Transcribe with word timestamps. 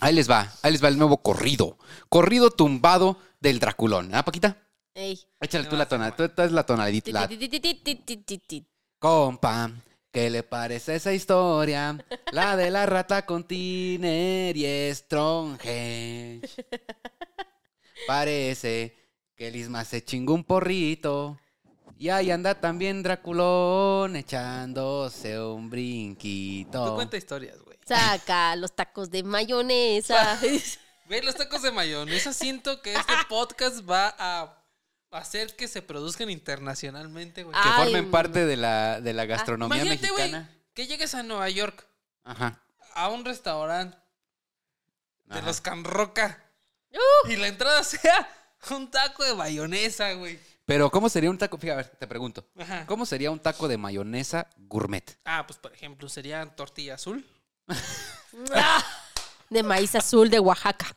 Ahí 0.00 0.14
les 0.14 0.30
va, 0.30 0.52
ahí 0.62 0.72
les 0.72 0.82
va 0.82 0.88
el 0.88 0.98
nuevo 0.98 1.18
corrido. 1.18 1.76
Corrido 2.08 2.50
tumbado 2.50 3.18
del 3.40 3.58
Draculón. 3.58 4.14
¿Ah, 4.14 4.24
Paquita? 4.24 4.56
Ey. 4.94 5.20
Échale 5.40 5.68
tú 5.68 5.76
la 5.76 5.88
tonalidad. 5.88 6.16
Tú, 6.34 6.42
es 6.42 6.52
la 6.52 6.64
ti. 8.46 8.66
Compa, 8.98 9.70
¿qué 10.10 10.30
le 10.30 10.42
parece 10.42 10.96
esa 10.96 11.12
historia? 11.12 12.04
La 12.32 12.56
de 12.56 12.70
la 12.70 12.86
rata 12.86 13.24
con 13.24 13.44
Tiner 13.44 14.56
y 14.56 14.94
Stronghead. 14.94 16.40
Parece 18.06 18.96
que 19.36 19.48
el 19.48 19.56
Isma 19.56 19.84
se 19.84 20.04
chingó 20.04 20.34
un 20.34 20.44
porrito. 20.44 21.38
Y 22.00 22.08
ahí 22.08 22.30
anda 22.30 22.54
también 22.58 23.02
Draculón 23.02 24.16
echándose 24.16 25.38
un 25.38 25.64
Tú 25.64 25.68
brinquito. 25.68 26.94
cuenta 26.94 27.18
historias, 27.18 27.58
güey. 27.60 27.76
Saca 27.86 28.56
los 28.56 28.74
tacos 28.74 29.10
de 29.10 29.22
mayonesa. 29.22 30.40
Ve, 31.10 31.22
los 31.22 31.34
tacos 31.34 31.60
de 31.60 31.70
mayonesa 31.72 32.32
siento 32.32 32.80
que 32.80 32.94
este 32.94 33.12
podcast 33.28 33.80
va 33.88 34.14
a 34.18 34.56
hacer 35.10 35.54
que 35.56 35.68
se 35.68 35.82
produzcan 35.82 36.30
internacionalmente, 36.30 37.42
güey. 37.42 37.52
Que 37.52 37.68
Ay, 37.68 37.82
formen 37.92 38.10
parte 38.10 38.46
de 38.46 38.56
la, 38.56 39.02
de 39.02 39.12
la 39.12 39.26
gastronomía 39.26 39.76
Imagínate, 39.84 40.08
güey, 40.10 40.22
mexicana. 40.32 40.50
que 40.72 40.86
llegues 40.86 41.14
a 41.14 41.22
Nueva 41.22 41.50
York 41.50 41.86
Ajá. 42.24 42.62
a 42.94 43.08
un 43.10 43.26
restaurante 43.26 43.98
de 45.26 45.42
los 45.42 45.60
Can 45.60 45.84
Roca 45.84 46.42
Uh. 46.92 47.28
y 47.30 47.36
la 47.36 47.46
entrada 47.48 47.84
sea 47.84 48.26
un 48.70 48.90
taco 48.90 49.22
de 49.22 49.34
mayonesa, 49.34 50.14
güey. 50.14 50.40
Pero, 50.70 50.88
¿cómo 50.88 51.08
sería 51.08 51.30
un 51.30 51.36
taco? 51.36 51.58
Fíjate, 51.58 51.72
a 51.72 51.76
ver, 51.82 51.88
te 51.96 52.06
pregunto. 52.06 52.46
Ajá. 52.56 52.86
¿Cómo 52.86 53.04
sería 53.04 53.32
un 53.32 53.40
taco 53.40 53.66
de 53.66 53.76
mayonesa 53.76 54.48
gourmet? 54.56 55.18
Ah, 55.24 55.44
pues 55.44 55.58
por 55.58 55.72
ejemplo, 55.74 56.08
sería 56.08 56.46
tortilla 56.54 56.94
azul. 56.94 57.26
De 59.50 59.64
maíz 59.64 59.96
azul 59.96 60.30
de 60.30 60.38
Oaxaca. 60.38 60.96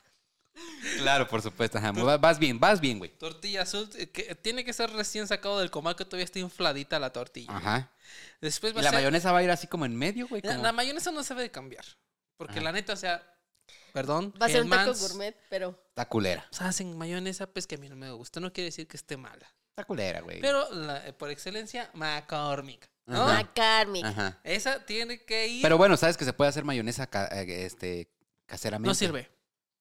Claro, 0.99 1.27
por 1.27 1.41
supuesto. 1.41 1.79
ajá. 1.79 1.91
Va- 1.91 2.17
Vas 2.17 2.37
bien, 2.37 2.59
vas 2.59 2.79
bien, 2.79 2.99
güey. 2.99 3.09
Tortilla 3.17 3.63
azul, 3.63 3.89
eh, 3.95 4.11
que 4.11 4.35
tiene 4.35 4.63
que 4.63 4.73
ser 4.73 4.91
recién 4.91 5.27
sacado 5.27 5.57
del 5.59 5.71
comal 5.71 5.95
que 5.95 6.05
todavía 6.05 6.25
está 6.25 6.37
infladita 6.37 6.99
la 6.99 7.11
tortilla. 7.11 7.51
Ajá. 7.57 7.89
Después 8.41 8.73
Y 8.73 8.75
va 8.75 8.81
a 8.81 8.83
la 8.83 8.89
ser... 8.91 8.99
mayonesa 8.99 9.31
va 9.31 9.39
a 9.39 9.43
ir 9.43 9.49
así 9.49 9.65
como 9.65 9.85
en 9.85 9.95
medio, 9.95 10.27
güey. 10.27 10.43
La, 10.43 10.51
como- 10.51 10.63
la 10.63 10.71
mayonesa 10.71 11.11
no 11.11 11.23
se 11.23 11.33
debe 11.33 11.43
de 11.43 11.51
cambiar. 11.51 11.85
Porque 12.37 12.53
Ajá. 12.59 12.61
la 12.65 12.71
neta, 12.73 12.93
o 12.93 12.97
sea, 12.97 13.23
perdón. 13.91 14.31
Va 14.39 14.45
a 14.45 14.49
ser 14.49 14.61
un 14.61 14.69
taco 14.69 14.93
gourmet, 14.93 15.35
pero. 15.49 15.75
Está 15.89 16.07
culera. 16.07 16.45
O 16.51 16.55
sea, 16.55 16.67
hacen 16.67 16.95
mayonesa, 16.95 17.47
pues 17.47 17.65
que 17.65 17.73
a 17.75 17.77
mí 17.79 17.89
no 17.89 17.95
me 17.95 18.11
gusta. 18.11 18.39
No 18.39 18.53
quiere 18.53 18.65
decir 18.67 18.87
que 18.87 18.97
esté 18.97 19.17
mala. 19.17 19.51
Está 19.73 19.85
culera, 19.85 20.21
güey. 20.21 20.39
Pero 20.39 20.71
la- 20.71 21.07
eh, 21.07 21.13
por 21.13 21.31
excelencia, 21.31 21.89
McCormick. 21.95 22.87
¿no? 23.07 23.23
Ajá. 23.23 23.33
Macarmi. 23.33 24.03
Ajá. 24.03 24.39
Esa 24.43 24.85
tiene 24.85 25.25
que 25.25 25.47
ir. 25.47 25.61
Pero 25.63 25.77
bueno, 25.77 25.97
sabes 25.97 26.15
que 26.15 26.25
se 26.25 26.33
puede 26.33 26.49
hacer 26.49 26.63
mayonesa 26.63 27.07
ca- 27.07 27.27
eh, 27.31 27.65
este, 27.65 28.07
caseramente. 28.45 28.87
no 28.87 28.93
sirve. 28.93 29.31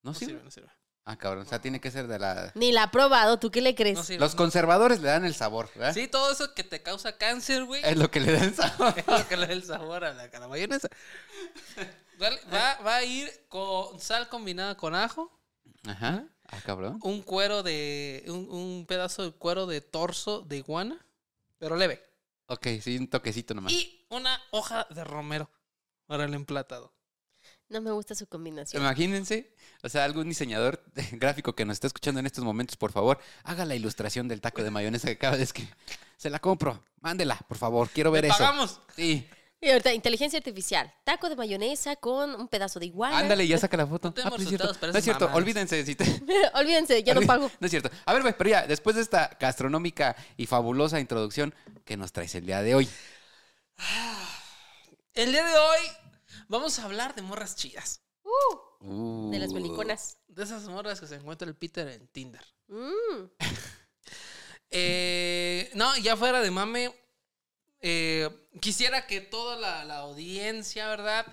¿No 0.03 0.11
No 0.13 0.15
sirve? 0.15 0.33
sirve, 0.33 0.45
no 0.45 0.51
sirve. 0.51 0.69
Ah, 1.05 1.17
cabrón. 1.19 1.43
O 1.43 1.48
sea, 1.48 1.61
tiene 1.61 1.81
que 1.81 1.91
ser 1.91 2.07
de 2.07 2.19
la. 2.19 2.53
Ni 2.55 2.73
la 2.73 2.85
ha 2.85 2.91
probado. 2.91 3.39
¿Tú 3.39 3.51
qué 3.51 3.61
le 3.61 3.75
crees? 3.75 3.97
No 3.98 4.03
sirve. 4.05 4.20
Los 4.20 4.35
conservadores 4.35 5.01
le 5.01 5.09
dan 5.09 5.25
el 5.27 5.35
sabor, 5.35 5.69
¿verdad? 5.75 5.93
Sí, 5.93 6.09
todo 6.09 6.33
eso 6.33 6.55
que 6.55 6.65
te 6.65 6.83
causa 6.83 7.19
cáncer, 7.19 7.65
güey. 7.65 7.83
Es 7.85 7.97
lo 7.98 8.11
que 8.11 8.20
le 8.20 8.33
da 8.33 8.45
el 8.45 8.55
sabor. 8.55 8.95
Es 8.97 9.07
lo 9.07 9.29
que 9.29 9.37
le 9.37 9.47
da 9.47 9.53
el 9.53 9.65
sabor 9.65 10.05
a 10.05 10.15
la, 10.15 10.23
a 10.25 10.39
la 10.39 10.48
mayonesa. 10.48 10.89
Va, 12.23 12.79
va 12.85 12.97
a 12.97 13.05
ir 13.05 13.29
con 13.48 13.98
sal 14.01 14.29
combinada 14.29 14.77
con 14.77 14.95
ajo, 14.95 15.37
Ajá. 15.87 16.25
Ah, 16.53 16.61
cabrón. 16.64 17.00
un 17.03 17.22
cuero 17.22 17.62
de. 17.62 18.25
Un, 18.28 18.48
un 18.50 18.86
pedazo 18.86 19.25
de 19.25 19.33
cuero 19.33 19.67
de 19.67 19.81
torso 19.81 20.42
de 20.42 20.58
iguana, 20.58 21.05
pero 21.58 21.77
leve. 21.77 22.03
Ok, 22.47 22.67
sí, 22.81 22.97
un 22.98 23.08
toquecito 23.08 23.55
nomás. 23.55 23.72
Y 23.72 24.05
una 24.11 24.39
hoja 24.50 24.86
de 24.91 25.03
romero 25.03 25.50
para 26.06 26.25
el 26.25 26.34
emplatado. 26.34 26.92
No 27.69 27.80
me 27.80 27.91
gusta 27.91 28.14
su 28.14 28.27
combinación. 28.27 28.83
Imagínense, 28.83 29.55
o 29.83 29.89
sea, 29.89 30.05
algún 30.05 30.29
diseñador 30.29 30.85
gráfico 31.13 31.55
que 31.55 31.64
nos 31.64 31.74
está 31.77 31.86
escuchando 31.86 32.20
en 32.20 32.27
estos 32.27 32.45
momentos, 32.45 32.77
por 32.77 32.92
favor, 32.92 33.19
haga 33.45 33.64
la 33.64 33.74
ilustración 33.74 34.29
del 34.29 34.42
taco 34.42 34.63
de 34.63 34.70
mayonesa 34.70 35.07
que 35.08 35.14
acaba 35.14 35.39
de 35.39 35.45
escribir. 35.45 35.74
Se 36.19 36.29
la 36.29 36.39
compro. 36.39 36.84
Mándela, 37.01 37.36
por 37.48 37.57
favor. 37.57 37.89
Quiero 37.89 38.11
ver 38.11 38.24
¡Le 38.24 38.29
eso. 38.29 38.39
pagamos! 38.39 38.80
Sí. 38.95 39.27
Y 39.64 39.70
ahorita, 39.70 39.92
inteligencia 39.92 40.39
artificial. 40.39 40.92
Taco 41.05 41.28
de 41.28 41.36
mayonesa 41.36 41.95
con 41.95 42.34
un 42.34 42.48
pedazo 42.48 42.80
de 42.80 42.86
iguana. 42.86 43.17
Ándale, 43.18 43.46
ya 43.46 43.56
saca 43.58 43.77
la 43.77 43.86
foto. 43.86 44.08
No 44.08 44.14
tenemos 44.14 44.33
pues 44.34 44.42
es 44.42 44.48
cierto. 44.48 44.67
resultados, 44.67 44.78
pero 44.80 44.92
No 44.92 44.98
es 44.98 45.05
cierto, 45.05 45.30
olvídense. 45.33 45.86
Si 45.86 45.95
te- 45.95 46.20
Olvídense, 46.55 47.00
ya 47.05 47.14
no 47.14 47.23
pago. 47.23 47.48
No 47.61 47.64
es 47.67 47.70
cierto. 47.70 47.89
A 48.05 48.12
ver, 48.12 48.22
güey, 48.22 48.34
pero 48.36 48.51
ya, 48.51 48.67
después 48.67 48.96
de 48.96 49.02
esta 49.02 49.36
gastronómica 49.39 50.17
y 50.36 50.46
fabulosa 50.46 50.98
introducción, 50.98 51.55
¿qué 51.84 51.96
nos 51.96 52.11
traes 52.12 52.34
el 52.34 52.45
día 52.45 52.61
de 52.61 52.74
hoy? 52.74 52.89
El 55.14 55.30
día 55.30 55.45
de 55.46 55.56
hoy 55.56 55.80
vamos 56.48 56.78
a 56.80 56.84
hablar 56.84 57.14
de 57.14 57.22
morras 57.22 57.55
chidas. 57.55 58.01
Uh, 58.80 59.30
De 59.30 59.39
las 59.39 59.52
beliconas. 59.52 60.18
De 60.27 60.42
esas 60.42 60.64
morras 60.64 61.01
que 61.01 61.06
se 61.06 61.14
encuentra 61.14 61.46
el 61.46 61.55
Peter 61.55 61.86
en 61.86 62.08
Tinder. 62.08 62.45
Mm. 62.67 63.30
Eh, 64.70 65.70
no, 65.74 65.96
ya 65.98 66.17
fuera 66.17 66.40
de 66.40 66.51
mame, 66.51 66.92
eh, 67.83 68.31
quisiera 68.61 69.07
que 69.07 69.20
toda 69.20 69.57
la, 69.57 69.85
la 69.85 69.98
audiencia, 69.98 70.87
¿verdad? 70.89 71.27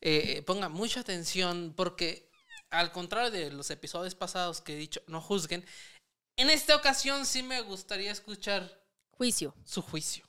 Eh, 0.00 0.42
ponga 0.46 0.68
mucha 0.68 1.00
atención 1.00 1.72
porque 1.76 2.30
al 2.70 2.92
contrario 2.92 3.30
de 3.30 3.50
los 3.50 3.70
episodios 3.70 4.14
pasados 4.14 4.60
que 4.60 4.74
he 4.74 4.76
dicho, 4.76 5.02
no 5.06 5.20
juzguen, 5.20 5.64
en 6.36 6.50
esta 6.50 6.76
ocasión 6.76 7.26
sí 7.26 7.42
me 7.42 7.60
gustaría 7.62 8.12
escuchar 8.12 8.82
Juicio. 9.10 9.54
su 9.64 9.82
juicio, 9.82 10.24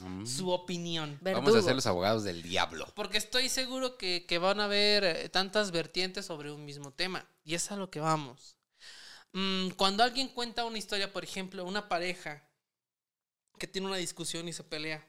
Mm. 0.00 0.26
su 0.26 0.50
opinión. 0.50 1.18
Verdugo. 1.22 1.46
Vamos 1.46 1.62
a 1.62 1.66
ser 1.66 1.74
los 1.74 1.86
abogados 1.86 2.22
del 2.24 2.42
diablo. 2.42 2.86
Porque 2.94 3.16
estoy 3.16 3.48
seguro 3.48 3.96
que, 3.96 4.26
que 4.26 4.36
van 4.38 4.60
a 4.60 4.64
haber 4.64 5.04
eh, 5.04 5.28
tantas 5.30 5.70
vertientes 5.70 6.26
sobre 6.26 6.50
un 6.52 6.64
mismo 6.66 6.92
tema. 6.92 7.26
Y 7.44 7.54
es 7.54 7.70
a 7.70 7.76
lo 7.76 7.88
que 7.90 8.00
vamos. 8.00 8.58
Mm, 9.32 9.70
cuando 9.70 10.02
alguien 10.02 10.28
cuenta 10.28 10.64
una 10.66 10.76
historia, 10.78 11.12
por 11.12 11.24
ejemplo, 11.24 11.64
una 11.64 11.88
pareja 11.88 12.45
que 13.58 13.66
tiene 13.66 13.88
una 13.88 13.96
discusión 13.96 14.48
y 14.48 14.52
se 14.52 14.64
pelea, 14.64 15.06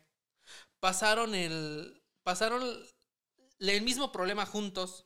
pasaron 0.80 1.36
el, 1.36 2.02
pasaron 2.24 2.62
el, 2.64 3.70
el 3.70 3.82
mismo 3.82 4.12
problema 4.12 4.46
juntos, 4.46 5.06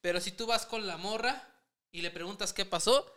pero 0.00 0.20
si 0.20 0.32
tú 0.32 0.46
vas 0.46 0.66
con 0.66 0.86
la 0.86 0.96
morra 0.96 1.62
y 1.92 2.00
le 2.02 2.10
preguntas 2.10 2.52
qué 2.52 2.64
pasó, 2.64 3.12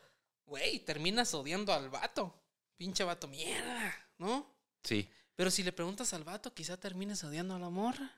güey, 0.46 0.80
terminas 0.80 1.34
odiando 1.34 1.74
al 1.74 1.90
vato. 1.90 2.36
Pinche 2.78 3.04
vato, 3.04 3.28
mierda, 3.28 3.94
¿no? 4.18 4.56
Sí. 4.84 5.10
Pero 5.36 5.52
si 5.52 5.64
le 5.64 5.74
preguntas 5.74 6.14
al 6.14 6.24
vato, 6.24 6.54
quizá 6.54 6.78
termines 6.78 7.24
odiando 7.24 7.56
a 7.56 7.60
la 7.60 7.70
morra. 7.70 8.10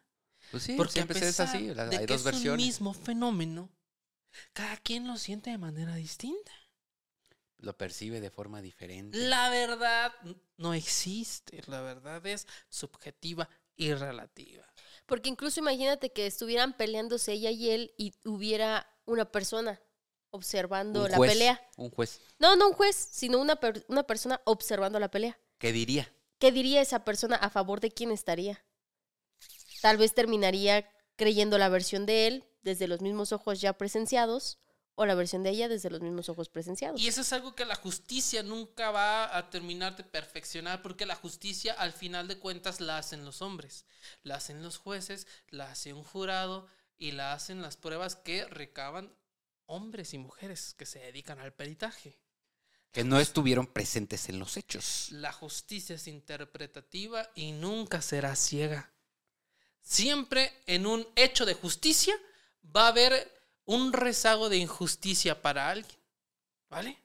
Pues 0.51 0.63
sí, 0.63 0.73
Porque 0.75 0.93
siempre 0.93 1.19
a 1.19 1.21
es 1.23 1.27
pesar 1.37 1.47
así. 1.47 1.73
la- 1.73 1.85
de 1.87 1.97
hay 1.97 2.05
que 2.05 2.13
dos 2.13 2.25
es 2.27 2.45
un 2.45 2.55
mismo 2.57 2.93
fenómeno, 2.93 3.69
cada 4.53 4.77
quien 4.77 5.07
lo 5.07 5.17
siente 5.17 5.49
de 5.49 5.57
manera 5.57 5.95
distinta. 5.95 6.51
Lo 7.61 7.77
percibe 7.77 8.19
de 8.21 8.29
forma 8.31 8.61
diferente. 8.61 9.17
La 9.17 9.49
verdad 9.49 10.11
no 10.57 10.73
existe, 10.73 11.61
la 11.67 11.81
verdad 11.81 12.25
es 12.27 12.47
subjetiva 12.69 13.47
y 13.75 13.93
relativa. 13.93 14.65
Porque 15.05 15.29
incluso 15.29 15.59
imagínate 15.59 16.11
que 16.11 16.25
estuvieran 16.27 16.73
peleándose 16.75 17.33
ella 17.33 17.51
y 17.51 17.69
él 17.69 17.93
y 17.97 18.13
hubiera 18.25 18.87
una 19.05 19.25
persona 19.31 19.79
observando 20.31 21.03
Un 21.05 21.11
la 21.11 21.17
juez, 21.17 21.31
pelea. 21.31 21.69
Un 21.77 21.89
juez. 21.91 22.19
No, 22.39 22.55
no 22.55 22.69
un 22.69 22.73
juez, 22.73 22.95
sino 22.95 23.39
una, 23.39 23.57
per- 23.57 23.85
una 23.89 24.03
persona 24.03 24.41
observando 24.45 24.99
la 24.99 25.11
pelea. 25.11 25.39
¿Qué 25.57 25.71
diría? 25.71 26.11
¿Qué 26.39 26.51
diría 26.51 26.81
esa 26.81 27.03
persona 27.05 27.35
a 27.35 27.49
favor 27.49 27.79
de 27.79 27.91
quién 27.91 28.11
estaría? 28.11 28.63
Tal 29.81 29.97
vez 29.97 30.13
terminaría 30.13 30.89
creyendo 31.15 31.57
la 31.57 31.69
versión 31.69 32.05
de 32.05 32.27
él 32.27 32.45
desde 32.63 32.87
los 32.87 33.01
mismos 33.01 33.31
ojos 33.31 33.61
ya 33.61 33.73
presenciados 33.73 34.57
o 35.01 35.05
la 35.05 35.15
versión 35.15 35.43
de 35.43 35.49
ella 35.49 35.67
desde 35.67 35.89
los 35.89 36.01
mismos 36.01 36.29
ojos 36.29 36.49
presenciados. 36.49 37.01
Y 37.01 37.07
eso 37.07 37.21
es 37.21 37.33
algo 37.33 37.55
que 37.55 37.65
la 37.65 37.75
justicia 37.75 38.43
nunca 38.43 38.91
va 38.91 39.35
a 39.35 39.49
terminar 39.49 39.95
de 39.95 40.03
perfeccionar, 40.03 40.81
porque 40.81 41.05
la 41.05 41.15
justicia 41.15 41.73
al 41.73 41.91
final 41.91 42.27
de 42.27 42.37
cuentas 42.37 42.79
la 42.79 42.97
hacen 42.97 43.25
los 43.25 43.41
hombres, 43.41 43.85
la 44.23 44.35
hacen 44.35 44.61
los 44.61 44.77
jueces, 44.77 45.27
la 45.49 45.71
hace 45.71 45.93
un 45.93 46.03
jurado 46.03 46.67
y 46.97 47.11
la 47.11 47.33
hacen 47.33 47.61
las 47.61 47.77
pruebas 47.77 48.15
que 48.15 48.45
recaban 48.45 49.13
hombres 49.65 50.13
y 50.13 50.17
mujeres 50.17 50.75
que 50.77 50.85
se 50.85 50.99
dedican 50.99 51.39
al 51.39 51.53
peritaje. 51.53 52.19
Que 52.91 53.03
no 53.03 53.19
estuvieron 53.19 53.67
presentes 53.67 54.29
en 54.29 54.37
los 54.37 54.57
hechos. 54.57 55.07
La 55.11 55.31
justicia 55.31 55.95
es 55.95 56.07
interpretativa 56.07 57.29
y 57.35 57.53
nunca 57.53 58.01
será 58.01 58.35
ciega. 58.35 58.93
Siempre 59.81 60.51
en 60.67 60.85
un 60.85 61.07
hecho 61.15 61.45
de 61.45 61.53
justicia 61.53 62.13
va 62.75 62.85
a 62.85 62.89
haber 62.89 63.40
un 63.65 63.93
rezago 63.93 64.49
de 64.49 64.57
injusticia 64.57 65.41
para 65.41 65.69
alguien. 65.69 65.97
¿Vale? 66.69 66.97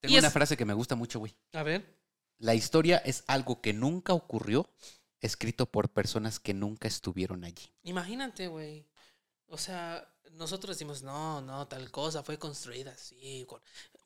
Tengo 0.00 0.14
Y 0.14 0.18
una 0.18 0.28
es- 0.28 0.32
frase 0.32 0.56
que 0.56 0.64
me 0.64 0.74
gusta 0.74 0.94
mucho, 0.96 1.18
güey. 1.18 1.34
A 1.52 1.62
ver. 1.62 1.98
La 2.38 2.54
historia 2.54 2.98
es 2.98 3.22
algo 3.26 3.60
que 3.60 3.72
nunca 3.72 4.14
ocurrió, 4.14 4.68
escrito 5.20 5.66
por 5.66 5.90
personas 5.90 6.40
que 6.40 6.54
nunca 6.54 6.88
estuvieron 6.88 7.44
allí. 7.44 7.70
Imagínate, 7.82 8.48
güey. 8.48 8.86
O 9.46 9.58
sea, 9.58 10.08
nosotros 10.32 10.76
decimos, 10.76 11.02
no, 11.02 11.42
no, 11.42 11.68
tal 11.68 11.90
cosa 11.90 12.22
fue 12.22 12.38
construida 12.38 12.92
así, 12.92 13.44
con- 13.46 13.60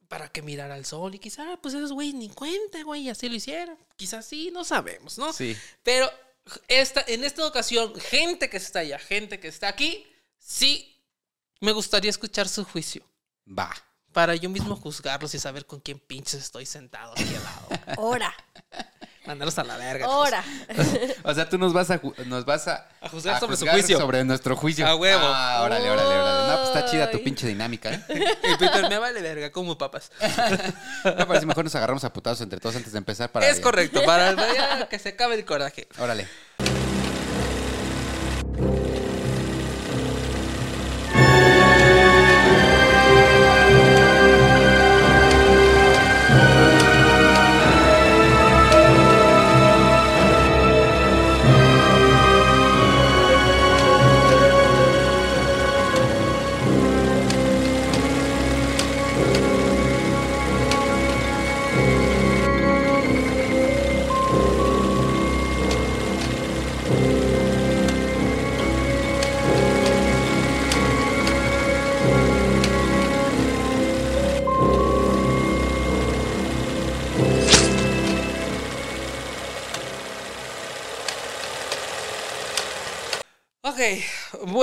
para 0.08 0.28
que 0.30 0.42
mirara 0.42 0.74
al 0.74 0.84
sol. 0.84 1.14
Y 1.14 1.18
quizá, 1.18 1.56
pues 1.62 1.74
esos 1.74 1.92
güey 1.92 2.12
ni 2.12 2.28
cuenta, 2.28 2.82
güey, 2.82 3.08
así 3.08 3.28
lo 3.28 3.36
hicieron. 3.36 3.78
Quizás 3.96 4.26
sí, 4.26 4.50
no 4.52 4.64
sabemos, 4.64 5.16
¿no? 5.16 5.32
Sí. 5.32 5.56
Pero 5.82 6.10
esta, 6.68 7.04
en 7.06 7.24
esta 7.24 7.46
ocasión, 7.46 7.94
gente 7.94 8.50
que 8.50 8.56
está 8.56 8.80
allá, 8.80 8.98
gente 8.98 9.38
que 9.40 9.48
está 9.48 9.68
aquí, 9.68 10.04
sí 10.38 10.94
Me 11.64 11.72
gustaría 11.72 12.11
escuchar 12.11 12.46
su 12.46 12.62
juicio. 12.62 13.02
Va. 13.49 13.75
Para 14.12 14.34
yo 14.34 14.50
mismo 14.50 14.76
juzgarlos 14.76 15.34
y 15.34 15.38
saber 15.38 15.64
con 15.64 15.81
quién 15.81 15.99
pinches 15.99 16.34
estoy 16.34 16.66
sentado 16.66 17.12
aquí 17.12 17.34
al 17.34 17.43
lado. 17.43 17.69
Ahora, 17.96 18.34
Mandarlos 19.26 19.58
a 19.58 19.64
la 19.64 19.78
verga. 19.78 20.05
ahora. 20.05 20.44
O 21.25 21.32
sea, 21.32 21.49
tú 21.49 21.56
nos 21.56 21.72
vas 21.72 21.90
a, 21.90 21.99
nos 22.26 22.44
vas 22.44 22.69
a, 22.69 22.87
A 23.00 23.08
juzgar 23.08 23.40
sobre 23.40 23.56
su 23.56 23.66
juicio. 23.66 23.99
Sobre 23.99 24.22
nuestro 24.25 24.55
juicio. 24.55 24.87
A 24.87 24.94
huevo. 24.94 25.22
Ah, 25.25 25.62
órale, 25.62 25.90
órale, 25.90 26.06
órale. 26.06 26.49
No, 26.52 26.56
pues 26.58 26.69
está 26.76 26.90
chida 26.90 27.11
tu 27.11 27.22
pinche 27.22 27.46
dinámica, 27.46 27.94
¿eh? 27.94 28.05
Y 28.52 28.56
Peter, 28.58 28.87
me 28.90 28.99
vale 28.99 29.22
verga, 29.22 29.50
como 29.50 29.78
papas. 29.78 30.12
Me 31.05 31.25
parece 31.25 31.46
mejor 31.46 31.64
nos 31.64 31.75
agarramos 31.75 32.05
a 32.05 32.12
putados 32.12 32.43
entre 32.43 32.60
todos 32.60 32.76
antes 32.76 32.93
de 32.93 32.99
empezar 32.99 33.32
para. 33.32 33.49
es 33.49 33.60
correcto, 33.60 34.05
para 34.05 34.87
que 34.90 34.99
se 34.99 35.08
acabe 35.08 35.37
el 35.37 35.46
coraje. 35.46 35.88
Órale. 35.99 36.28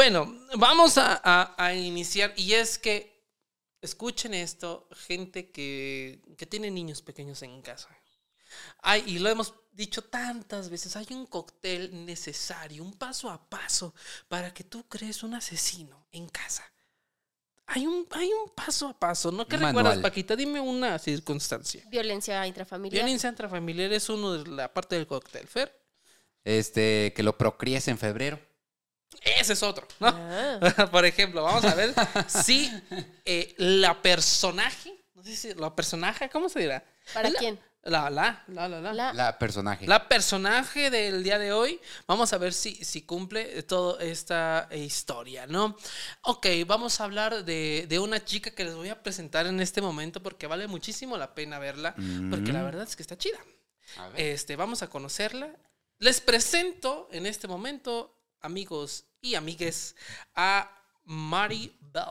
Bueno, 0.02 0.36
vamos 0.58 0.98
a, 0.98 1.22
a- 1.24 1.54
a 1.64 1.76
iniciar. 1.76 2.34
Y 2.36 2.54
es 2.54 2.80
que, 2.80 3.22
escuchen 3.82 4.34
esto, 4.34 4.88
gente 4.96 5.52
que, 5.52 6.22
que 6.38 6.46
tiene 6.48 6.72
niños 6.72 7.04
pequeños 7.04 7.42
en 7.44 7.62
casa. 7.62 7.88
Hay, 8.82 9.04
y 9.06 9.20
lo 9.20 9.30
hemos 9.30 9.54
dicho 9.72 10.04
tantas 10.04 10.70
veces, 10.70 10.96
hay 10.96 11.06
un 11.12 11.28
cóctel 11.28 12.04
necesario, 12.06 12.84
un 12.84 12.94
paso 12.94 13.30
a 13.30 13.48
paso 13.48 13.94
para 14.28 14.52
que 14.54 14.64
tú 14.64 14.84
crees 14.90 15.22
un 15.22 15.36
asesino 15.36 16.08
en 16.12 16.28
casa. 16.30 16.64
Hay 17.68 17.86
un, 17.86 18.08
hay 18.12 18.30
un 18.34 18.50
paso 18.56 18.88
a 18.88 19.00
paso, 19.00 19.32
¿no? 19.32 19.48
¿Qué 19.48 19.56
recuerdas. 19.56 20.00
Paquita? 20.00 20.36
Dime 20.36 20.60
una 20.60 20.98
circunstancia. 20.98 21.84
Violencia 21.90 22.46
intrafamiliar. 22.48 23.04
Violencia 23.04 23.30
intrafamiliar 23.30 23.94
es 23.94 24.10
uno 24.10 24.34
de 24.34 24.50
la 24.50 24.74
parte 24.74 24.96
del 24.96 25.06
cóctel, 25.06 25.48
Fer. 25.48 25.80
Este, 26.44 27.14
que 27.16 27.22
lo 27.24 27.38
procríes 27.38 27.88
en 27.88 28.00
febrero. 28.00 28.40
Ese 29.22 29.54
es 29.54 29.62
otro, 29.64 29.88
¿no? 30.00 30.08
Ah, 30.08 30.88
Por 30.92 31.06
ejemplo, 31.06 31.44
vamos 31.44 31.64
a 31.66 31.76
ver 31.76 31.94
si 32.28 32.72
eh, 33.26 33.54
la 33.58 34.02
personaje, 34.02 34.94
no 35.14 35.24
sé 35.24 35.36
si 35.36 35.54
la 35.54 35.76
personaje, 35.76 36.30
¿cómo 36.30 36.50
se 36.50 36.60
dirá? 36.62 36.84
¿Para 37.14 37.30
La- 37.30 37.40
quién? 37.40 37.60
La, 37.84 38.12
la, 38.12 38.44
la, 38.48 38.68
la, 38.68 38.80
la. 38.80 38.94
La, 38.94 39.12
La, 39.14 39.40
personaje. 39.40 39.88
personaje 40.08 40.92
del 40.92 41.24
día 41.24 41.40
de 41.40 41.52
hoy, 41.52 41.82
vamos 42.06 42.32
a 42.32 42.38
ver 42.38 42.54
si, 42.54 42.76
si 42.86 43.02
cumple 43.02 43.64
toda 43.64 44.04
esta 44.04 44.70
historia, 44.72 45.48
¿no? 45.48 45.76
Ok, 46.22 46.46
vamos 46.68 47.02
a 47.02 47.06
hablar 47.06 47.44
de, 47.44 47.88
de 47.90 47.98
una 47.98 48.24
chica 48.24 48.52
que 48.52 48.66
les 48.66 48.76
voy 48.76 48.90
a 48.90 49.02
presentar 49.02 49.48
en 49.48 49.60
este 49.62 49.82
momento 49.82 50.22
porque 50.22 50.46
vale 50.46 50.68
muchísimo 50.68 51.18
la 51.18 51.34
pena 51.34 51.58
verla, 51.58 51.96
porque 52.30 52.52
la 52.54 52.60
Mm. 52.62 52.66
verdad 52.66 52.84
es 52.88 52.96
que 52.96 53.02
está 53.02 53.18
chida. 53.18 53.40
A 53.98 54.10
ver. 54.10 54.20
Este, 54.22 54.56
vamos 54.56 54.84
a 54.84 54.88
conocerla. 54.88 55.50
Les 55.98 56.22
presento 56.22 57.10
en 57.12 57.26
este 57.26 57.48
momento, 57.48 58.16
amigos 58.42 59.06
y 59.22 59.36
amigues, 59.36 59.96
a 60.36 60.70
Mari 61.06 61.76
Bell. 61.80 62.06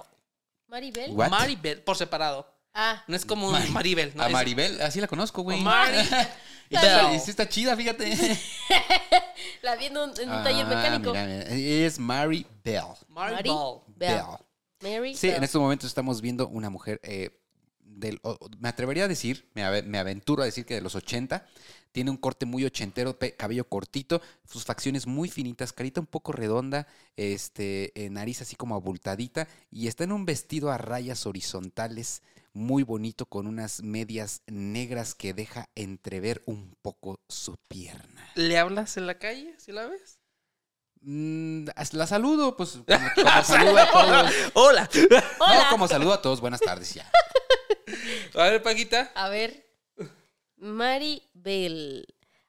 Maribel. 0.69 1.11
What? 1.13 1.31
Maribel, 1.31 1.83
por 1.83 1.97
separado. 1.97 2.47
Ah, 2.73 3.03
No 3.09 3.17
es 3.17 3.25
como 3.25 3.51
Mari- 3.51 3.71
Maribel, 3.71 4.13
¿no? 4.15 4.23
a 4.23 4.29
Maribel, 4.29 4.81
así 4.81 5.01
la 5.01 5.09
conozco, 5.09 5.43
güey. 5.43 5.61
Mari 5.61 5.99
Y 6.71 6.77
está- 6.77 7.09
Bell. 7.09 7.17
y 7.17 7.19
sí 7.21 7.31
está 7.31 7.49
chida, 7.49 7.77
fíjate. 7.77 8.07
la 9.63 9.75
vi 9.77 9.87
en 9.87 9.97
un, 9.97 10.11
en 10.21 10.31
un 10.31 10.45
taller 10.45 10.67
Ah, 10.67 10.69
mecánico. 10.69 11.11
mira, 11.11 11.27
mira. 11.27 11.45
Es 11.49 11.99
Mary 11.99 12.47
Bell. 12.63 12.85
Mari 13.09 13.35
Mari 13.35 13.51
Bell. 13.51 14.17
Bell. 14.17 14.25
Mary 14.81 15.17
Sí, 15.17 15.27
Bell. 15.27 15.37
en 15.39 15.45
estos 15.45 15.61
momentos 15.61 15.89
estamos 15.89 16.21
viendo 16.21 16.47
una 16.47 16.71
mujer 16.71 17.01
eh, 17.03 17.31
del, 18.01 18.21
me 18.59 18.69
atrevería 18.69 19.05
a 19.05 19.09
decir, 19.09 19.49
me, 19.55 19.63
ave- 19.65 19.83
me 19.83 19.99
aventuro 19.99 20.43
a 20.43 20.47
decir 20.47 20.65
que 20.67 20.75
de 20.75 20.81
los 20.81 20.95
80, 20.95 21.47
tiene 21.93 22.11
un 22.11 22.17
corte 22.17 22.47
muy 22.47 22.65
ochentero, 22.65 23.19
cabello 23.37 23.69
cortito, 23.69 24.21
sus 24.49 24.65
facciones 24.65 25.07
muy 25.07 25.29
finitas, 25.29 25.73
carita 25.73 26.01
un 26.01 26.07
poco 26.07 26.33
redonda, 26.33 26.87
este, 27.17 27.93
eh, 28.01 28.11
nariz 28.11 28.41
así 28.43 28.57
como 28.57 28.75
abultadita, 28.75 29.49
y 29.71 29.89
está 29.89 30.05
en 30.05 30.13
un 30.13 30.25
vestido 30.25 30.71
a 30.71 30.79
rayas 30.79 31.27
horizontales 31.27 32.23
muy 32.53 32.83
bonito 32.83 33.27
con 33.27 33.47
unas 33.47 33.83
medias 33.83 34.43
negras 34.47 35.15
que 35.15 35.33
deja 35.35 35.69
entrever 35.77 36.43
un 36.47 36.77
poco 36.83 37.21
su 37.29 37.57
pierna. 37.69 38.29
¿Le 38.35 38.59
hablas 38.59 38.97
en 38.97 39.07
la 39.07 39.19
calle 39.19 39.55
si 39.59 39.71
la 39.73 39.87
ves? 39.87 40.19
Mm, 41.03 41.67
la 41.93 42.07
saludo, 42.07 42.57
pues 42.57 42.71
como, 42.87 43.09
como 43.17 43.45
saludo 43.45 43.79
a 43.79 43.91
todos. 43.91 44.33
Hola. 44.55 44.89
Hola. 45.39 45.55
No, 45.65 45.71
como 45.71 45.89
saludo 45.89 46.13
a 46.13 46.23
todos, 46.23 46.41
buenas 46.41 46.61
tardes 46.61 46.95
ya. 46.95 47.11
A 48.35 48.51
ver, 48.51 48.63
Paquita. 48.63 49.11
A 49.15 49.29
ver. 49.29 49.67
Maribel. 50.57 52.07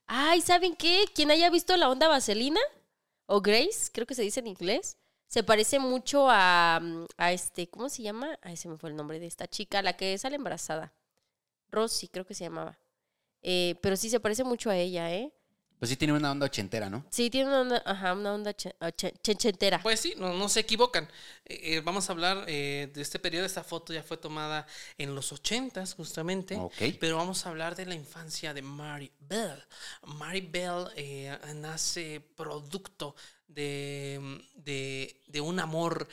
Ay, 0.07 0.41
¿saben 0.41 0.75
qué? 0.75 1.05
Quien 1.15 1.31
haya 1.31 1.49
visto 1.49 1.75
la 1.77 1.89
onda 1.89 2.07
vaselina 2.07 2.59
o 3.25 3.41
Grace, 3.41 3.89
creo 3.93 4.05
que 4.05 4.15
se 4.15 4.23
dice 4.23 4.41
en 4.41 4.47
inglés, 4.47 4.97
se 5.27 5.43
parece 5.43 5.79
mucho 5.79 6.29
a, 6.29 6.81
a 7.15 7.31
este, 7.31 7.69
¿cómo 7.69 7.87
se 7.87 8.03
llama? 8.03 8.37
Ay, 8.41 8.57
se 8.57 8.67
me 8.67 8.77
fue 8.77 8.89
el 8.89 8.97
nombre 8.97 9.19
de 9.19 9.27
esta 9.27 9.47
chica, 9.47 9.81
la 9.81 9.95
que 9.95 10.17
sale 10.17 10.35
embarazada. 10.35 10.93
Rosy, 11.69 12.09
creo 12.09 12.25
que 12.25 12.33
se 12.33 12.43
llamaba. 12.43 12.77
Eh, 13.41 13.75
pero 13.81 13.95
sí 13.95 14.09
se 14.09 14.19
parece 14.19 14.43
mucho 14.43 14.69
a 14.69 14.75
ella, 14.75 15.13
¿eh? 15.13 15.31
Pues 15.81 15.89
sí 15.89 15.97
tiene 15.97 16.13
una 16.13 16.29
onda 16.31 16.45
ochentera, 16.45 16.91
¿no? 16.91 17.03
Sí, 17.09 17.31
tiene 17.31 17.47
una 17.49 17.61
onda, 17.61 17.81
ajá, 17.83 18.13
una 18.13 18.35
onda 18.35 18.53
che- 18.53 18.75
che- 18.95 19.13
chechentera. 19.23 19.81
Pues 19.81 19.99
sí, 19.99 20.13
no, 20.15 20.31
no 20.31 20.47
se 20.47 20.59
equivocan. 20.59 21.05
Eh, 21.43 21.59
eh, 21.77 21.81
vamos 21.81 22.07
a 22.07 22.11
hablar 22.13 22.45
eh, 22.47 22.91
de 22.93 23.01
este 23.01 23.17
periodo. 23.17 23.47
Esta 23.47 23.63
foto 23.63 23.91
ya 23.91 24.03
fue 24.03 24.17
tomada 24.17 24.67
en 24.99 25.15
los 25.15 25.31
ochentas, 25.31 25.95
justamente. 25.95 26.55
Ok. 26.55 26.75
Pero 26.99 27.17
vamos 27.17 27.43
a 27.43 27.49
hablar 27.49 27.75
de 27.75 27.87
la 27.87 27.95
infancia 27.95 28.53
de 28.53 28.61
Mary 28.61 29.11
Bell. 29.21 29.59
Mary 30.05 30.41
Bell 30.41 30.85
eh, 30.95 31.35
nace 31.55 32.21
producto 32.35 33.15
de, 33.47 34.39
de, 34.53 35.19
de 35.25 35.41
un 35.41 35.59
amor, 35.59 36.07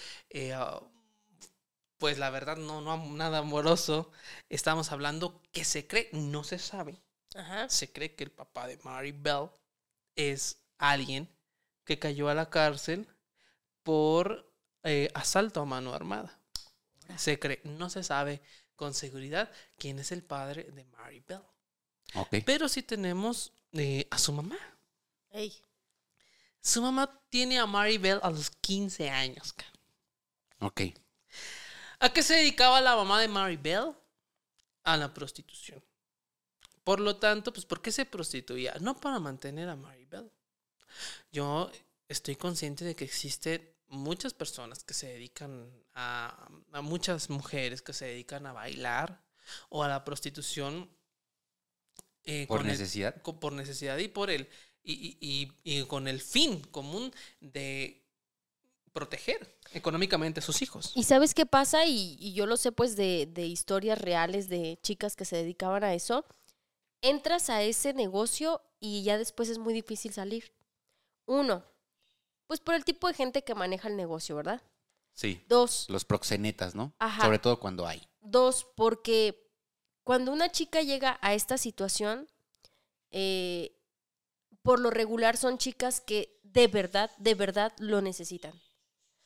pues 1.98 2.16
la 2.16 2.30
verdad 2.30 2.56
no, 2.56 2.80
no 2.80 2.96
nada 2.96 3.38
amoroso. 3.40 4.10
Estamos 4.48 4.92
hablando 4.92 5.42
que 5.52 5.64
se 5.66 5.86
cree, 5.86 6.08
no 6.12 6.42
se 6.42 6.58
sabe, 6.58 7.02
Ajá. 7.34 7.68
se 7.68 7.92
cree 7.92 8.14
que 8.14 8.24
el 8.24 8.30
papá 8.30 8.66
de 8.66 8.78
Mary 8.82 9.12
Bell 9.12 9.50
es 10.16 10.58
alguien 10.78 11.28
que 11.84 11.98
cayó 11.98 12.28
a 12.28 12.34
la 12.34 12.50
cárcel 12.50 13.06
por 13.82 14.52
eh, 14.82 15.10
asalto 15.14 15.60
a 15.60 15.64
mano 15.64 15.92
armada. 15.92 16.38
Se 17.16 17.38
cree, 17.38 17.60
no 17.64 17.88
se 17.88 18.02
sabe 18.02 18.42
con 18.76 18.94
seguridad 18.94 19.50
quién 19.76 19.98
es 19.98 20.12
el 20.12 20.22
padre 20.22 20.64
de 20.64 20.84
Mary 20.84 21.20
Bell. 21.26 21.42
Pero 22.44 22.68
sí 22.68 22.82
tenemos 22.82 23.52
eh, 23.72 24.06
a 24.10 24.18
su 24.18 24.32
mamá. 24.32 24.58
Su 26.60 26.82
mamá 26.82 27.20
tiene 27.28 27.58
a 27.58 27.66
Mary 27.66 27.98
Bell 27.98 28.20
a 28.22 28.30
los 28.30 28.50
15 28.50 29.08
años. 29.10 29.54
Ok. 30.60 30.82
¿A 32.00 32.12
qué 32.12 32.22
se 32.22 32.34
dedicaba 32.34 32.80
la 32.80 32.96
mamá 32.96 33.20
de 33.20 33.28
Mary 33.28 33.56
Bell? 33.56 33.94
A 34.84 34.96
la 34.96 35.12
prostitución. 35.12 35.82
Por 36.88 37.00
lo 37.00 37.16
tanto, 37.16 37.52
pues, 37.52 37.66
¿por 37.66 37.82
qué 37.82 37.92
se 37.92 38.06
prostituía? 38.06 38.74
No 38.80 38.98
para 38.98 39.18
mantener 39.18 39.68
a 39.68 39.76
Mary 39.76 40.06
Bell. 40.06 40.30
Yo 41.30 41.70
estoy 42.08 42.34
consciente 42.34 42.82
de 42.82 42.96
que 42.96 43.04
existen 43.04 43.60
muchas 43.88 44.32
personas 44.32 44.84
que 44.84 44.94
se 44.94 45.08
dedican 45.08 45.70
a, 45.92 46.48
a 46.72 46.80
muchas 46.80 47.28
mujeres 47.28 47.82
que 47.82 47.92
se 47.92 48.06
dedican 48.06 48.46
a 48.46 48.54
bailar 48.54 49.22
o 49.68 49.82
a 49.84 49.88
la 49.88 50.02
prostitución 50.02 50.88
eh, 52.24 52.46
Por 52.46 52.60
con 52.60 52.66
el- 52.70 52.72
necesidad. 52.72 53.20
por 53.20 53.52
necesidad 53.52 53.98
y 53.98 54.08
por 54.08 54.30
el 54.30 54.48
y, 54.82 54.94
y- 55.20 55.52
y- 55.64 55.80
y 55.80 55.84
con 55.84 56.08
el 56.08 56.22
fin 56.22 56.62
común 56.70 57.12
de 57.40 58.02
proteger 58.94 59.58
económicamente 59.74 60.40
a 60.40 60.42
sus 60.42 60.62
hijos. 60.62 60.92
¿Y 60.94 61.02
sabes 61.04 61.34
qué 61.34 61.44
pasa? 61.44 61.84
Y, 61.84 62.16
y 62.18 62.32
yo 62.32 62.46
lo 62.46 62.56
sé 62.56 62.72
pues 62.72 62.96
de, 62.96 63.28
de 63.30 63.44
historias 63.46 64.00
reales 64.00 64.48
de 64.48 64.78
chicas 64.82 65.16
que 65.16 65.26
se 65.26 65.36
dedicaban 65.36 65.84
a 65.84 65.92
eso. 65.92 66.24
Entras 67.00 67.50
a 67.50 67.62
ese 67.62 67.94
negocio 67.94 68.62
y 68.80 69.02
ya 69.02 69.18
después 69.18 69.48
es 69.48 69.58
muy 69.58 69.74
difícil 69.74 70.12
salir. 70.12 70.52
Uno, 71.26 71.64
pues 72.46 72.60
por 72.60 72.74
el 72.74 72.84
tipo 72.84 73.08
de 73.08 73.14
gente 73.14 73.44
que 73.44 73.54
maneja 73.54 73.88
el 73.88 73.96
negocio, 73.96 74.36
¿verdad? 74.36 74.62
Sí. 75.12 75.44
Dos, 75.48 75.86
Los 75.88 76.04
proxenetas, 76.04 76.74
¿no? 76.74 76.92
Ajá. 76.98 77.24
Sobre 77.24 77.38
todo 77.38 77.58
cuando 77.60 77.86
hay. 77.86 78.08
Dos, 78.20 78.66
porque 78.76 79.52
cuando 80.04 80.32
una 80.32 80.50
chica 80.50 80.80
llega 80.80 81.18
a 81.20 81.34
esta 81.34 81.58
situación, 81.58 82.28
eh, 83.10 83.76
por 84.62 84.80
lo 84.80 84.90
regular 84.90 85.36
son 85.36 85.58
chicas 85.58 86.00
que 86.00 86.40
de 86.42 86.68
verdad, 86.68 87.10
de 87.18 87.34
verdad 87.34 87.72
lo 87.78 88.00
necesitan. 88.00 88.52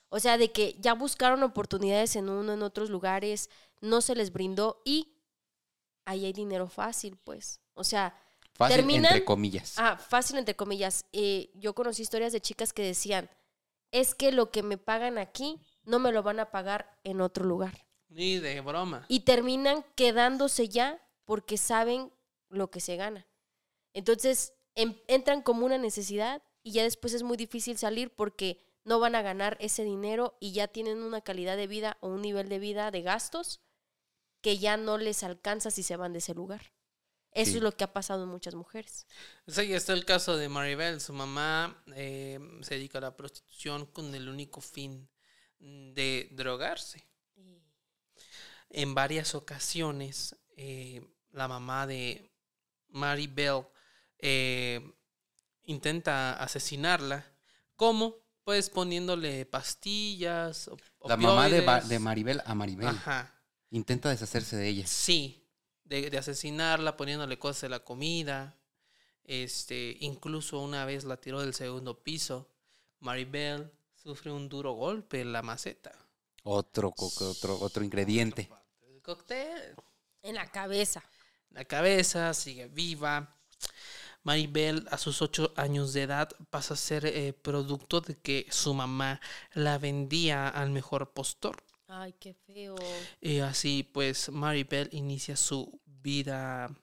O 0.08 0.20
sea, 0.20 0.36
de 0.36 0.52
que 0.52 0.76
ya 0.78 0.94
buscaron 0.94 1.42
oportunidades 1.42 2.16
en 2.16 2.28
uno, 2.28 2.52
en 2.52 2.62
otros 2.62 2.90
lugares, 2.90 3.48
no 3.80 4.00
se 4.00 4.14
les 4.14 4.32
brindó 4.32 4.82
y 4.84 5.14
ahí 6.04 6.24
hay 6.26 6.32
dinero 6.32 6.68
fácil, 6.68 7.16
pues. 7.24 7.60
O 7.74 7.84
sea, 7.84 8.14
Fácil, 8.54 8.76
Terminan- 8.76 9.12
entre 9.12 9.24
comillas. 9.24 9.74
Ah, 9.78 9.96
fácil 9.96 10.36
entre 10.36 10.54
comillas. 10.54 11.06
Eh, 11.12 11.50
yo 11.54 11.74
conocí 11.74 12.02
historias 12.02 12.32
de 12.34 12.40
chicas 12.42 12.74
que 12.74 12.82
decían, 12.82 13.30
es 13.92 14.14
que 14.14 14.30
lo 14.30 14.50
que 14.50 14.62
me 14.62 14.76
pagan 14.76 15.16
aquí 15.16 15.58
no 15.84 15.98
me 15.98 16.12
lo 16.12 16.22
van 16.22 16.38
a 16.38 16.50
pagar 16.50 16.98
en 17.02 17.22
otro 17.22 17.46
lugar. 17.46 17.86
Ni 18.08 18.38
de 18.38 18.60
broma. 18.60 19.06
Y 19.08 19.20
terminan 19.20 19.86
quedándose 19.94 20.68
ya 20.68 21.00
porque 21.24 21.56
saben 21.56 22.12
lo 22.50 22.70
que 22.70 22.80
se 22.80 22.96
gana. 22.96 23.26
Entonces 23.94 24.52
em- 24.74 24.98
entran 25.08 25.40
como 25.42 25.64
una 25.64 25.78
necesidad 25.78 26.42
y 26.62 26.72
ya 26.72 26.82
después 26.82 27.14
es 27.14 27.22
muy 27.22 27.38
difícil 27.38 27.78
salir 27.78 28.14
porque 28.14 28.58
no 28.84 29.00
van 29.00 29.14
a 29.14 29.22
ganar 29.22 29.56
ese 29.60 29.82
dinero 29.84 30.36
y 30.40 30.52
ya 30.52 30.68
tienen 30.68 31.02
una 31.02 31.22
calidad 31.22 31.56
de 31.56 31.66
vida 31.66 31.96
o 32.00 32.08
un 32.08 32.20
nivel 32.22 32.48
de 32.50 32.58
vida 32.58 32.90
de 32.90 33.00
gastos 33.02 33.60
que 34.42 34.58
ya 34.58 34.76
no 34.76 34.98
les 34.98 35.22
alcanza 35.22 35.70
si 35.70 35.82
se 35.82 35.96
van 35.96 36.12
de 36.12 36.18
ese 36.18 36.34
lugar. 36.34 36.72
Eso 37.34 37.52
Sí. 37.52 37.56
es 37.56 37.62
lo 37.62 37.72
que 37.74 37.84
ha 37.84 37.92
pasado 37.94 38.24
en 38.24 38.28
muchas 38.28 38.54
mujeres. 38.54 39.06
Sí, 39.46 39.72
está 39.72 39.94
el 39.94 40.04
caso 40.04 40.36
de 40.36 40.50
Maribel. 40.50 41.00
Su 41.00 41.14
mamá 41.14 41.82
eh, 41.94 42.38
se 42.60 42.74
dedica 42.74 42.98
a 42.98 43.00
la 43.00 43.16
prostitución 43.16 43.86
con 43.86 44.14
el 44.14 44.28
único 44.28 44.60
fin 44.60 45.08
de 45.58 46.28
drogarse. 46.32 47.06
En 48.68 48.94
varias 48.94 49.34
ocasiones, 49.34 50.36
eh, 50.56 51.02
la 51.30 51.46
mamá 51.48 51.86
de 51.86 52.30
Maribel 52.88 53.62
eh, 54.18 54.80
intenta 55.64 56.34
asesinarla. 56.34 57.24
¿Cómo? 57.76 58.16
Pues 58.44 58.68
poniéndole 58.70 59.46
pastillas. 59.46 60.70
La 61.04 61.16
mamá 61.16 61.48
de, 61.48 61.62
de 61.88 61.98
Maribel 61.98 62.42
a 62.44 62.54
Maribel. 62.54 62.88
Ajá. 62.88 63.31
Intenta 63.72 64.10
deshacerse 64.10 64.54
de 64.56 64.68
ella. 64.68 64.86
Sí, 64.86 65.48
de, 65.84 66.10
de 66.10 66.18
asesinarla, 66.18 66.96
poniéndole 66.96 67.38
cosas 67.38 67.64
en 67.64 67.70
la 67.70 67.80
comida. 67.80 68.54
Este, 69.24 69.96
incluso 70.00 70.60
una 70.60 70.84
vez 70.84 71.04
la 71.04 71.16
tiró 71.16 71.40
del 71.40 71.54
segundo 71.54 72.02
piso. 72.02 72.50
Maribel 73.00 73.72
sufre 73.94 74.30
un 74.30 74.50
duro 74.50 74.72
golpe 74.72 75.22
en 75.22 75.32
la 75.32 75.40
maceta. 75.40 75.90
Otro, 76.42 76.92
otro, 76.96 77.58
otro 77.60 77.82
ingrediente. 77.82 78.50
El 78.82 79.00
cóctel. 79.00 79.74
En 80.20 80.34
la 80.34 80.50
cabeza. 80.50 81.02
La 81.48 81.64
cabeza 81.64 82.34
sigue 82.34 82.68
viva. 82.68 83.34
Maribel, 84.22 84.86
a 84.90 84.98
sus 84.98 85.22
ocho 85.22 85.54
años 85.56 85.94
de 85.94 86.02
edad, 86.02 86.28
pasa 86.50 86.74
a 86.74 86.76
ser 86.76 87.06
eh, 87.06 87.32
producto 87.32 88.02
de 88.02 88.18
que 88.18 88.46
su 88.50 88.74
mamá 88.74 89.18
la 89.54 89.78
vendía 89.78 90.46
al 90.48 90.70
mejor 90.70 91.12
postor. 91.14 91.64
Ay, 91.94 92.14
qué 92.14 92.32
feo. 92.34 92.74
Y 93.20 93.40
así 93.40 93.82
pues 93.82 94.30
Maribel 94.30 94.88
inicia 94.92 95.36
su 95.36 95.80
vida 95.84 96.74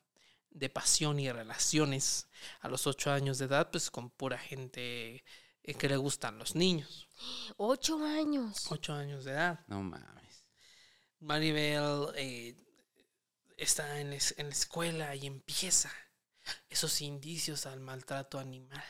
de 0.52 0.70
pasión 0.70 1.20
y 1.20 1.32
relaciones 1.32 2.28
a 2.62 2.68
los 2.68 2.86
ocho 2.86 3.12
años 3.12 3.38
de 3.40 3.46
edad 3.46 3.72
pues 3.72 3.90
con 3.90 4.10
pura 4.12 4.38
gente 4.38 5.24
eh, 5.64 5.74
que 5.74 5.90
le 5.90 5.98
gustan 5.98 6.38
los 6.38 6.54
niños. 6.56 7.08
Ocho 7.58 8.04
años. 8.06 8.66
Ocho 8.72 8.94
años 8.94 9.26
de 9.26 9.32
edad. 9.32 9.60
No 9.68 9.82
mames. 9.82 10.46
Maribel 11.20 12.08
eh, 12.16 12.56
está 13.58 14.00
en, 14.00 14.14
es- 14.14 14.36
en 14.38 14.48
la 14.50 14.54
escuela 14.54 15.16
y 15.16 15.26
empieza 15.26 15.92
esos 16.70 17.02
indicios 17.02 17.66
al 17.66 17.80
maltrato 17.80 18.38
animal. 18.40 18.84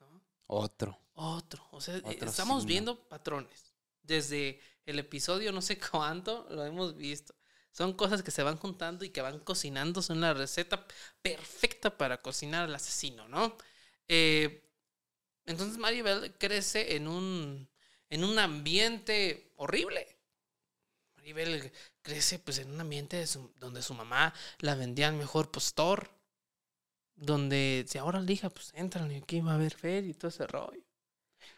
¿no? 0.00 0.22
Otro. 0.46 0.98
Otro. 1.14 1.66
O 1.72 1.80
sea, 1.80 1.96
Otro 2.04 2.28
estamos 2.28 2.62
signo. 2.62 2.68
viendo 2.68 3.08
patrones. 3.08 3.72
Desde 4.02 4.60
el 4.86 4.98
episodio 4.98 5.52
no 5.52 5.62
sé 5.62 5.78
cuánto 5.90 6.46
lo 6.50 6.64
hemos 6.64 6.96
visto. 6.96 7.34
Son 7.72 7.94
cosas 7.94 8.22
que 8.22 8.30
se 8.30 8.42
van 8.42 8.58
juntando 8.58 9.04
y 9.04 9.10
que 9.10 9.22
van 9.22 9.40
cocinando. 9.40 10.02
Son 10.02 10.20
la 10.20 10.34
receta 10.34 10.86
perfecta 11.22 11.96
para 11.96 12.20
cocinar 12.20 12.64
al 12.64 12.74
asesino, 12.74 13.28
¿no? 13.28 13.56
Eh, 14.08 14.68
entonces 15.46 15.78
Maribel 15.78 16.34
crece 16.38 16.96
en 16.96 17.08
un, 17.08 17.68
en 18.10 18.24
un 18.24 18.38
ambiente 18.38 19.52
horrible. 19.56 20.18
Maribel 21.16 21.72
crece 22.02 22.38
pues 22.38 22.58
en 22.58 22.70
un 22.70 22.80
ambiente 22.80 23.24
donde 23.56 23.82
su 23.82 23.94
mamá 23.94 24.34
la 24.58 24.74
vendía 24.74 25.08
al 25.08 25.14
mejor 25.14 25.50
postor. 25.50 26.10
Donde 27.14 27.84
si 27.88 27.98
ahora 27.98 28.20
le 28.20 28.32
hija, 28.32 28.50
pues 28.50 28.72
entran 28.74 29.10
y 29.12 29.16
aquí 29.16 29.40
va 29.40 29.52
a 29.52 29.54
haber 29.54 29.74
feria 29.74 30.10
y 30.10 30.14
todo 30.14 30.28
ese 30.28 30.46
rollo. 30.46 30.82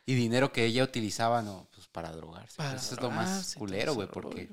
Y 0.06 0.14
dinero 0.14 0.52
que 0.52 0.64
ella 0.66 0.84
utilizaba, 0.84 1.40
no, 1.42 1.66
pues 1.74 1.86
para 1.88 2.12
drogarse. 2.12 2.56
Para 2.56 2.76
Eso 2.76 2.94
es 2.94 3.00
lo 3.00 3.10
más 3.10 3.54
culero, 3.56 3.94
güey, 3.94 4.08
porque. 4.08 4.48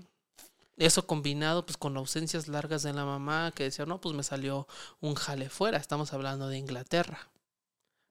Eso 0.77 1.05
combinado 1.05 1.65
pues 1.65 1.77
con 1.77 1.95
ausencias 1.97 2.47
largas 2.47 2.81
de 2.83 2.93
la 2.93 3.05
mamá 3.05 3.51
que 3.53 3.63
decía, 3.65 3.85
no, 3.85 3.99
pues 4.01 4.15
me 4.15 4.23
salió 4.23 4.67
un 4.99 5.13
jale 5.15 5.49
fuera. 5.49 5.77
Estamos 5.77 6.13
hablando 6.13 6.47
de 6.47 6.57
Inglaterra, 6.57 7.29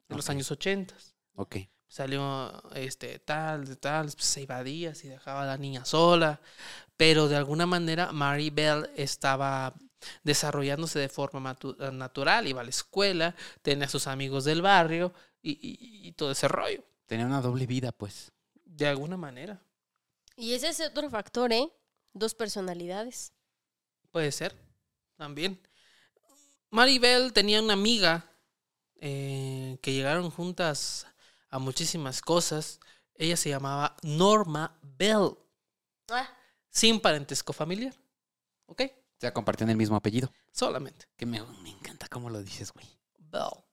de 0.08 0.14
los 0.16 0.28
años 0.30 0.50
80. 0.50 0.94
Ok. 1.36 1.56
Salió 1.88 2.62
este 2.74 3.18
tal, 3.18 3.64
de 3.66 3.74
tal, 3.76 4.04
pues, 4.12 4.24
se 4.24 4.42
iba 4.42 4.62
días 4.62 5.02
y 5.04 5.08
dejaba 5.08 5.42
a 5.42 5.46
la 5.46 5.56
niña 5.56 5.84
sola. 5.84 6.40
Pero 6.96 7.26
de 7.26 7.36
alguna 7.36 7.66
manera 7.66 8.12
Maribel 8.12 8.88
estaba 8.94 9.74
desarrollándose 10.22 10.98
de 11.00 11.08
forma 11.08 11.56
natural, 11.92 12.46
iba 12.46 12.60
a 12.60 12.64
la 12.64 12.70
escuela, 12.70 13.34
tenía 13.62 13.86
a 13.86 13.88
sus 13.90 14.06
amigos 14.06 14.44
del 14.44 14.62
barrio 14.62 15.12
y, 15.42 15.52
y- 15.52 16.06
y 16.08 16.12
todo 16.12 16.30
ese 16.30 16.46
rollo. 16.46 16.84
Tenía 17.10 17.26
una 17.26 17.40
doble 17.40 17.66
vida, 17.66 17.90
pues. 17.90 18.30
De 18.64 18.86
alguna 18.86 19.16
manera. 19.16 19.60
Y 20.36 20.54
ese 20.54 20.68
es 20.68 20.78
otro 20.80 21.10
factor, 21.10 21.52
¿eh? 21.52 21.68
Dos 22.12 22.34
personalidades. 22.36 23.32
Puede 24.12 24.30
ser, 24.30 24.56
también. 25.16 25.60
Maribel 26.70 27.32
tenía 27.32 27.60
una 27.60 27.72
amiga 27.72 28.30
eh, 29.00 29.76
que 29.82 29.92
llegaron 29.92 30.30
juntas 30.30 31.04
a 31.48 31.58
muchísimas 31.58 32.22
cosas. 32.22 32.78
Ella 33.16 33.36
se 33.36 33.48
llamaba 33.48 33.96
Norma 34.02 34.78
Bell, 34.80 35.32
Ah, 36.12 36.28
sin 36.68 37.00
parentesco 37.00 37.52
familiar. 37.52 37.92
¿Ok? 38.66 38.82
O 38.82 39.20
sea, 39.20 39.34
compartían 39.34 39.70
el 39.70 39.76
mismo 39.76 39.96
apellido. 39.96 40.32
Solamente. 40.52 41.06
Que 41.16 41.26
me, 41.26 41.42
me 41.42 41.70
encanta 41.70 42.06
cómo 42.06 42.30
lo 42.30 42.40
dices, 42.40 42.72
güey. 42.72 42.86
Bell. 43.18 43.64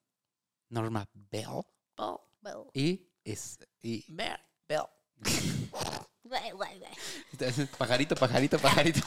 Norma 0.70 1.08
Bell. 1.14 1.62
Bell. 1.96 2.16
well, 2.42 2.66
Y 2.74 3.07
es. 3.32 3.60
Y, 3.82 4.06
Mary 4.10 4.42
Bell. 4.68 4.86
pajarito, 7.78 8.16
pajarito, 8.16 8.60
pajarito. 8.60 9.02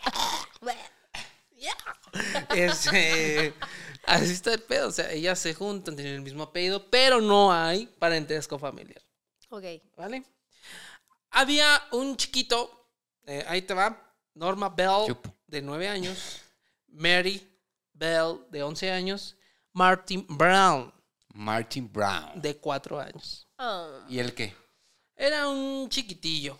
well. 0.60 0.76
Este, 2.54 3.54
así 4.06 4.32
está 4.32 4.54
el 4.54 4.62
pedo. 4.62 4.88
O 4.88 4.92
sea, 4.92 5.10
ellas 5.12 5.38
se 5.38 5.54
juntan, 5.54 5.96
tienen 5.96 6.14
el 6.14 6.22
mismo 6.22 6.44
apellido, 6.44 6.90
pero 6.90 7.20
no 7.20 7.52
hay 7.52 7.86
parentesco 7.86 8.58
familiar. 8.58 9.02
Ok. 9.50 9.64
¿Vale? 9.96 10.24
Había 11.30 11.82
un 11.92 12.16
chiquito, 12.16 12.88
eh, 13.26 13.44
ahí 13.48 13.62
te 13.62 13.74
va, 13.74 14.14
Norma 14.34 14.68
Bell, 14.68 15.16
de 15.46 15.60
9 15.60 15.88
años, 15.88 16.40
Mary 16.88 17.46
Bell, 17.92 18.40
de 18.50 18.62
11 18.62 18.90
años, 18.90 19.36
Martin 19.72 20.24
Brown, 20.28 20.92
Martin 21.34 21.92
Brown. 21.92 22.40
de 22.40 22.56
4 22.56 23.00
años. 23.00 23.45
Ah, 23.58 24.04
¿Y 24.08 24.18
el 24.18 24.34
qué? 24.34 24.54
Era 25.16 25.48
un 25.48 25.88
chiquitillo, 25.88 26.58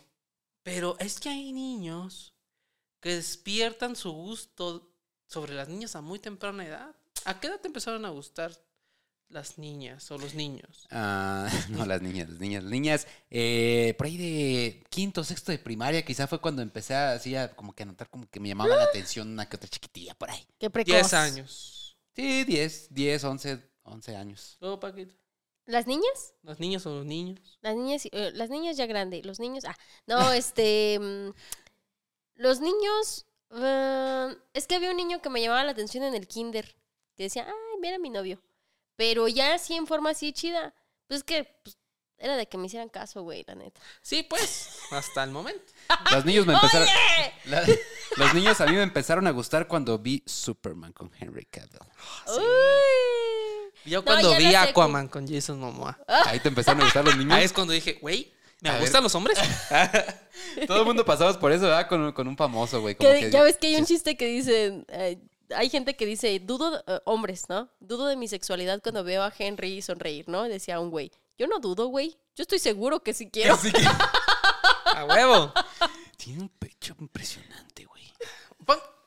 pero 0.63 0.97
es 0.99 1.21
que 1.21 1.29
hay 1.29 1.53
niños 1.53 2.35
que 3.01 3.15
despiertan 3.17 3.95
su 3.97 4.13
gusto 4.13 4.91
sobre 5.27 5.55
las 5.55 5.69
niñas 5.69 5.95
a 5.97 6.01
muy 6.01 6.19
temprana 6.19 6.65
edad. 6.67 6.95
¿A 7.25 7.39
qué 7.39 7.49
edad 7.49 7.61
te 7.61 7.69
empezaron 7.69 8.05
a 8.07 8.11
gustar 8.11 8.53
las 9.29 9.59
niñas 9.59 10.11
o 10.11 10.17
los 10.17 10.35
niños? 10.35 10.87
Ah, 10.91 11.49
no, 11.69 11.85
las 11.85 12.01
niñas, 12.01 12.31
las 12.31 12.41
niñas, 12.41 12.63
las 12.63 12.73
niñas. 12.73 13.07
eh, 13.29 13.95
por 13.99 14.07
ahí 14.07 14.17
de 14.17 14.85
quinto, 14.89 15.23
sexto 15.23 15.53
de 15.53 15.59
primaria, 15.59 16.05
quizá 16.05 16.27
fue 16.27 16.41
cuando 16.41 16.63
empecé 16.63 16.95
a, 16.95 17.13
así 17.13 17.37
a 17.37 17.55
como 17.55 17.75
que 17.75 17.83
a 17.83 17.87
notar 17.87 18.09
como 18.09 18.27
que 18.31 18.41
me 18.41 18.49
llamaba 18.49 18.75
la 18.77 18.85
atención 18.85 19.29
una 19.29 19.47
que 19.49 19.57
otra 19.57 19.69
chiquitilla 19.69 20.15
por 20.15 20.31
ahí. 20.31 20.47
qué 20.59 20.71
precoz. 20.71 20.95
10 20.95 21.13
años. 21.15 21.99
Sí, 22.15 22.45
10, 22.45 22.95
10, 22.95 23.25
11, 23.25 23.71
11 23.83 24.17
años. 24.17 24.57
Luego, 24.61 24.81
Paquito, 24.81 25.15
¿Las 25.67 25.87
niñas? 25.87 26.35
¿Las 26.43 26.61
niñas 26.61 26.87
o 26.87 26.91
los 26.95 27.05
niños? 27.07 27.41
Las 27.61 27.75
niñas, 27.75 28.07
eh, 28.13 28.31
las 28.35 28.51
niñas 28.51 28.77
ya 28.77 28.87
grande, 28.87 29.23
los 29.25 29.41
niños, 29.41 29.65
ah, 29.65 29.77
no, 30.07 30.17
este, 30.33 30.99
mm, 31.01 31.31
los 32.37 32.61
niños, 32.61 33.27
ah, 33.51 34.33
es 34.55 34.67
que 34.67 34.77
había 34.77 34.91
un 34.91 34.97
niño 34.97 35.21
que 35.21 35.29
me 35.31 35.41
llamaba 35.41 35.65
la 35.65 35.73
atención 35.73 36.05
en 36.05 36.15
el 36.15 36.29
kinder, 36.29 36.77
que 37.17 37.25
decía, 37.25 37.47
ay, 37.49 37.81
mira 37.81 37.99
mi 37.99 38.11
novio, 38.11 38.41
pero 38.95 39.27
ya 39.29 39.55
así 39.55 39.75
en 39.75 39.87
forma 39.87 40.11
así 40.11 40.33
chida, 40.33 40.73
pues 41.09 41.19
es 41.19 41.25
que 41.25 41.45
pues, 41.65 41.77
era 42.19 42.37
de 42.37 42.47
que 42.49 42.57
me 42.59 42.67
hicieran 42.67 42.89
caso, 42.89 43.23
güey, 43.23 43.45
la 43.47 43.55
neta. 43.57 43.81
Sí, 44.03 44.23
pues, 44.23 44.79
hasta 44.91 45.23
el 45.25 45.31
momento. 45.31 45.73
Los 46.13 46.25
niños 46.25 46.47
me 46.47 46.55
empezaron. 46.55 46.89
¡Oye! 46.89 47.33
la- 47.45 47.67
los 48.17 48.35
niños 48.35 48.59
a 48.63 48.67
mí 48.67 48.73
me 48.73 48.83
empezaron 48.83 49.27
a 49.27 49.31
gustar 49.33 49.69
cuando 49.69 49.99
vi 49.99 50.23
Superman 50.25 50.93
con 50.95 51.11
Henry 51.19 51.45
Cavill. 51.45 51.79
Uy. 52.29 52.43
Yo 53.87 53.99
No, 54.01 54.05
cuando 54.05 54.31
ya 54.33 54.39
vi 54.39 54.45
secu. 54.47 54.57
Aquaman 54.57 55.09
con 55.09 55.27
Jason 55.29 55.59
Momoa. 55.61 55.99
Ahí 56.27 56.41
te 56.41 56.49
empezaron 56.49 56.81
a 56.81 56.85
gustar 56.85 57.05
los 57.05 57.17
niños. 57.17 57.33
Ahí 57.33 57.45
es 57.45 57.53
cuando 57.53 57.73
dije, 57.73 57.99
güey, 58.01 58.33
¿me 58.61 58.69
A 58.71 58.73
ver. 58.75 58.83
gustan 58.83 59.03
los 59.03 59.15
hombres? 59.15 59.39
Todo 60.67 60.81
el 60.81 60.85
mundo 60.87 61.05
pasamos 61.05 61.37
por 61.37 61.53
eso, 61.53 61.63
¿verdad? 61.65 61.89
Con, 61.89 62.13
con 62.13 62.29
un 62.29 62.37
famoso, 62.37 62.81
güey. 62.81 62.95
Que- 62.97 63.07
como 63.07 63.19
que- 63.21 63.31
ya 63.31 63.43
ves 63.43 63.57
que 63.59 63.69
hay 63.69 63.77
un 63.77 63.87
chiste 63.87 64.17
que 64.17 64.27
dice, 64.27 64.85
eh, 64.89 65.19
hay 65.55 65.71
gente 65.71 65.97
que 65.97 66.07
dice, 66.07 66.39
dudo, 66.41 66.83
eh, 66.87 67.01
hombres, 67.05 67.45
¿no? 67.49 67.69
Dudo 67.81 68.07
de 68.07 68.17
mi 68.17 68.29
sexualidad 68.29 68.81
cuando 68.83 69.05
veo 69.05 69.23
a 69.23 69.33
Henry 69.39 69.81
sonreír, 69.83 70.29
¿no? 70.29 70.45
Decía 70.45 70.81
un 70.81 70.91
güey, 70.91 71.13
yo 71.39 71.47
no 71.47 71.59
dudo, 71.61 71.87
güey. 71.87 72.17
Yo 72.35 72.43
estoy 72.43 72.59
seguro 72.59 73.01
que 73.03 73.15
sí 73.15 73.31
quiero. 73.31 73.55
Así 73.55 73.71
que- 73.73 73.85
A 74.95 75.05
huevo. 75.05 75.53
Tiene 76.17 76.41
un 76.43 76.49
pecho 76.49 76.95
impresionante, 76.99 77.85
güey. 77.85 78.13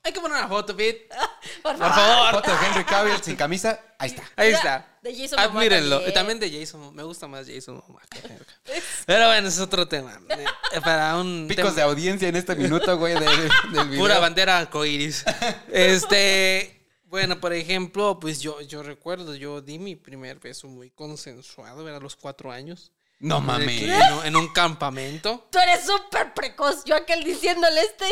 Hay 0.04 0.14
que 0.14 0.22
poner 0.22 0.38
una 0.38 0.48
foto, 0.48 0.76
Pete. 0.76 1.08
Por 1.62 1.78
Por 1.78 1.88
favor. 1.90 1.96
favor. 1.96 2.32
Foto 2.44 2.52
de 2.58 2.66
Henry 2.68 2.84
Cavill 2.86 3.22
sin 3.22 3.36
camisa. 3.36 3.80
Ahí 3.98 4.10
está. 4.12 4.24
Ahí 4.38 4.52
está. 4.54 4.98
de 5.02 5.12
Jason 5.14 5.40
Momoa 5.40 5.44
Admírenlo. 5.62 5.96
también. 5.98 6.14
También 6.14 6.40
de 6.40 6.60
Jason. 6.60 6.96
Me 6.96 7.04
gusta 7.04 7.28
más 7.28 7.48
Jason 7.48 7.76
Momoa. 7.86 8.02
Pero 9.06 9.28
bueno, 9.28 9.48
ese 9.48 9.58
es 9.58 9.60
otro 9.60 9.88
tema. 9.88 10.18
Eh, 10.30 10.82
Para 10.82 11.18
un 11.18 11.48
Picos 11.50 11.64
tema- 11.66 11.76
de 11.76 11.82
audiencia 11.82 12.28
en 12.30 12.36
este 12.38 12.56
minuto, 12.56 12.98
güey, 12.98 13.14
de- 13.14 13.50
del 13.74 13.88
video. 13.90 14.00
Pura 14.00 14.20
bandera 14.20 14.58
arcoíris. 14.58 15.26
Este, 15.72 16.88
bueno, 17.06 17.40
por 17.40 17.54
ejemplo, 17.54 18.20
pues 18.20 18.40
yo, 18.42 18.62
yo 18.62 18.84
recuerdo, 18.84 19.36
yo 19.36 19.62
di 19.62 19.80
mi 19.80 19.96
primer 19.96 20.40
beso 20.40 20.68
muy 20.68 20.90
consensuado, 20.92 21.88
era 21.88 21.98
a 21.98 22.00
los 22.02 22.16
cuatro 22.16 22.52
años. 22.52 22.92
No 23.20 23.42
mames. 23.42 23.82
en 23.82 24.14
un- 24.14 24.26
en 24.26 24.36
un 24.38 24.48
campamento. 24.54 25.48
Tú 25.52 25.60
eres 25.60 25.86
súper 25.86 26.34
precoz. 26.34 26.84
Yo 26.86 26.96
aquel 26.96 27.24
diciéndole 27.24 27.82
este. 27.82 28.06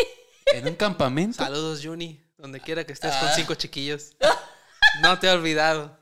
En 0.53 0.67
un 0.67 0.75
campamento. 0.75 1.37
Saludos, 1.43 1.81
Juni, 1.83 2.21
donde 2.37 2.59
quiera 2.59 2.85
que 2.85 2.93
estés 2.93 3.13
Ah. 3.13 3.19
con 3.19 3.29
cinco 3.35 3.55
chiquillos. 3.55 4.15
No 5.01 5.19
te 5.19 5.27
he 5.27 5.31
olvidado. 5.31 5.97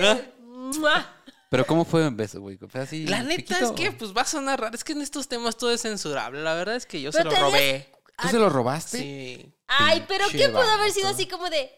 ¿Ah? 0.00 0.18
¡Mua! 0.40 1.14
Pero 1.50 1.66
¿cómo 1.66 1.84
fue 1.84 2.06
un 2.06 2.16
beso, 2.16 2.40
güey? 2.40 2.58
¿Fue 2.58 2.80
así? 2.82 3.06
La 3.06 3.22
neta 3.22 3.36
piquito? 3.36 3.64
es 3.64 3.70
que, 3.72 3.90
pues 3.92 4.14
va 4.14 4.22
a 4.22 4.26
sonar 4.26 4.60
raro. 4.60 4.74
Es 4.74 4.84
que 4.84 4.92
en 4.92 5.00
estos 5.00 5.28
temas 5.28 5.56
todo 5.56 5.70
es 5.72 5.80
censurable. 5.80 6.42
La 6.42 6.54
verdad 6.54 6.76
es 6.76 6.84
que 6.84 7.00
yo 7.00 7.10
se 7.10 7.24
lo 7.24 7.30
robé. 7.30 7.90
¿Tú 8.20 8.28
se 8.28 8.38
lo 8.38 8.50
robaste? 8.50 8.98
Sí. 8.98 9.54
Ay, 9.68 10.04
pero 10.08 10.24
Pinche 10.26 10.46
¿qué 10.46 10.48
pudo 10.50 10.62
haber 10.68 10.90
sido 10.92 11.08
así 11.08 11.26
como 11.26 11.48
de... 11.48 11.70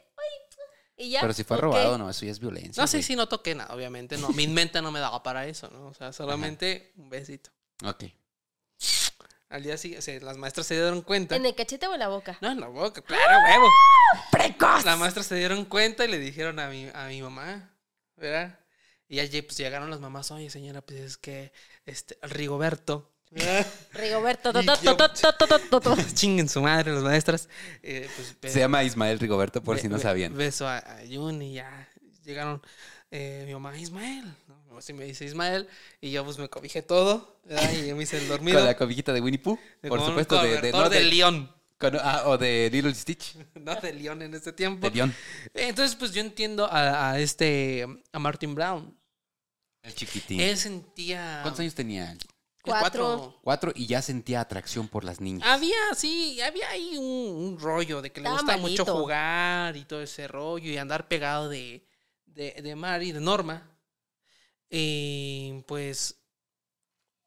Y 0.96 1.10
ya. 1.10 1.20
Pero 1.22 1.32
si 1.32 1.44
fue 1.44 1.56
ok. 1.56 1.62
robado, 1.62 1.96
no, 1.98 2.10
eso 2.10 2.26
ya 2.26 2.30
es 2.32 2.38
violencia. 2.40 2.82
No 2.82 2.86
sé 2.86 2.98
güey. 2.98 3.02
si 3.04 3.16
no 3.16 3.26
toqué 3.26 3.54
nada, 3.54 3.74
obviamente. 3.74 4.18
No, 4.18 4.28
mi 4.30 4.46
mente 4.48 4.82
no 4.82 4.90
me 4.92 5.00
daba 5.00 5.22
para 5.22 5.46
eso, 5.46 5.70
¿no? 5.70 5.86
O 5.86 5.94
sea, 5.94 6.12
solamente 6.12 6.92
un 6.96 7.08
besito. 7.08 7.50
Ok. 7.84 8.04
Al 9.50 9.62
día 9.64 9.76
siguiente, 9.76 9.99
o 9.99 10.02
sea, 10.02 10.21
las 10.21 10.37
maestras 10.38 10.66
se 10.66 10.75
dieron 10.75 11.02
cuenta. 11.02 11.35
¿En 11.37 11.45
el 11.45 11.54
cachete 11.54 11.87
o 11.88 11.92
en 11.95 11.99
la 12.00 12.09
boca? 12.09 12.38
No, 12.40 12.50
en 12.52 12.61
la 12.61 12.69
boca, 12.69 13.02
claro, 13.02 13.23
huevo. 13.49 13.69
¡Precoz! 14.30 14.85
Las 14.85 14.97
maestras 14.99 15.26
se 15.26 15.35
dieron 15.35 15.64
cuenta 15.64 16.04
y 16.04 16.09
le 16.09 16.19
dijeron 16.19 16.59
a 16.61 16.69
mi, 16.69 16.88
a 16.95 17.07
mi 17.09 17.21
mamá, 17.21 17.69
¿verdad? 18.16 18.59
Y 19.09 19.19
allí 19.19 19.42
pues 19.42 19.59
llegaron 19.59 19.90
las 19.90 19.99
mamás, 20.00 20.30
oye 20.30 20.49
señora, 20.50 20.80
pues 20.83 21.00
es 21.00 21.16
que 21.16 21.52
este, 21.85 22.16
Rigoberto. 22.23 23.12
¿verdad? 23.33 23.66
Rigoberto. 23.92 24.52
Chinguen 26.14 26.49
su 26.49 26.62
madre 26.62 26.92
las 26.92 27.02
maestras. 27.02 27.49
Eh, 27.83 28.09
pues, 28.40 28.52
Se 28.52 28.61
llama 28.61 28.85
Ismael 28.85 29.19
Rigoberto, 29.19 29.62
por 29.64 29.76
be- 29.76 29.83
si 29.83 29.88
no 29.88 29.97
be- 29.97 30.02
sabían. 30.02 30.37
Beso 30.37 30.69
a, 30.69 30.78
a 30.78 30.99
Juni, 31.11 31.54
ya. 31.54 31.88
Llegaron 32.25 32.62
eh, 33.11 33.42
mi 33.47 33.52
mamá, 33.52 33.76
Ismael. 33.76 34.33
¿No? 34.70 34.78
Así 34.78 34.92
me 34.92 35.04
dice 35.04 35.24
Ismael. 35.24 35.68
Y 36.00 36.10
yo 36.12 36.24
pues 36.24 36.38
me 36.38 36.48
cobijé 36.48 36.82
todo. 36.82 37.40
¿verdad? 37.45 37.71
Y 37.73 37.88
yo 37.88 37.97
me 37.97 38.04
hice 38.04 38.18
el 38.18 38.28
dormido. 38.28 38.58
Con 38.58 38.66
la 38.66 38.76
cobijita 38.76 39.12
de 39.12 39.21
Winnie 39.21 39.38
Pooh. 39.40 39.58
Por 39.80 39.90
con 39.90 40.00
un 40.00 40.06
supuesto, 40.06 40.40
de, 40.42 40.49
de, 40.49 40.56
cobertor 40.71 40.82
no, 40.84 40.88
de 40.90 40.99
de- 40.99 41.04
león. 41.04 41.54
con- 41.78 41.97
ah, 42.00 42.23
o 42.26 42.38
de 42.38 42.71
Little 42.73 42.95
Stitch. 42.95 43.36
No 43.60 43.75
de 43.76 43.92
león 43.92 44.23
en 44.23 44.34
este 44.34 44.52
tiempo. 44.52 44.88
De 44.88 44.95
León. 44.97 45.14
Entonces, 45.54 45.97
pues 45.97 46.12
yo 46.12 46.21
entiendo 46.21 46.66
a, 46.66 47.10
a 47.12 47.18
este, 47.21 47.86
a 48.12 48.18
Martin 48.18 48.54
Brown. 48.54 48.97
El 49.82 49.95
chiquitín. 49.95 50.40
Él 50.40 50.56
sentía... 50.56 51.40
¿Cuántos 51.42 51.60
años 51.60 51.75
tenía? 51.75 52.16
Cuatro. 52.62 53.38
Cuatro 53.42 53.73
y 53.75 53.86
ya 53.86 54.02
sentía 54.02 54.42
atracción 54.42 54.88
por 54.88 55.02
las 55.04 55.18
niñas. 55.23 55.49
Había, 55.49 55.75
sí, 55.97 56.38
había 56.42 56.68
ahí 56.68 56.99
un, 56.99 57.04
un 57.54 57.58
rollo 57.58 58.02
de 58.02 58.12
que 58.12 58.21
le 58.21 58.28
Estaba 58.28 58.42
gusta 58.42 58.56
mucho 58.58 58.84
malito. 58.84 59.00
jugar 59.00 59.76
y 59.78 59.84
todo 59.86 60.02
ese 60.02 60.28
rollo 60.28 60.71
y 60.71 60.76
andar 60.76 61.08
pegado 61.08 61.49
de, 61.49 61.82
de, 62.26 62.52
de 62.62 62.76
Mari, 62.76 63.12
de 63.12 63.21
Norma. 63.21 63.70
Y 64.71 65.63
pues 65.67 66.17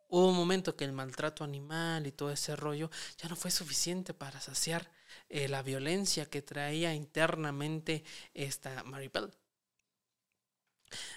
hubo 0.07 0.29
un 0.29 0.35
momento 0.37 0.77
que 0.77 0.85
el 0.85 0.93
maltrato 0.93 1.43
animal 1.43 2.07
y 2.07 2.13
todo 2.13 2.31
ese 2.31 2.55
rollo 2.55 2.89
ya 3.17 3.27
no 3.27 3.35
fue 3.35 3.51
suficiente 3.51 4.13
para 4.13 4.39
saciar 4.39 4.89
eh, 5.29 5.47
la 5.49 5.61
violencia 5.61 6.29
que 6.29 6.41
traía 6.41 6.93
internamente 6.93 8.03
esta 8.33 8.83
Maribel. 8.85 9.33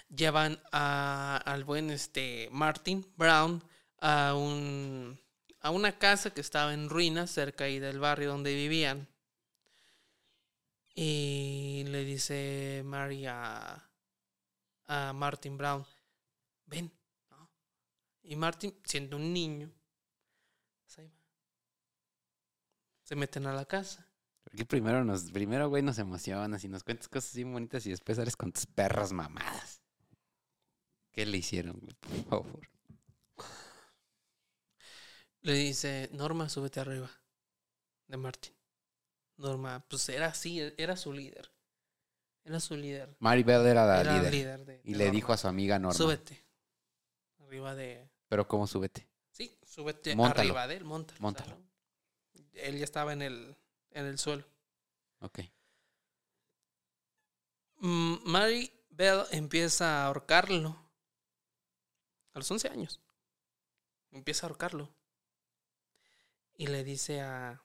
Llevan 0.09 0.59
a- 0.71 1.37
al 1.45 1.63
buen 1.63 1.89
este 1.91 2.49
Martin 2.51 3.05
Brown 3.17 3.63
a 3.99 4.33
un 4.35 5.19
a 5.61 5.71
una 5.71 5.97
casa 5.97 6.33
que 6.33 6.41
estaba 6.41 6.73
en 6.73 6.89
ruinas 6.89 7.31
cerca 7.31 7.65
ahí 7.65 7.79
del 7.79 7.99
barrio 7.99 8.29
donde 8.29 8.53
vivían. 8.53 9.07
Y 10.95 11.83
le 11.87 12.03
dice 12.03 12.81
Mary 12.83 13.25
a, 13.25 13.89
a 14.87 15.13
Martin 15.13 15.57
Brown, 15.57 15.85
ven. 16.67 16.93
¿no? 17.31 17.49
Y 18.23 18.35
Martin, 18.35 18.79
siendo 18.85 19.17
un 19.17 19.33
niño, 19.33 19.71
pues 20.85 21.09
se 23.03 23.15
meten 23.15 23.47
a 23.47 23.53
la 23.53 23.65
casa. 23.65 24.07
Porque 24.43 24.65
primero 24.65 25.03
nos, 25.03 25.31
primero, 25.31 25.67
güey, 25.69 25.83
nos 25.83 25.97
emocionas 25.97 26.63
y 26.63 26.69
nos 26.69 26.83
cuentas 26.83 27.09
cosas 27.09 27.31
así 27.31 27.43
bonitas 27.43 27.85
y 27.85 27.89
después 27.89 28.17
sales 28.17 28.37
con 28.37 28.51
tus 28.53 28.65
perras 28.65 29.11
mamadas. 29.11 29.81
¿Qué 31.11 31.25
le 31.25 31.37
hicieron, 31.37 31.79
güey? 31.79 31.95
Por 31.95 32.23
favor. 32.29 32.69
Le 35.41 35.53
dice, 35.53 36.09
Norma, 36.13 36.49
súbete 36.49 36.79
arriba. 36.79 37.09
De 38.07 38.17
Martin. 38.17 38.53
Norma, 39.37 39.85
pues 39.89 40.07
era 40.09 40.27
así, 40.27 40.59
era 40.77 40.95
su 40.95 41.13
líder. 41.13 41.51
Era 42.43 42.59
su 42.59 42.75
líder. 42.75 43.15
Maribel 43.19 43.65
era 43.65 43.85
la 43.85 44.01
era 44.01 44.17
líder. 44.17 44.33
líder 44.33 44.65
de, 44.65 44.81
Y 44.83 44.91
de 44.93 44.97
le 44.97 45.03
Norma. 45.05 45.15
dijo 45.15 45.33
a 45.33 45.37
su 45.37 45.47
amiga 45.47 45.77
Norma. 45.79 45.93
Súbete. 45.97 46.46
Arriba 47.47 47.75
de. 47.75 48.09
Pero 48.27 48.45
¿cómo 48.45 48.67
súbete? 48.67 49.07
Sí, 49.31 49.57
súbete 49.63 50.15
Móntalo. 50.17 50.41
arriba 50.41 50.67
de 50.67 50.75
él, 50.75 50.83
claro. 50.83 51.57
Él 52.53 52.77
ya 52.77 52.83
estaba 52.83 53.13
en 53.13 53.21
el, 53.21 53.55
en 53.91 54.05
el 54.05 54.19
suelo. 54.19 54.43
Ok. 55.21 55.39
Mm, 57.79 58.15
Mary 58.25 58.69
Bell 58.89 59.23
empieza 59.31 60.01
a 60.03 60.07
ahorcarlo. 60.07 60.77
A 62.33 62.39
los 62.39 62.51
11 62.51 62.67
años. 62.67 62.99
Empieza 64.11 64.45
a 64.45 64.49
ahorcarlo. 64.49 64.93
Y 66.55 66.67
le 66.67 66.83
dice 66.83 67.21
a, 67.21 67.63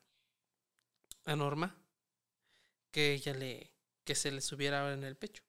a 1.25 1.37
Norma 1.37 1.77
que 2.93 3.15
ella 3.15 3.35
le 3.35 3.73
que 4.05 4.15
se 4.15 4.31
le 4.31 4.41
subiera 4.43 4.93
en 4.93 5.03
el 5.03 5.17
pecho. 5.17 5.43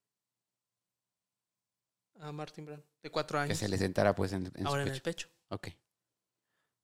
A 2.23 2.31
Martin 2.31 2.65
Brown, 2.65 2.83
de 3.01 3.11
cuatro 3.11 3.37
años. 3.37 3.49
Que 3.49 3.65
se 3.65 3.67
le 3.67 3.77
sentara 3.77 4.15
pues 4.15 4.31
en, 4.31 4.49
en 4.55 4.65
ahora 4.65 4.83
su 4.83 4.87
en 4.87 4.95
el 4.95 5.01
pecho. 5.01 5.27
pecho. 5.27 5.45
Ok. 5.49 5.67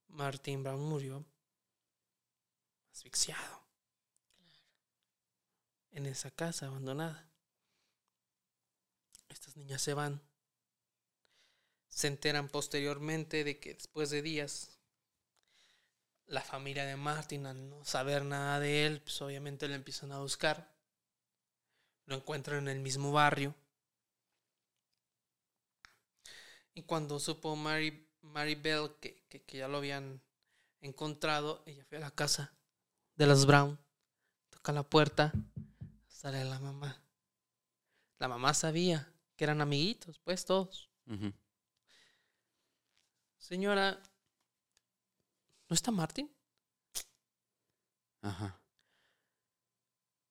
Martin 0.10 0.64
Brown 0.64 0.82
murió 0.82 1.26
asfixiado 2.92 3.64
en 5.92 6.08
esa 6.08 6.30
casa 6.30 6.68
abandonada. 6.68 7.32
Estas 9.30 9.56
niñas 9.56 9.82
se 9.82 9.94
van. 9.94 10.22
Se 11.88 12.08
enteran 12.08 12.50
posteriormente 12.50 13.46
de 13.46 13.60
que 13.62 13.76
después 13.76 14.10
de 14.10 14.22
días 14.22 14.78
la 16.26 16.42
familia 16.42 16.86
de 16.86 16.98
Martin, 16.98 17.46
al 17.46 17.70
no 17.70 17.86
saber 17.86 18.26
nada 18.26 18.60
de 18.60 18.86
él, 18.86 19.02
pues 19.02 19.22
obviamente 19.22 19.70
lo 19.70 19.74
empiezan 19.74 20.12
a 20.12 20.20
buscar. 20.20 20.76
Lo 22.08 22.16
encuentran 22.16 22.68
en 22.68 22.68
el 22.68 22.82
mismo 22.82 23.14
barrio. 23.14 23.56
Y 26.80 26.84
cuando 26.84 27.20
supo 27.20 27.58
Mary, 27.58 28.08
Mary 28.22 28.56
Bell 28.56 28.96
que, 29.02 29.22
que, 29.28 29.42
que 29.44 29.58
ya 29.58 29.68
lo 29.68 29.80
habían 29.80 30.22
encontrado, 30.80 31.62
ella 31.66 31.84
fue 31.84 31.98
a 31.98 32.00
la 32.00 32.12
casa 32.12 32.54
de 33.16 33.28
los 33.28 33.46
Brown, 33.46 33.78
toca 34.50 34.72
la 34.72 34.84
puerta, 34.84 35.34
sale 36.08 36.46
la 36.46 36.58
mamá. 36.60 37.04
La 38.18 38.30
mamá 38.30 38.54
sabía 38.54 39.14
que 39.36 39.44
eran 39.44 39.60
amiguitos, 39.60 40.20
pues 40.20 40.46
todos. 40.46 40.90
Señora, 43.38 44.02
¿no 45.68 45.74
está 45.74 45.92
Martín? 45.92 46.34
Ajá. 48.22 48.58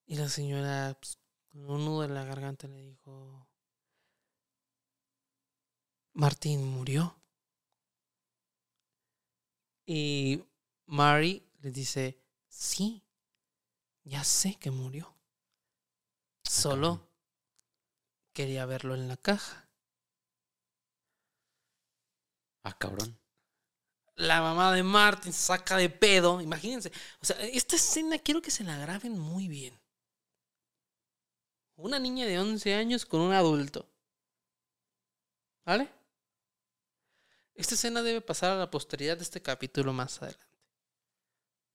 Y 0.07 0.17
la 0.17 0.31
señora, 0.31 0.97
pues, 0.99 1.19
con 1.51 1.69
un 1.69 1.85
nudo 1.85 2.05
en 2.05 2.15
la 2.15 2.25
garganta, 2.25 2.67
le 2.69 2.81
dijo, 2.81 3.48
Martín 6.19 6.65
murió. 6.65 7.17
Y 9.87 10.43
Mary 10.87 11.49
le 11.61 11.71
dice, 11.71 12.21
sí, 12.49 13.05
ya 14.03 14.25
sé 14.25 14.57
que 14.57 14.73
murió. 14.73 15.15
Solo 16.43 17.09
quería 18.33 18.67
verlo 18.67 18.97
en 18.97 19.07
la 19.07 19.17
caja. 19.17 19.71
Ah, 22.65 22.77
cabrón. 22.77 23.17
La 24.17 24.43
mamá 24.43 24.73
de 24.73 24.83
Martin 24.83 25.33
saca 25.33 25.77
de 25.77 25.89
pedo. 25.89 26.41
Imagínense. 26.41 26.91
O 27.23 27.25
sea, 27.25 27.41
esta 27.43 27.77
escena 27.77 28.19
quiero 28.19 28.43
que 28.43 28.51
se 28.51 28.65
la 28.65 28.77
graben 28.77 29.17
muy 29.17 29.47
bien. 29.47 29.79
Una 31.77 32.01
niña 32.01 32.27
de 32.27 32.41
11 32.41 32.75
años 32.75 33.07
con 33.07 33.21
un 33.21 33.33
adulto. 33.33 33.89
¿Vale? 35.65 35.98
Esta 37.59 37.75
escena 37.75 38.05
debe 38.05 38.21
pasar 38.21 38.53
a 38.53 38.57
la 38.57 38.71
posteridad 38.71 39.17
de 39.17 39.25
este 39.25 39.43
capítulo 39.43 39.93
más 39.93 40.23
adelante. 40.23 40.47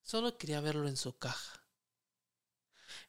Solo 0.01 0.37
quería 0.37 0.61
verlo 0.61 0.87
en 0.87 0.95
su 0.95 1.17
caja. 1.17 1.61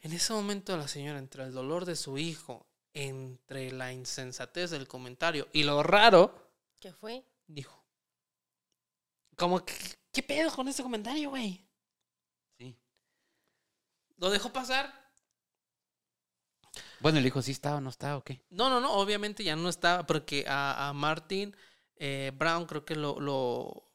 En 0.00 0.12
ese 0.12 0.32
momento 0.32 0.76
la 0.76 0.88
señora, 0.88 1.20
entre 1.20 1.44
el 1.44 1.52
dolor 1.52 1.84
de 1.84 1.94
su 1.94 2.18
hijo, 2.18 2.66
entre 2.92 3.70
la 3.70 3.92
insensatez 3.92 4.72
del 4.72 4.88
comentario 4.88 5.46
y 5.52 5.62
lo 5.62 5.84
raro, 5.84 6.50
¿Qué 6.80 6.92
fue? 6.92 7.24
dijo. 7.46 7.86
Como 9.36 9.64
¿qué 9.64 10.22
pedo 10.24 10.50
con 10.50 10.66
ese 10.66 10.82
comentario, 10.82 11.30
güey? 11.30 11.64
Sí. 12.58 12.76
Lo 14.16 14.30
dejó 14.30 14.52
pasar. 14.52 14.92
Bueno, 16.98 17.18
el 17.20 17.26
hijo 17.26 17.40
sí 17.40 17.52
está 17.52 17.76
o 17.76 17.80
no 17.80 17.90
está 17.90 18.16
o 18.16 18.24
qué. 18.24 18.42
No, 18.50 18.68
no, 18.68 18.80
no, 18.80 18.94
obviamente 18.94 19.44
ya 19.44 19.54
no 19.54 19.68
estaba, 19.68 20.04
porque 20.04 20.44
a, 20.48 20.88
a 20.88 20.92
Martin 20.92 21.54
eh, 21.96 22.32
Brown 22.34 22.66
creo 22.66 22.84
que 22.84 22.96
lo, 22.96 23.20
lo, 23.20 23.90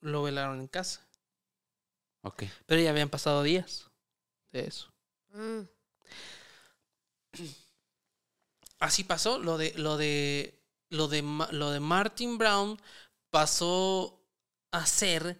lo 0.00 0.22
velaron 0.22 0.60
en 0.60 0.68
casa. 0.68 1.06
Ok. 2.22 2.44
Pero 2.66 2.80
ya 2.80 2.90
habían 2.90 3.08
pasado 3.10 3.42
días 3.42 3.90
de 4.52 4.66
eso. 4.66 4.92
Mm, 5.34 5.66
Así 8.78 9.04
pasó, 9.04 9.38
lo 9.38 9.56
de, 9.58 9.72
lo 9.76 9.96
de, 9.96 10.62
lo 10.90 11.08
de, 11.08 11.22
lo 11.52 11.70
de 11.70 11.80
Martin 11.80 12.38
Brown 12.38 12.80
pasó 13.30 14.22
a 14.70 14.86
ser 14.86 15.38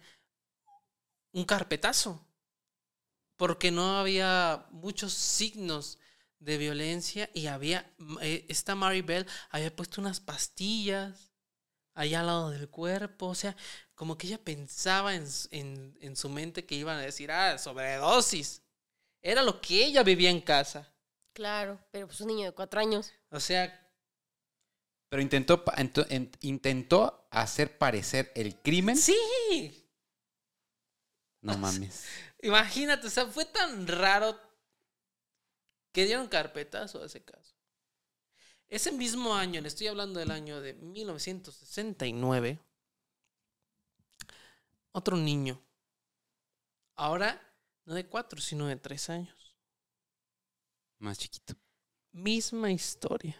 un 1.33 1.45
carpetazo. 1.45 2.25
Porque 3.37 3.71
no 3.71 3.97
había 3.97 4.65
muchos 4.71 5.13
signos 5.13 5.99
de 6.39 6.57
violencia 6.57 7.29
y 7.33 7.47
había, 7.47 7.91
eh, 8.21 8.45
esta 8.49 8.75
Mary 8.75 9.01
Bell 9.01 9.27
había 9.49 9.75
puesto 9.75 9.99
unas 9.99 10.19
pastillas 10.19 11.31
allá 11.95 12.21
al 12.21 12.27
lado 12.27 12.49
del 12.51 12.69
cuerpo, 12.69 13.27
o 13.27 13.35
sea, 13.35 13.55
como 13.95 14.17
que 14.17 14.27
ella 14.27 14.37
pensaba 14.43 15.15
en, 15.15 15.25
en, 15.51 15.97
en 16.01 16.15
su 16.15 16.29
mente 16.29 16.65
que 16.65 16.75
iban 16.75 16.97
a 16.97 17.01
decir, 17.01 17.31
ah, 17.31 17.57
sobredosis. 17.57 18.61
Era 19.21 19.43
lo 19.43 19.61
que 19.61 19.85
ella 19.85 20.03
vivía 20.03 20.29
en 20.31 20.41
casa. 20.41 20.93
claro, 21.33 21.79
pero 21.91 22.07
pues 22.07 22.19
un 22.21 22.27
niño 22.27 22.45
de 22.45 22.51
cuatro 22.53 22.79
años. 22.79 23.13
O 23.31 23.39
sea, 23.39 23.63
Pero 25.09 25.21
intentó, 25.21 25.63
intentó 26.41 27.27
hacer 27.31 27.77
parecer 27.77 28.31
el 28.35 28.61
crimen. 28.61 29.03
sí, 29.03 29.91
No 31.41 31.57
mames. 31.57 32.05
Imagínate, 32.41 33.07
o 33.07 33.09
sea, 33.09 33.25
fue 33.27 33.45
tan 33.45 33.87
raro 33.87 34.39
que 35.93 36.05
dieron 36.05 36.27
carpetazo 36.27 37.01
a 37.01 37.05
ese 37.07 37.23
caso. 37.23 37.55
Ese 38.69 38.91
mismo 38.91 39.33
año, 39.35 39.59
le 39.61 39.67
estoy 39.67 39.87
hablando 39.87 40.19
del 40.19 40.29
año 40.31 40.61
de 40.61 40.73
1969, 40.73 42.59
otro 44.91 45.17
niño, 45.17 45.61
ahora 46.95 47.41
no 47.85 47.93
de 47.93 48.05
cuatro, 48.07 48.41
sino 48.41 48.67
de 48.67 48.75
tres 48.77 49.09
años. 49.09 49.55
Más 50.99 51.17
chiquito. 51.19 51.55
Misma 52.11 52.71
historia. 52.71 53.35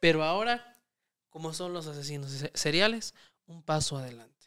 Pero 0.00 0.22
ahora, 0.24 0.76
como 1.30 1.52
son 1.54 1.72
los 1.72 1.86
asesinos 1.86 2.30
se- 2.30 2.52
seriales, 2.54 3.14
un 3.46 3.62
paso 3.62 3.96
adelante. 3.96 4.46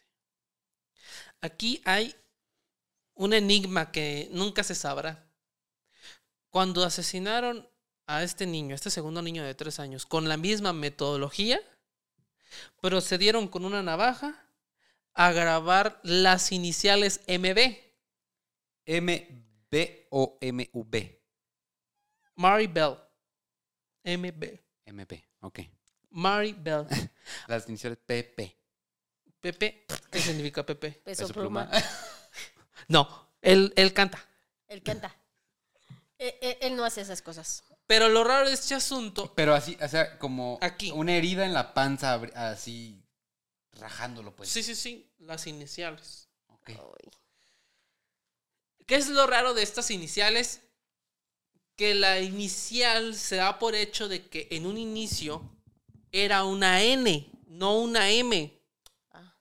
Aquí 1.40 1.80
hay 1.84 2.14
un 3.14 3.32
enigma 3.34 3.92
que 3.92 4.28
nunca 4.32 4.62
se 4.64 4.74
sabrá. 4.74 5.26
Cuando 6.50 6.84
asesinaron 6.84 7.68
a 8.06 8.22
este 8.22 8.46
niño, 8.46 8.74
este 8.74 8.90
segundo 8.90 9.22
niño 9.22 9.44
de 9.44 9.54
tres 9.54 9.78
años, 9.80 10.06
con 10.06 10.28
la 10.28 10.36
misma 10.36 10.72
metodología, 10.72 11.60
procedieron 12.80 13.48
con 13.48 13.64
una 13.64 13.82
navaja 13.82 14.46
a 15.14 15.32
grabar 15.32 16.00
las 16.02 16.52
iniciales 16.52 17.20
MB. 17.28 17.76
M, 18.84 19.44
B 19.70 20.08
o 20.10 20.38
M, 20.40 20.68
V. 20.72 21.22
Mary 22.34 22.66
Bell. 22.66 22.96
MB. 24.04 24.60
M, 24.86 25.04
B. 25.04 25.28
Ok. 25.40 25.60
Mary 26.10 26.52
Bell. 26.52 26.86
Las 27.46 27.68
iniciales 27.68 27.98
P, 28.04 28.24
P. 28.24 28.56
Pepe. 29.40 29.86
¿Qué 30.10 30.20
significa 30.20 30.64
Pepe? 30.64 30.90
Peso, 31.04 31.22
Peso 31.22 31.34
pluma. 31.34 31.68
pluma. 31.70 31.84
No, 32.88 33.30
él, 33.40 33.72
él 33.76 33.92
canta. 33.92 34.18
Él 34.66 34.82
canta. 34.82 35.14
Eh, 36.18 36.36
eh, 36.42 36.58
él 36.62 36.76
no 36.76 36.84
hace 36.84 37.00
esas 37.00 37.22
cosas. 37.22 37.62
Pero 37.92 38.08
lo 38.08 38.24
raro 38.24 38.48
de 38.48 38.54
este 38.54 38.74
asunto, 38.74 39.34
Pero 39.34 39.54
así, 39.54 39.76
o 39.78 39.86
sea, 39.86 40.18
como 40.18 40.58
Aquí. 40.62 40.90
una 40.92 41.14
herida 41.14 41.44
en 41.44 41.52
la 41.52 41.74
panza, 41.74 42.14
así 42.34 43.04
rajándolo, 43.72 44.34
pues. 44.34 44.48
sí, 44.48 44.62
sí, 44.62 44.74
sí, 44.74 45.12
las 45.18 45.46
iniciales. 45.46 46.26
Ok. 46.46 46.70
Ay. 46.70 47.10
¿Qué 48.86 48.94
es 48.94 49.08
lo 49.10 49.26
raro 49.26 49.52
de 49.52 49.62
estas 49.62 49.90
iniciales? 49.90 50.62
Que 51.76 51.94
la 51.94 52.18
inicial 52.20 53.14
se 53.14 53.36
da 53.36 53.58
por 53.58 53.74
hecho 53.74 54.08
de 54.08 54.26
que 54.26 54.48
en 54.52 54.64
un 54.64 54.78
inicio 54.78 55.42
era 56.12 56.44
una 56.44 56.82
N, 56.82 57.30
no 57.48 57.76
una 57.76 58.08
M. 58.08 58.58
Ah, 59.10 59.36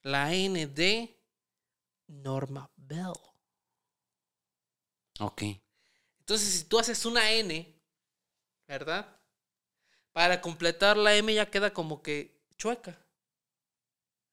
La 0.00 0.32
N 0.32 0.66
de 0.66 1.14
Norma 2.06 2.70
Bell. 2.74 3.12
Ok. 5.20 5.42
Entonces, 6.20 6.48
si 6.54 6.64
tú 6.64 6.78
haces 6.78 7.04
una 7.04 7.30
N, 7.32 7.71
¿verdad? 8.68 9.06
Para 10.12 10.40
completar 10.40 10.96
la 10.96 11.14
M 11.14 11.32
ya 11.34 11.50
queda 11.50 11.72
como 11.72 12.02
que 12.02 12.40
chueca. 12.56 12.98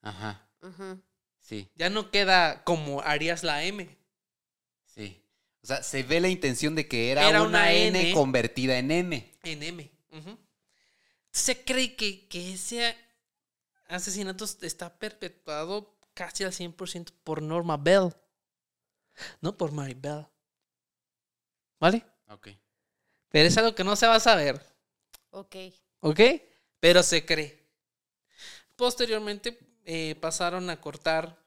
Ajá. 0.01 0.47
ujú. 0.61 1.01
Sí, 1.39 1.69
Ya 1.75 1.89
no 1.89 2.11
queda 2.11 2.63
como 2.63 3.01
harías 3.01 3.43
la 3.43 3.63
M. 3.63 3.97
sí. 4.85 5.23
O 5.61 5.67
sea, 5.67 5.83
se 5.83 6.03
ve 6.03 6.21
la 6.21 6.29
intención 6.29 6.73
de 6.73 6.87
que 6.87 7.11
era, 7.11 7.27
Era 7.27 7.39
una, 7.41 7.49
una 7.49 7.71
N, 7.73 7.99
N. 7.99 8.13
convertida 8.13 8.77
en 8.77 8.91
M. 8.91 9.31
En 9.43 9.61
M. 9.63 9.91
Se 11.31 11.63
cree 11.65 11.95
que, 11.97 12.27
que 12.29 12.53
ese 12.53 12.95
asesinato 13.87 14.45
está 14.61 14.97
perpetuado 14.97 15.97
casi 16.13 16.43
al 16.45 16.51
100% 16.53 17.11
por 17.23 17.41
Norma 17.41 17.75
Bell. 17.77 18.13
No 19.41 19.57
por 19.57 19.71
Mary 19.73 19.95
Bell. 19.95 20.25
¿Vale? 21.79 22.05
Ok. 22.29 22.49
Pero 23.29 23.47
es 23.47 23.57
algo 23.57 23.75
que 23.75 23.83
no 23.83 23.95
se 23.95 24.07
va 24.07 24.15
a 24.15 24.19
saber. 24.19 24.61
Ok. 25.31 25.55
¿Ok? 26.01 26.19
Pero 26.79 27.03
se 27.03 27.25
cree. 27.25 27.59
Posteriormente 28.75 29.59
eh, 29.85 30.15
pasaron 30.19 30.69
a 30.69 30.79
cortar 30.79 31.37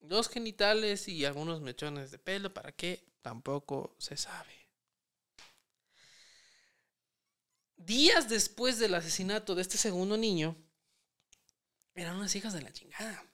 los 0.00 0.28
genitales 0.28 1.08
y 1.08 1.24
algunos 1.24 1.60
mechones 1.60 2.10
de 2.10 2.18
pelo. 2.18 2.52
¿Para 2.52 2.72
qué? 2.72 3.04
Tampoco 3.22 3.96
se 3.98 4.16
sabe. 4.16 4.54
Días 7.76 8.28
después 8.28 8.78
del 8.78 8.94
asesinato 8.94 9.54
de 9.54 9.62
este 9.62 9.78
segundo 9.78 10.16
niño, 10.16 10.56
eran 11.94 12.16
unas 12.16 12.34
hijas 12.34 12.52
de 12.52 12.62
la 12.62 12.72
chingada. 12.72 13.24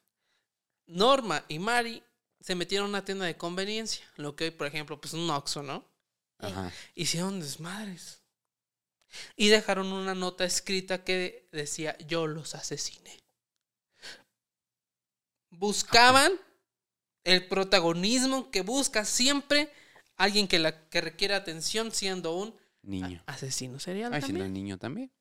Norma 0.86 1.44
y 1.48 1.58
Mari 1.58 2.02
se 2.40 2.54
metieron 2.54 2.86
a 2.86 2.90
una 2.90 3.04
tienda 3.04 3.24
de 3.24 3.36
conveniencia, 3.36 4.04
lo 4.16 4.34
que 4.34 4.44
hoy, 4.44 4.50
por 4.50 4.66
ejemplo, 4.66 5.00
pues 5.00 5.14
un 5.14 5.28
Oxxo, 5.30 5.62
¿no? 5.62 5.91
Ajá. 6.42 6.72
hicieron 6.94 7.40
desmadres. 7.40 8.20
Y 9.36 9.48
dejaron 9.48 9.92
una 9.92 10.14
nota 10.14 10.44
escrita 10.44 11.04
que 11.04 11.48
decía, 11.52 11.96
yo 11.98 12.26
los 12.26 12.54
asesiné. 12.54 13.18
Buscaban 15.50 16.32
el 17.24 17.46
protagonismo 17.46 18.50
que 18.50 18.62
busca 18.62 19.04
siempre 19.04 19.70
alguien 20.16 20.48
que, 20.48 20.58
la, 20.58 20.88
que 20.88 21.00
requiere 21.00 21.34
atención 21.34 21.92
siendo 21.92 22.34
un 22.36 22.54
Niño. 22.82 23.22
asesino 23.26 23.78
serial. 23.78 24.10
Siendo 24.12 24.26
también. 24.28 24.52
niño 24.52 24.78
también. 24.78 25.12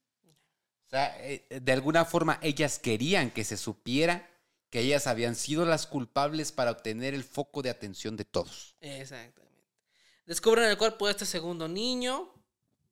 O 0.87 0.89
sea, 0.89 1.15
eh, 1.21 1.45
de 1.61 1.71
alguna 1.71 2.05
forma 2.05 2.39
ellas 2.41 2.79
querían 2.79 3.29
que 3.31 3.43
se 3.43 3.57
supiera 3.57 4.27
que 4.69 4.79
ellas 4.79 5.05
habían 5.07 5.35
sido 5.35 5.65
las 5.65 5.85
culpables 5.85 6.51
para 6.53 6.71
obtener 6.71 7.13
el 7.13 7.23
foco 7.25 7.61
de 7.61 7.69
atención 7.69 8.15
de 8.15 8.23
todos. 8.25 8.75
Exactamente. 8.79 9.50
Descubren 10.25 10.65
el 10.69 10.77
cuerpo 10.77 11.07
de 11.07 11.11
este 11.11 11.25
segundo 11.25 11.67
niño. 11.67 12.33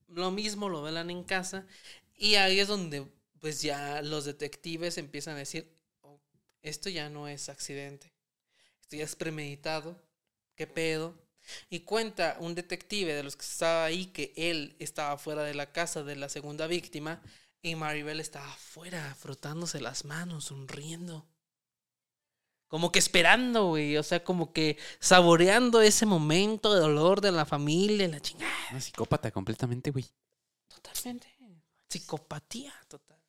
Lo 0.08 0.32
mismo 0.32 0.70
lo 0.70 0.82
velan 0.82 1.10
en 1.10 1.24
casa. 1.24 1.66
Y 2.16 2.36
ahí 2.36 2.60
es 2.60 2.68
donde 2.68 3.08
pues 3.40 3.62
ya 3.62 4.02
los 4.02 4.26
detectives 4.26 4.98
empiezan 4.98 5.36
a 5.36 5.40
decir, 5.40 5.72
"Oh, 6.02 6.20
esto 6.62 6.90
ya 6.90 7.10
no 7.10 7.28
es 7.28 7.50
accidente. 7.50 8.14
Esto 8.82 8.98
ya 8.98 9.06
es 9.06 9.16
premeditado. 9.16 10.02
¿Qué 10.56 10.68
pedo? 10.68 11.18
Y 11.70 11.82
cuenta 11.82 12.38
un 12.40 12.56
detective 12.56 13.14
de 13.14 13.24
los 13.24 13.36
que 13.36 13.46
estaba 13.46 13.86
ahí 13.86 14.08
que 14.08 14.34
él 14.36 14.76
estaba 14.80 15.18
fuera 15.18 15.44
de 15.44 15.54
la 15.54 15.72
casa 15.72 16.04
de 16.04 16.16
la 16.16 16.30
segunda 16.30 16.68
víctima 16.68 17.22
y 17.62 17.76
Maribel 17.76 18.20
estaba 18.20 18.52
afuera 18.52 19.16
frotándose 19.16 19.82
las 19.82 20.06
manos, 20.06 20.46
sonriendo. 20.46 21.26
Como 22.70 22.92
que 22.92 23.00
esperando, 23.00 23.70
güey. 23.70 23.98
O 23.98 24.04
sea, 24.04 24.24
como 24.24 24.54
que 24.54 24.78
saboreando 25.00 25.82
ese 25.82 26.06
momento 26.06 26.74
de 26.74 26.80
dolor 26.80 27.20
de 27.20 27.32
la 27.32 27.46
familia, 27.46 28.08
la 28.08 28.22
chingada. 28.22 28.54
Una 28.72 28.80
psicópata 28.80 29.32
completamente, 29.32 29.92
güey. 29.92 30.06
Totalmente. 30.68 31.36
Psicopatía 31.90 32.74
total. 32.88 33.20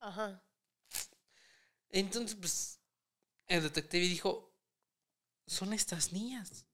Ajá. 0.00 0.44
Entonces, 1.88 2.36
pues, 2.38 2.78
el 3.46 3.62
detective 3.62 4.04
dijo, 4.04 4.54
son 5.46 5.72
estas 5.72 6.12
niñas. 6.12 6.66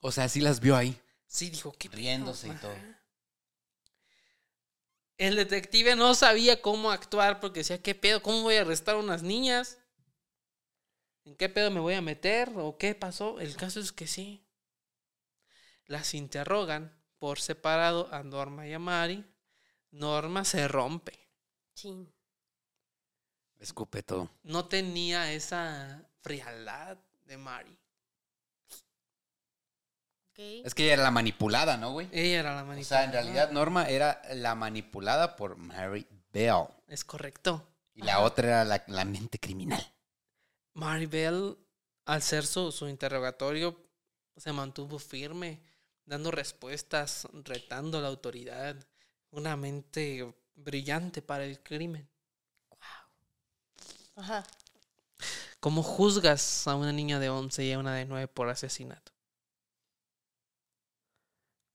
O 0.00 0.12
sea, 0.12 0.28
sí 0.28 0.40
las 0.40 0.60
vio 0.60 0.76
ahí. 0.76 0.98
Sí, 1.26 1.50
dijo, 1.50 1.72
¿qué 1.72 1.90
pedo?". 1.90 1.98
Riéndose 1.98 2.46
y 2.46 2.52
todo. 2.52 2.74
El 5.18 5.34
detective 5.34 5.96
no 5.96 6.14
sabía 6.14 6.62
cómo 6.62 6.92
actuar 6.92 7.40
porque 7.40 7.60
decía, 7.60 7.82
¿qué 7.82 7.96
pedo? 7.96 8.22
¿Cómo 8.22 8.42
voy 8.42 8.54
a 8.56 8.60
arrestar 8.60 8.94
a 8.94 8.98
unas 8.98 9.24
niñas? 9.24 9.78
¿En 11.24 11.36
qué 11.36 11.48
pedo 11.48 11.70
me 11.70 11.80
voy 11.80 11.94
a 11.94 12.02
meter? 12.02 12.52
¿O 12.56 12.76
qué 12.76 12.94
pasó? 12.94 13.40
El 13.40 13.56
caso 13.56 13.80
es 13.80 13.92
que 13.92 14.06
sí. 14.06 14.44
Las 15.86 16.14
interrogan 16.14 16.92
por 17.18 17.40
separado 17.40 18.12
a 18.12 18.22
Norma 18.22 18.66
y 18.66 18.72
a 18.74 18.78
Mari. 18.78 19.24
Norma 19.90 20.44
se 20.44 20.68
rompe. 20.68 21.18
Chin. 21.74 22.12
Escupe 23.58 24.02
todo. 24.02 24.30
No 24.42 24.66
tenía 24.66 25.32
esa 25.32 26.06
frialdad 26.20 26.98
de 27.24 27.36
Mari. 27.38 27.78
Ok. 30.32 30.38
Es 30.64 30.74
que 30.74 30.84
ella 30.84 30.94
era 30.94 31.02
la 31.04 31.10
manipulada, 31.10 31.76
¿no, 31.76 31.92
güey? 31.92 32.08
Ella 32.12 32.40
era 32.40 32.54
la 32.54 32.62
O 32.62 32.66
manipulada. 32.66 32.84
sea, 32.84 33.04
en 33.04 33.12
realidad 33.12 33.50
Norma 33.52 33.88
era 33.88 34.20
la 34.34 34.54
manipulada 34.54 35.36
por 35.36 35.56
Mary 35.56 36.06
Bell. 36.32 36.66
Es 36.88 37.04
correcto. 37.04 37.66
Y 37.94 38.02
la 38.02 38.20
otra 38.20 38.48
era 38.48 38.64
la, 38.64 38.84
la 38.88 39.04
mente 39.04 39.38
criminal. 39.38 39.93
Maribel, 40.84 41.56
al 42.04 42.20
ser 42.20 42.44
su, 42.44 42.70
su 42.70 42.86
interrogatorio, 42.88 43.74
se 44.36 44.52
mantuvo 44.52 44.98
firme, 44.98 45.62
dando 46.04 46.30
respuestas, 46.30 47.26
retando 47.32 47.96
a 47.96 48.02
la 48.02 48.08
autoridad. 48.08 48.76
Una 49.30 49.56
mente 49.56 50.34
brillante 50.54 51.22
para 51.22 51.44
el 51.44 51.62
crimen. 51.62 52.06
Ajá. 54.14 54.44
¿Cómo 55.58 55.82
juzgas 55.82 56.68
a 56.68 56.74
una 56.74 56.92
niña 56.92 57.18
de 57.18 57.30
11 57.30 57.64
y 57.64 57.72
a 57.72 57.78
una 57.78 57.94
de 57.94 58.04
9 58.04 58.28
por 58.28 58.50
asesinato? 58.50 59.12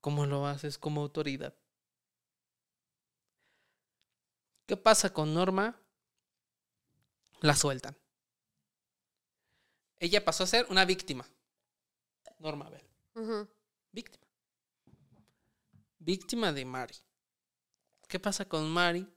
¿Cómo 0.01 0.27
lo 0.27 0.45
haces 0.45 0.77
como 0.77 1.01
autoridad? 1.01 1.55
¿Qué 4.67 4.77
pasa 4.77 5.11
con 5.11 5.33
Norma? 5.33 5.75
La 7.41 7.55
sueltan. 7.55 7.97
Ella 9.99 10.23
pasó 10.23 10.43
a 10.43 10.47
ser 10.47 10.65
una 10.69 10.85
víctima. 10.85 11.27
Norma 12.39 12.69
Bell. 12.69 13.47
Víctima. 13.91 14.25
Víctima 15.99 16.53
de 16.53 16.65
Mary. 16.65 16.95
¿Qué 18.07 18.19
pasa 18.19 18.45
con 18.45 18.69
Mary? 18.69 19.07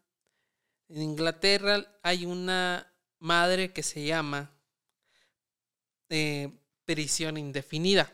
En 0.89 1.03
Inglaterra 1.03 1.99
hay 2.03 2.27
una 2.27 2.93
madre 3.19 3.73
que 3.73 3.83
se 3.83 4.05
llama 4.05 4.51
eh, 6.09 6.53
prisión 6.85 7.39
indefinida. 7.39 8.13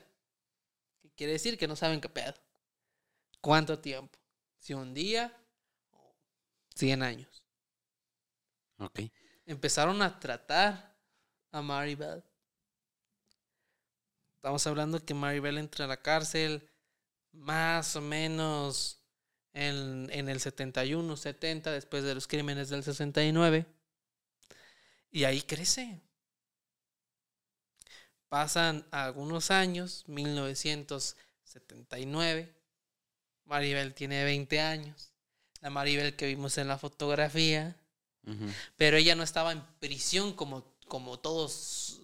¿Qué 1.01 1.11
quiere 1.11 1.33
decir? 1.33 1.59
Que 1.59 1.67
no 1.67 1.75
saben 1.75 2.01
qué 2.01 2.09
pedo. 2.09 2.35
¿Cuánto 3.41 3.79
tiempo? 3.79 4.19
Si 4.59 4.75
un 4.75 4.93
día 4.93 5.35
o 5.91 6.15
100 6.75 7.03
años. 7.03 7.43
Ok. 8.79 9.01
Empezaron 9.47 10.03
a 10.03 10.21
tratar 10.21 10.97
a 11.51 11.63
Maribel. 11.63 12.23
Estamos 14.39 14.67
hablando 14.69 15.05
que 15.05 15.15
Maribel 15.15 15.59
entra 15.59 15.85
a 15.85 15.89
la 15.89 16.01
cárcel 16.01 16.71
más 17.33 17.97
o 17.97 18.01
menos 18.01 19.01
en, 19.53 20.09
en 20.13 20.29
el 20.29 20.39
71, 20.39 21.17
70, 21.17 21.73
después 21.73 22.05
de 22.05 22.15
los 22.15 22.29
crímenes 22.29 22.69
del 22.69 22.85
69. 22.85 23.67
Y 25.11 25.25
ahí 25.25 25.43
crece. 25.43 26.01
Pasan 28.29 28.87
algunos 28.93 29.51
años, 29.51 30.05
1979. 30.07 32.55
Maribel 33.45 33.93
tiene 33.93 34.23
20 34.23 34.61
años. 34.61 35.11
La 35.63 35.71
Maribel 35.71 36.15
que 36.15 36.29
vimos 36.29 36.59
en 36.59 36.69
la 36.69 36.79
fotografía. 36.79 37.75
Pero 38.77 38.99
ella 38.99 39.17
no 39.17 39.25
estaba 39.25 39.51
en 39.51 39.65
prisión 39.81 40.33
como, 40.33 40.63
como 40.87 41.19
todos 41.19 41.99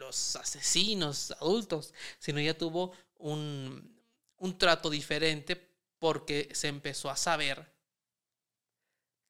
los 0.00 0.34
asesinos 0.36 1.30
adultos, 1.40 1.94
sino 2.18 2.38
ella 2.40 2.56
tuvo 2.58 2.92
un, 3.18 3.96
un 4.38 4.58
trato 4.58 4.90
diferente 4.90 5.54
porque 5.98 6.48
se 6.52 6.68
empezó 6.68 7.10
a 7.10 7.16
saber 7.16 7.70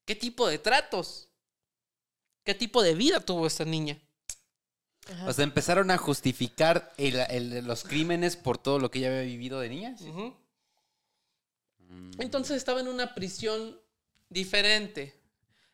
qué 0.06 0.14
tipo 0.16 0.46
de 0.46 0.58
tratos, 0.58 1.28
qué 2.44 2.54
tipo 2.54 2.82
de 2.82 2.94
vida 2.94 3.20
tuvo 3.20 3.46
esta 3.46 3.64
niña. 3.64 3.98
Ajá. 5.12 5.28
O 5.28 5.32
sea, 5.32 5.42
empezaron 5.44 5.90
a 5.90 5.98
justificar 5.98 6.92
el- 6.96 7.16
el- 7.30 7.64
los 7.66 7.82
crímenes 7.84 8.36
por 8.36 8.56
todo 8.58 8.78
lo 8.78 8.90
que 8.90 9.00
ella 9.00 9.08
había 9.08 9.22
vivido 9.22 9.58
de 9.60 9.68
niña. 9.68 9.96
Mm. 11.78 12.10
Entonces 12.20 12.56
estaba 12.56 12.80
en 12.80 12.88
una 12.88 13.14
prisión 13.14 13.78
diferente. 14.28 15.19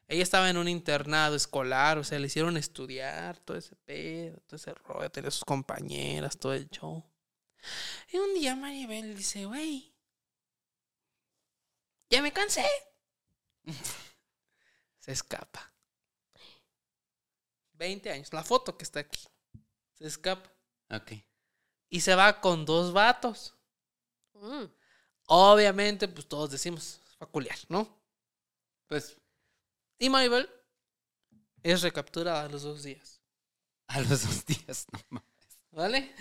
Ella 0.09 0.23
estaba 0.23 0.49
en 0.49 0.57
un 0.57 0.69
internado 0.69 1.35
escolar, 1.35 1.99
o 1.99 2.05
sea, 2.05 2.19
le 2.19 2.27
hicieron 2.27 2.57
estudiar 2.57 3.39
todo 3.41 3.57
ese 3.57 3.75
pedo, 3.77 4.39
todo 4.47 4.57
ese 4.57 4.73
rollo, 4.75 5.11
tenía 5.11 5.31
sus 5.31 5.45
compañeras, 5.45 6.39
todo 6.39 6.53
el 6.55 6.69
show. 6.71 7.05
Y 8.13 8.19
un 8.19 8.35
día 8.35 8.55
Maribel 8.55 9.17
dice, 9.17 9.47
güey, 9.47 9.93
ya 12.09 12.23
me 12.23 12.33
cansé. 12.33 12.65
Se 15.01 15.13
escapa. 15.13 15.73
20 17.73 18.11
años, 18.11 18.33
la 18.33 18.45
foto 18.45 18.79
que 18.79 18.85
está 18.85 19.01
aquí. 19.01 19.27
Se 19.95 20.07
escapa. 20.07 20.51
Ok. 20.91 21.13
Y 21.89 22.01
se 22.01 22.15
va 22.15 22.41
con 22.41 22.65
dos 22.65 22.93
vatos. 22.93 23.55
Mm. 24.35 24.65
Obviamente, 25.27 26.09
pues 26.09 26.29
todos 26.29 26.51
decimos, 26.51 27.01
peculiar, 27.19 27.59
¿no? 27.69 27.89
Pues 28.87 29.17
Y 29.99 30.09
Maribel 30.11 30.49
es 31.63 31.83
recapturada 31.83 32.45
a 32.45 32.49
los 32.49 32.63
dos 32.63 32.83
días. 32.83 33.21
a 33.89 34.01
los 34.01 34.23
dos 34.23 34.45
días. 34.47 34.87
no 34.93 34.99
mames. 35.11 35.29
¿Vale? 35.71 36.15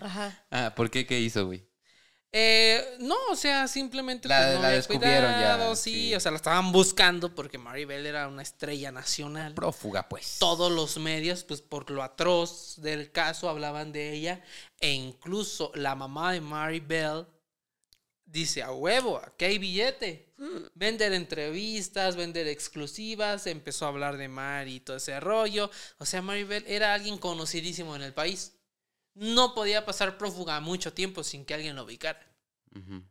Ajá. 0.00 0.46
Ah, 0.50 0.72
¿por 0.74 0.90
qué? 0.90 1.06
¿Qué 1.06 1.18
hizo, 1.20 1.46
güey? 1.46 1.66
Eh, 2.34 2.96
no, 3.00 3.16
o 3.30 3.36
sea, 3.36 3.68
simplemente 3.68 4.26
La- 4.26 4.38
pues, 4.42 4.54
no 4.54 4.62
la 4.62 4.68
descubrieron 4.70 5.30
ya, 5.32 5.36
cuidado, 5.36 5.76
sí, 5.76 5.92
sí. 5.92 6.14
o 6.14 6.20
sea, 6.20 6.30
la 6.30 6.36
estaban 6.38 6.72
buscando 6.72 7.34
porque 7.34 7.58
Maribel 7.58 8.06
era 8.06 8.26
una 8.26 8.40
estrella 8.40 8.90
nacional. 8.90 9.52
Prófuga, 9.52 10.08
pues. 10.08 10.38
Todos 10.38 10.72
los 10.72 10.96
medios, 10.96 11.44
pues 11.44 11.60
por 11.60 11.90
lo 11.90 12.02
atroz 12.02 12.80
del 12.80 13.12
caso, 13.12 13.50
hablaban 13.50 13.92
de 13.92 14.14
ella. 14.14 14.42
E 14.80 14.92
incluso 14.92 15.72
la 15.74 15.94
mamá 15.94 16.32
de 16.32 16.40
Maribel 16.40 17.26
dice, 18.24 18.62
a 18.62 18.72
huevo, 18.72 19.20
aquí 19.22 19.44
hay 19.44 19.58
billete. 19.58 20.31
Vender 20.74 21.12
entrevistas, 21.12 22.16
vender 22.16 22.48
exclusivas, 22.48 23.46
empezó 23.46 23.84
a 23.84 23.88
hablar 23.88 24.16
de 24.16 24.28
Mari 24.28 24.76
y 24.76 24.80
todo 24.80 24.96
ese 24.96 25.20
rollo. 25.20 25.70
O 25.98 26.06
sea, 26.06 26.22
Maribel 26.22 26.64
era 26.66 26.94
alguien 26.94 27.18
conocidísimo 27.18 27.94
en 27.94 28.02
el 28.02 28.12
país. 28.12 28.56
No 29.14 29.54
podía 29.54 29.84
pasar 29.84 30.18
prófuga 30.18 30.58
mucho 30.60 30.92
tiempo 30.92 31.22
sin 31.22 31.44
que 31.44 31.54
alguien 31.54 31.76
lo 31.76 31.84
ubicara. 31.84 32.26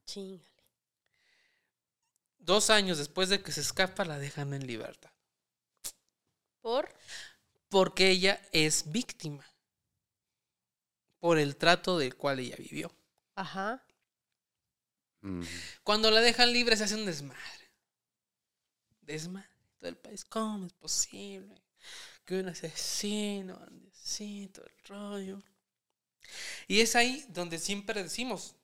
Chingale. 0.05 0.49
Dos 2.39 2.69
años 2.69 2.97
después 2.97 3.29
de 3.29 3.41
que 3.41 3.51
se 3.51 3.61
escapa, 3.61 4.03
la 4.03 4.17
dejan 4.17 4.53
en 4.53 4.65
libertad. 4.65 5.11
¿Por? 6.59 6.93
Porque 7.69 8.09
ella 8.09 8.41
es 8.51 8.91
víctima. 8.91 9.45
Por 11.19 11.37
el 11.37 11.55
trato 11.55 11.99
del 11.99 12.15
cual 12.15 12.39
ella 12.39 12.55
vivió. 12.57 12.91
Ajá. 13.35 13.85
Cuando 15.84 16.10
la 16.12 16.21
dejan 16.21 16.51
libre 16.51 16.75
se 16.77 16.84
hace 16.86 16.95
un 16.95 17.05
desmadre. 17.05 17.71
Desmadre. 19.01 19.47
Todo 19.77 19.89
el 19.89 19.97
país. 19.97 20.25
¿Cómo 20.25 20.65
es 20.67 20.73
posible? 20.73 21.62
Que 22.25 22.39
un 22.39 22.49
asesino 22.49 23.60
así, 23.91 24.49
todo 24.53 24.65
el 24.65 24.86
rollo. 24.86 25.43
Y 26.67 26.81
es 26.81 26.95
ahí 26.95 27.25
donde 27.29 27.57
siempre 27.60 28.03
decimos. 28.03 28.55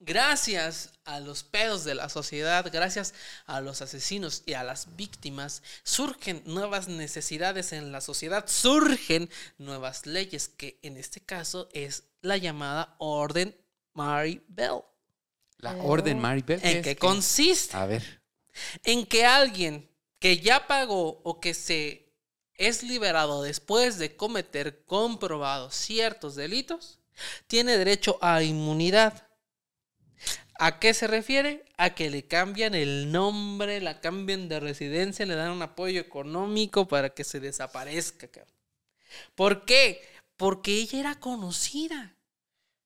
gracias 0.00 0.92
a 1.04 1.20
los 1.20 1.44
pedos 1.44 1.84
de 1.84 1.94
la 1.94 2.08
sociedad, 2.08 2.68
gracias 2.72 3.14
a 3.46 3.60
los 3.60 3.82
asesinos 3.82 4.42
y 4.46 4.54
a 4.54 4.64
las 4.64 4.96
víctimas, 4.96 5.62
surgen 5.84 6.42
nuevas 6.46 6.88
necesidades 6.88 7.72
en 7.72 7.92
la 7.92 8.00
sociedad, 8.00 8.46
surgen 8.48 9.28
nuevas 9.58 10.06
leyes, 10.06 10.48
que 10.48 10.78
en 10.82 10.96
este 10.96 11.20
caso 11.20 11.68
es 11.72 12.04
la 12.22 12.36
llamada 12.38 12.94
Orden 12.98 13.54
Mary 13.92 14.42
Bell. 14.48 14.80
La 15.60 15.74
Oh. 15.76 15.88
orden 15.88 16.18
Maribel. 16.18 16.60
¿En 16.62 16.82
qué 16.82 16.96
consiste? 16.96 17.76
A 17.76 17.86
ver. 17.86 18.22
En 18.84 19.06
que 19.06 19.24
alguien 19.24 19.88
que 20.18 20.38
ya 20.38 20.66
pagó 20.66 21.20
o 21.24 21.40
que 21.40 21.54
se 21.54 22.12
es 22.54 22.82
liberado 22.82 23.42
después 23.42 23.98
de 23.98 24.16
cometer 24.16 24.84
comprobados 24.84 25.74
ciertos 25.74 26.34
delitos, 26.34 26.98
tiene 27.46 27.78
derecho 27.78 28.18
a 28.20 28.42
inmunidad. 28.42 29.26
¿A 30.58 30.78
qué 30.78 30.92
se 30.92 31.06
refiere? 31.06 31.64
A 31.78 31.94
que 31.94 32.10
le 32.10 32.26
cambian 32.26 32.74
el 32.74 33.10
nombre, 33.10 33.80
la 33.80 34.00
cambian 34.02 34.48
de 34.50 34.60
residencia, 34.60 35.24
le 35.24 35.34
dan 35.36 35.52
un 35.52 35.62
apoyo 35.62 36.00
económico 36.00 36.86
para 36.86 37.10
que 37.10 37.24
se 37.24 37.40
desaparezca. 37.40 38.28
cabrón. 38.28 38.54
¿Por 39.34 39.64
qué? 39.64 40.06
Porque 40.36 40.72
ella 40.74 41.00
era 41.00 41.14
conocida. 41.18 42.14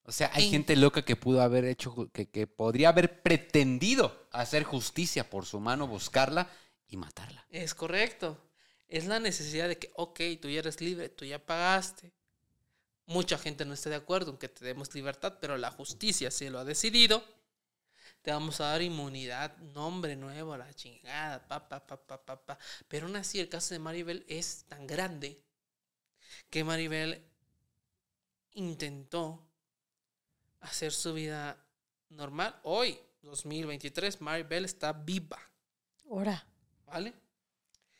O 0.06 0.12
sea, 0.12 0.30
hay 0.34 0.44
En- 0.44 0.50
gente 0.50 0.76
loca 0.76 1.02
que 1.04 1.16
pudo 1.16 1.40
haber 1.42 1.64
hecho, 1.64 2.10
que, 2.12 2.28
que 2.28 2.46
podría 2.46 2.90
haber 2.90 3.22
pretendido 3.22 4.26
hacer 4.32 4.64
justicia 4.64 5.30
por 5.30 5.46
su 5.46 5.60
mano, 5.60 5.86
buscarla 5.86 6.50
y 6.88 6.96
matarla. 6.96 7.46
Es 7.48 7.74
correcto. 7.74 8.38
Es 8.88 9.06
la 9.06 9.18
necesidad 9.18 9.68
de 9.68 9.78
que, 9.78 9.90
ok, 9.94 10.20
tú 10.40 10.48
ya 10.50 10.58
eres 10.60 10.80
libre, 10.80 11.08
tú 11.08 11.24
ya 11.24 11.44
pagaste. 11.44 12.12
Mucha 13.06 13.38
gente 13.38 13.64
no 13.64 13.74
está 13.74 13.90
de 13.90 13.96
acuerdo 13.96 14.32
en 14.32 14.38
que 14.38 14.48
te 14.48 14.64
demos 14.64 14.94
libertad, 14.94 15.38
pero 15.40 15.56
la 15.58 15.70
justicia 15.70 16.30
sí 16.30 16.48
lo 16.50 16.58
ha 16.58 16.64
decidido. 16.64 17.24
Te 18.22 18.30
vamos 18.32 18.60
a 18.60 18.66
dar 18.68 18.82
inmunidad, 18.82 19.56
nombre 19.58 20.16
nuevo, 20.16 20.56
la 20.56 20.72
chingada, 20.74 21.46
pa, 21.46 21.68
pa, 21.68 21.86
pa, 21.86 21.96
pa, 22.06 22.24
pa, 22.24 22.44
pa. 22.44 22.58
Pero 22.88 23.06
aún 23.06 23.16
así 23.16 23.38
el 23.40 23.48
caso 23.48 23.74
de 23.74 23.78
Maribel 23.80 24.24
es 24.28 24.64
tan 24.68 24.86
grande 24.86 25.42
que 26.50 26.64
Maribel 26.64 27.22
intentó 28.54 29.46
hacer 30.64 30.92
su 30.92 31.14
vida 31.14 31.56
normal. 32.08 32.58
Hoy, 32.62 32.98
2023, 33.22 34.20
Maribel 34.20 34.64
está 34.64 34.92
viva, 34.92 35.38
Ahora. 36.10 36.44
¿vale? 36.86 37.14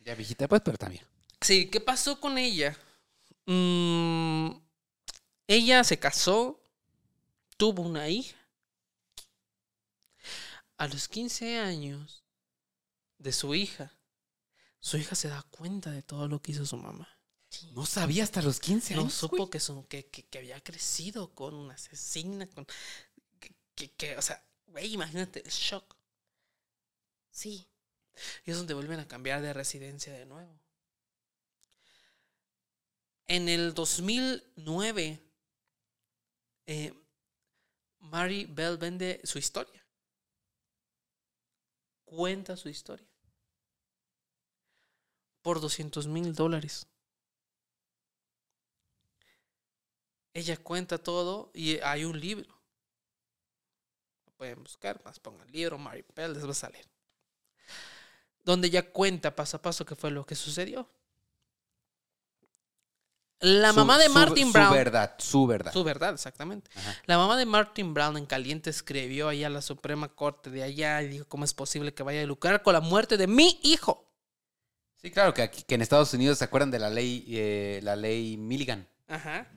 Ya 0.00 0.14
viejita, 0.14 0.48
pues, 0.48 0.62
pero 0.64 0.77
también. 0.77 1.05
Sí, 1.40 1.68
¿qué 1.70 1.81
pasó 1.81 2.20
con 2.20 2.38
ella? 2.38 2.77
Mm, 3.46 4.50
ella 5.46 5.85
se 5.85 5.98
casó, 5.98 6.61
tuvo 7.57 7.83
una 7.83 8.09
hija. 8.09 8.37
A 10.77 10.88
los 10.88 11.09
15 11.09 11.59
años 11.59 12.24
de 13.18 13.33
su 13.33 13.55
hija, 13.55 13.92
su 14.81 14.96
hija 14.96 15.14
se 15.14 15.29
da 15.29 15.42
cuenta 15.50 15.90
de 15.90 16.03
todo 16.03 16.29
lo 16.29 16.42
que 16.42 16.53
hizo 16.53 16.66
su 16.66 16.77
mamá. 16.77 17.09
No 17.73 17.85
sabía 17.87 18.25
hasta 18.25 18.43
los 18.43 18.61
15 18.61 18.95
No 18.95 19.03
años. 19.03 19.14
supo 19.14 19.37
güey. 19.37 19.51
que, 19.51 19.61
son, 19.61 19.85
que, 19.85 20.07
que, 20.07 20.25
que 20.27 20.38
había 20.38 20.61
crecido 20.62 21.35
con 21.35 21.55
una 21.55 21.75
asesina, 21.75 22.47
con... 22.49 22.67
Que, 23.40 23.55
que, 23.75 23.93
que, 23.93 24.17
o 24.17 24.23
sea, 24.23 24.43
güey, 24.67 24.93
imagínate 24.95 25.43
el 25.45 25.51
shock. 25.51 25.97
Sí. 27.31 27.67
Y 28.45 28.51
es 28.51 28.57
donde 28.57 28.75
vuelven 28.75 29.01
a 29.01 29.09
cambiar 29.09 29.43
de 29.43 29.53
residencia 29.53 30.12
de 30.12 30.25
nuevo. 30.27 30.61
En 33.27 33.49
el 33.49 33.75
2009, 33.75 35.21
eh, 36.67 36.95
Mary 38.01 38.45
Bell 38.45 38.77
vende 38.77 39.21
su 39.25 39.38
historia. 39.38 39.85
Cuenta 42.05 42.57
su 42.57 42.69
historia. 42.69 43.09
Por 45.43 45.61
200 45.61 46.07
mil 46.07 46.35
dólares. 46.35 46.87
Ella 50.35 50.57
cuenta 50.57 50.99
todo 50.99 51.51
y 51.55 51.79
hay 51.79 52.05
un 52.05 52.18
libro. 52.20 52.49
Lo 54.27 54.33
pueden 54.33 54.62
buscar, 54.62 55.01
más 55.05 55.18
pongan 55.20 55.51
libro, 55.51 55.79
Mary 55.79 56.05
Bell, 56.14 56.35
les 56.35 56.44
va 56.47 56.51
a 56.51 56.55
salir 56.55 56.85
donde 58.44 58.68
ella 58.68 58.90
cuenta 58.92 59.35
paso 59.35 59.57
a 59.57 59.62
paso 59.62 59.87
qué 59.87 59.94
fue 59.97 60.11
lo 60.11 60.27
que 60.27 60.35
sucedió. 60.35 60.87
La 63.40 63.70
Su- 63.70 63.77
mamá 63.77 63.97
de 63.97 64.07
su- 64.07 64.12
Martin 64.12 64.47
Su 64.49 64.53
Brown. 64.53 64.73
verdad, 64.75 65.14
su 65.18 65.47
verdad. 65.47 65.73
Su 65.73 65.83
verdad, 65.83 66.12
exactamente. 66.14 66.70
Ajá. 66.75 66.94
La 67.07 67.16
mamá 67.16 67.38
de 67.38 67.47
Martin 67.47 67.94
Brown 67.94 68.18
en 68.18 68.27
caliente 68.27 68.68
escribió 68.68 69.29
allá 69.29 69.47
a 69.47 69.51
la 69.51 69.62
Suprema 69.62 70.09
Corte 70.14 70.51
de 70.51 70.62
allá 70.62 71.01
y 71.03 71.09
dijo, 71.09 71.27
¿cómo 71.27 71.44
es 71.44 71.55
posible 71.55 71.94
que 71.94 72.03
vaya 72.03 72.20
a 72.23 72.27
lucrar 72.27 72.62
con 72.62 72.75
la 72.75 72.81
muerte 72.81 73.16
de 73.16 73.27
mi 73.27 73.59
hijo? 73.62 74.11
Sí, 74.97 75.11
claro, 75.11 75.33
que 75.33 75.40
aquí 75.42 75.62
que 75.62 75.75
en 75.75 75.81
Estados 75.83 76.12
Unidos 76.14 76.37
se 76.38 76.44
acuerdan 76.44 76.70
de 76.70 76.79
la 76.79 76.90
ley, 76.90 77.25
eh, 77.29 77.81
la 77.83 77.97
ley 77.97 78.37
Milligan. 78.37 78.87
Ajá. 79.09 79.51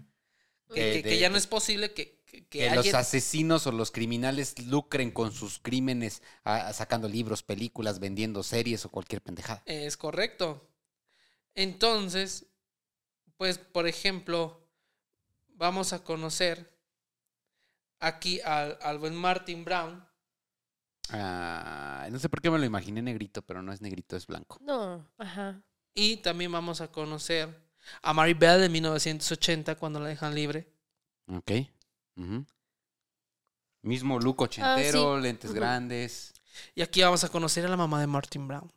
Que 0.73 1.01
Que, 1.01 1.19
ya 1.19 1.30
no 1.30 1.38
es 1.38 1.47
posible 1.47 1.93
que, 1.93 2.21
que, 2.25 2.45
que 2.45 2.60
Que 2.60 2.75
los 2.75 2.93
asesinos 2.93 3.67
o 3.67 3.71
los 3.71 3.91
criminales 3.91 4.58
lucren 4.67 5.12
con 5.12 5.32
sus 5.32 5.60
crímenes 5.60 6.21
sacando 6.73 7.08
libros, 7.08 7.43
películas, 7.43 7.99
vendiendo 7.99 8.43
series 8.43 8.86
o 8.86 8.89
cualquier 8.89 9.21
pendejada. 9.21 9.63
Es 9.65 9.97
correcto. 9.97 10.69
Entonces, 11.56 12.45
pues, 13.38 13.58
por 13.58 13.88
ejemplo, 13.88 14.67
vamos 15.47 15.93
a 15.93 16.03
conocer 16.03 16.77
aquí 17.99 18.39
al, 18.41 18.77
al 18.82 18.99
buen 18.99 19.15
Martin 19.15 19.65
Brown. 19.65 20.08
Ah, 21.10 22.08
no 22.12 22.19
sé 22.19 22.30
por 22.30 22.41
qué 22.41 22.51
me 22.51 22.60
lo 22.60 22.65
imaginé 22.65 23.01
negrito, 23.01 23.41
pero 23.41 23.62
no 23.62 23.71
es 23.71 23.82
negrito, 23.82 24.17
es 24.17 24.27
blanco. 24.27 24.60
No, 24.62 25.10
ajá. 25.17 25.63
Y 25.93 26.17
también 26.17 26.51
vamos 26.51 26.82
a 26.82 26.91
conocer 26.91 27.66
a 28.02 28.13
Mary 28.13 28.34
Bell 28.34 28.62
de 28.62 28.69
1980 28.69 29.76
cuando 29.76 30.00
la 30.00 30.10
dejan 30.10 30.34
libre. 30.36 30.67
Ok. 31.28 31.52
Mismo 33.82 34.19
look 34.19 34.41
ochentero, 34.41 35.13
Ah, 35.13 35.17
sí. 35.17 35.23
lentes 35.23 35.54
grandes. 35.54 36.34
Y 36.76 36.82
aquí 36.82 37.02
vamos 37.02 37.23
a 37.23 37.30
conocer 37.30 37.65
a 37.65 37.69
la 37.69 37.78
mamá 37.78 38.00
de 38.02 38.08
Martin 38.08 38.47
Brown. 38.47 38.71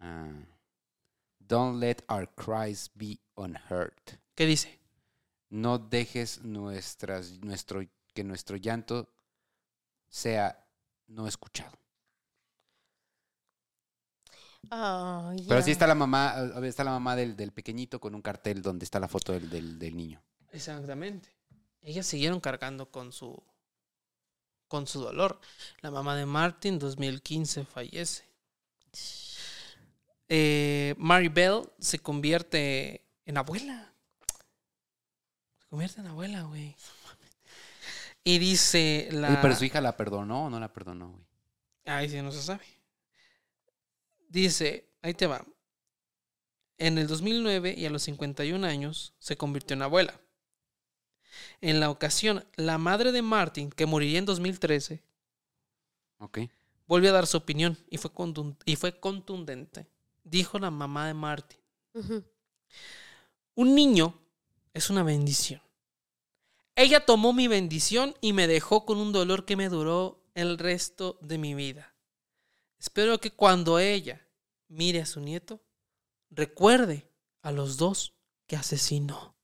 Ah. 0.00 0.30
Don't 1.38 1.80
let 1.80 2.04
our 2.08 2.28
cries 2.34 2.90
be 2.94 3.18
unheard. 3.34 3.94
¿Qué 4.34 4.44
dice? 4.46 4.78
No 5.50 5.78
dejes 5.78 6.42
nuestras, 6.42 7.38
nuestro, 7.40 7.80
que 8.14 8.22
nuestro 8.22 8.56
llanto 8.58 9.08
sea 10.08 10.66
no 11.06 11.26
escuchado. 11.26 11.72
Ay, 14.70 15.44
Pero 15.48 15.62
sí 15.62 15.70
está 15.70 15.86
la 15.86 15.94
mamá, 15.94 16.34
eh, 16.62 16.68
está 16.68 16.84
la 16.84 16.90
mamá 16.90 17.16
del, 17.16 17.36
del 17.36 17.52
pequeñito 17.52 18.00
con 18.00 18.14
un 18.14 18.22
cartel 18.22 18.60
donde 18.62 18.84
está 18.84 19.00
la 19.00 19.08
foto 19.08 19.32
del, 19.32 19.48
del, 19.48 19.78
del 19.78 19.96
niño. 19.96 20.22
Exactamente. 20.52 21.34
Ellas 21.80 22.06
siguieron 22.06 22.40
cargando 22.40 22.90
con 22.90 23.12
su 23.12 23.42
con 24.68 24.86
su 24.86 25.00
dolor. 25.00 25.40
La 25.80 25.90
mamá 25.90 26.14
de 26.14 26.26
Martin, 26.26 26.78
2015, 26.78 27.64
fallece. 27.64 28.24
Eh, 30.28 30.94
Mary 30.98 31.28
Bell 31.28 31.62
se 31.78 31.98
convierte 31.98 33.02
en 33.24 33.38
abuela. 33.38 33.94
Se 35.58 35.66
convierte 35.68 36.00
en 36.02 36.06
abuela, 36.08 36.42
güey. 36.42 36.76
Y 38.24 38.38
dice 38.38 39.08
la. 39.10 39.40
Pero 39.40 39.56
su 39.56 39.64
hija 39.64 39.80
la 39.80 39.96
perdonó 39.96 40.46
o 40.46 40.50
no 40.50 40.60
la 40.60 40.70
perdonó, 40.72 41.12
güey. 41.12 41.24
Ay, 41.86 42.10
sí, 42.10 42.20
no 42.20 42.30
se 42.30 42.42
sabe. 42.42 42.64
Dice, 44.28 44.88
ahí 45.02 45.14
te 45.14 45.26
va. 45.26 45.44
En 46.76 46.98
el 46.98 47.06
2009 47.08 47.74
y 47.76 47.86
a 47.86 47.90
los 47.90 48.02
51 48.04 48.64
años 48.64 49.14
se 49.18 49.36
convirtió 49.36 49.74
en 49.74 49.82
abuela. 49.82 50.20
En 51.60 51.80
la 51.80 51.90
ocasión, 51.90 52.44
la 52.56 52.78
madre 52.78 53.10
de 53.12 53.22
Martin, 53.22 53.70
que 53.70 53.86
moriría 53.86 54.18
en 54.18 54.24
2013, 54.26 55.02
Ok. 56.20 56.38
volvió 56.86 57.10
a 57.10 57.14
dar 57.14 57.26
su 57.26 57.36
opinión 57.36 57.76
y 57.90 57.98
fue, 57.98 58.10
contun- 58.12 58.56
y 58.64 58.76
fue 58.76 58.98
contundente. 58.98 59.86
Dijo 60.24 60.58
la 60.58 60.70
mamá 60.70 61.06
de 61.06 61.14
Martin, 61.14 61.58
un 63.54 63.74
niño 63.74 64.14
es 64.74 64.90
una 64.90 65.02
bendición. 65.02 65.60
Ella 66.76 67.04
tomó 67.04 67.32
mi 67.32 67.48
bendición 67.48 68.14
y 68.20 68.32
me 68.32 68.46
dejó 68.46 68.84
con 68.86 68.98
un 68.98 69.12
dolor 69.12 69.44
que 69.44 69.56
me 69.56 69.68
duró 69.68 70.22
el 70.34 70.58
resto 70.58 71.18
de 71.22 71.38
mi 71.38 71.54
vida. 71.54 71.92
Espero 72.78 73.18
que 73.18 73.32
cuando 73.32 73.78
ella 73.78 74.26
mire 74.68 75.00
a 75.00 75.06
su 75.06 75.20
nieto, 75.20 75.60
recuerde 76.30 77.10
a 77.42 77.50
los 77.50 77.76
dos 77.76 78.14
que 78.46 78.56
asesinó. 78.56 79.36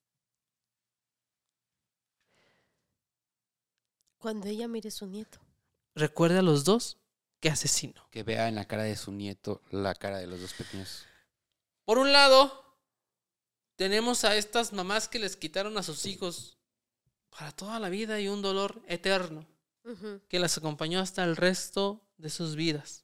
Cuando 4.19 4.47
ella 4.47 4.69
mire 4.69 4.89
a 4.89 4.93
su 4.93 5.07
nieto. 5.07 5.41
Recuerde 5.95 6.39
a 6.39 6.43
los 6.43 6.65
dos 6.65 6.99
que 7.41 7.51
asesinó. 7.51 8.09
Que 8.11 8.23
vea 8.23 8.49
en 8.49 8.55
la 8.55 8.65
cara 8.67 8.85
de 8.85 8.97
su 8.97 9.13
nieto 9.13 9.61
la 9.71 9.95
cara 9.95 10.19
de 10.19 10.27
los 10.27 10.41
dos 10.41 10.55
pequeños. 10.55 11.05
Por 11.85 11.99
un 11.99 12.13
lado, 12.13 12.79
tenemos 13.77 14.25
a 14.25 14.37
estas 14.37 14.73
mamás 14.73 15.09
que 15.09 15.19
les 15.19 15.37
quitaron 15.37 15.77
a 15.77 15.83
sus 15.83 16.07
hijos 16.07 16.57
para 17.29 17.53
toda 17.53 17.79
la 17.81 17.89
vida 17.89 18.21
y 18.21 18.29
un 18.29 18.43
dolor 18.43 18.83
eterno. 18.87 19.47
Que 20.31 20.39
las 20.39 20.57
acompañó 20.57 21.01
hasta 21.01 21.25
el 21.25 21.37
resto 21.37 22.01
de 22.17 22.31
sus 22.31 22.57
vidas. 22.57 23.04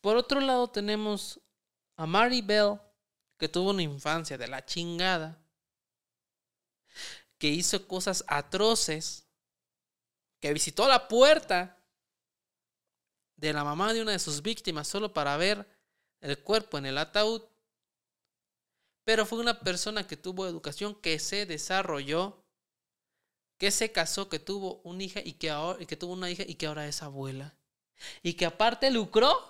Por 0.00 0.16
otro 0.16 0.40
lado 0.40 0.68
tenemos 0.68 1.40
a 1.96 2.06
Mary 2.06 2.42
Bell, 2.42 2.80
que 3.38 3.48
tuvo 3.48 3.70
una 3.70 3.82
infancia 3.82 4.36
de 4.38 4.48
la 4.48 4.64
chingada, 4.64 5.38
que 7.38 7.48
hizo 7.48 7.86
cosas 7.86 8.24
atroces, 8.26 9.26
que 10.40 10.52
visitó 10.52 10.88
la 10.88 11.08
puerta 11.08 11.78
de 13.36 13.52
la 13.52 13.64
mamá 13.64 13.92
de 13.92 14.02
una 14.02 14.12
de 14.12 14.18
sus 14.18 14.42
víctimas 14.42 14.88
solo 14.88 15.12
para 15.12 15.36
ver 15.36 15.66
el 16.20 16.42
cuerpo 16.42 16.78
en 16.78 16.86
el 16.86 16.98
ataúd, 16.98 17.42
pero 19.04 19.24
fue 19.26 19.38
una 19.38 19.60
persona 19.60 20.06
que 20.06 20.16
tuvo 20.16 20.46
educación, 20.46 20.94
que 20.94 21.18
se 21.18 21.46
desarrolló, 21.46 22.44
que 23.58 23.70
se 23.70 23.92
casó, 23.92 24.28
que 24.28 24.38
tuvo 24.38 24.80
una 24.84 25.02
hija 25.02 25.20
y 25.24 25.34
que 25.34 25.50
ahora 25.50 25.84
que 25.84 25.96
tuvo 25.96 26.12
una 26.12 26.30
hija 26.30 26.44
y 26.46 26.54
que 26.54 26.66
ahora 26.66 26.86
es 26.86 27.02
abuela. 27.02 27.59
Y 28.22 28.34
que 28.34 28.46
aparte 28.46 28.90
lucró 28.90 29.48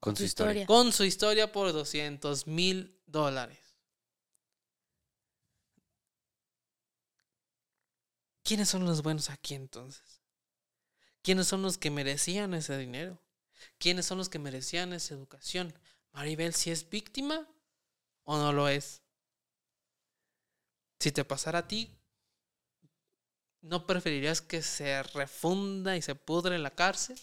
Con 0.00 0.16
su 0.16 0.22
Su 0.22 0.26
historia. 0.26 0.62
historia. 0.62 0.66
con 0.66 0.92
su 0.92 1.04
historia 1.04 1.52
por 1.52 1.72
200 1.72 2.46
mil 2.46 2.98
dólares. 3.06 3.58
¿Quiénes 8.42 8.68
son 8.68 8.84
los 8.84 9.02
buenos 9.02 9.30
aquí 9.30 9.54
entonces? 9.54 10.20
¿Quiénes 11.22 11.46
son 11.46 11.62
los 11.62 11.78
que 11.78 11.90
merecían 11.90 12.54
ese 12.54 12.76
dinero? 12.78 13.20
¿Quiénes 13.78 14.06
son 14.06 14.18
los 14.18 14.28
que 14.28 14.38
merecían 14.38 14.92
esa 14.92 15.14
educación? 15.14 15.74
Maribel, 16.12 16.54
si 16.54 16.70
es 16.70 16.88
víctima 16.88 17.46
o 18.24 18.38
no 18.38 18.52
lo 18.52 18.68
es. 18.68 19.02
Si 20.98 21.12
te 21.12 21.24
pasara 21.24 21.60
a 21.60 21.68
ti, 21.68 21.94
¿no 23.62 23.86
preferirías 23.86 24.40
que 24.42 24.62
se 24.62 25.02
refunda 25.02 25.96
y 25.96 26.02
se 26.02 26.14
pudre 26.14 26.56
en 26.56 26.62
la 26.62 26.70
cárcel? 26.70 27.18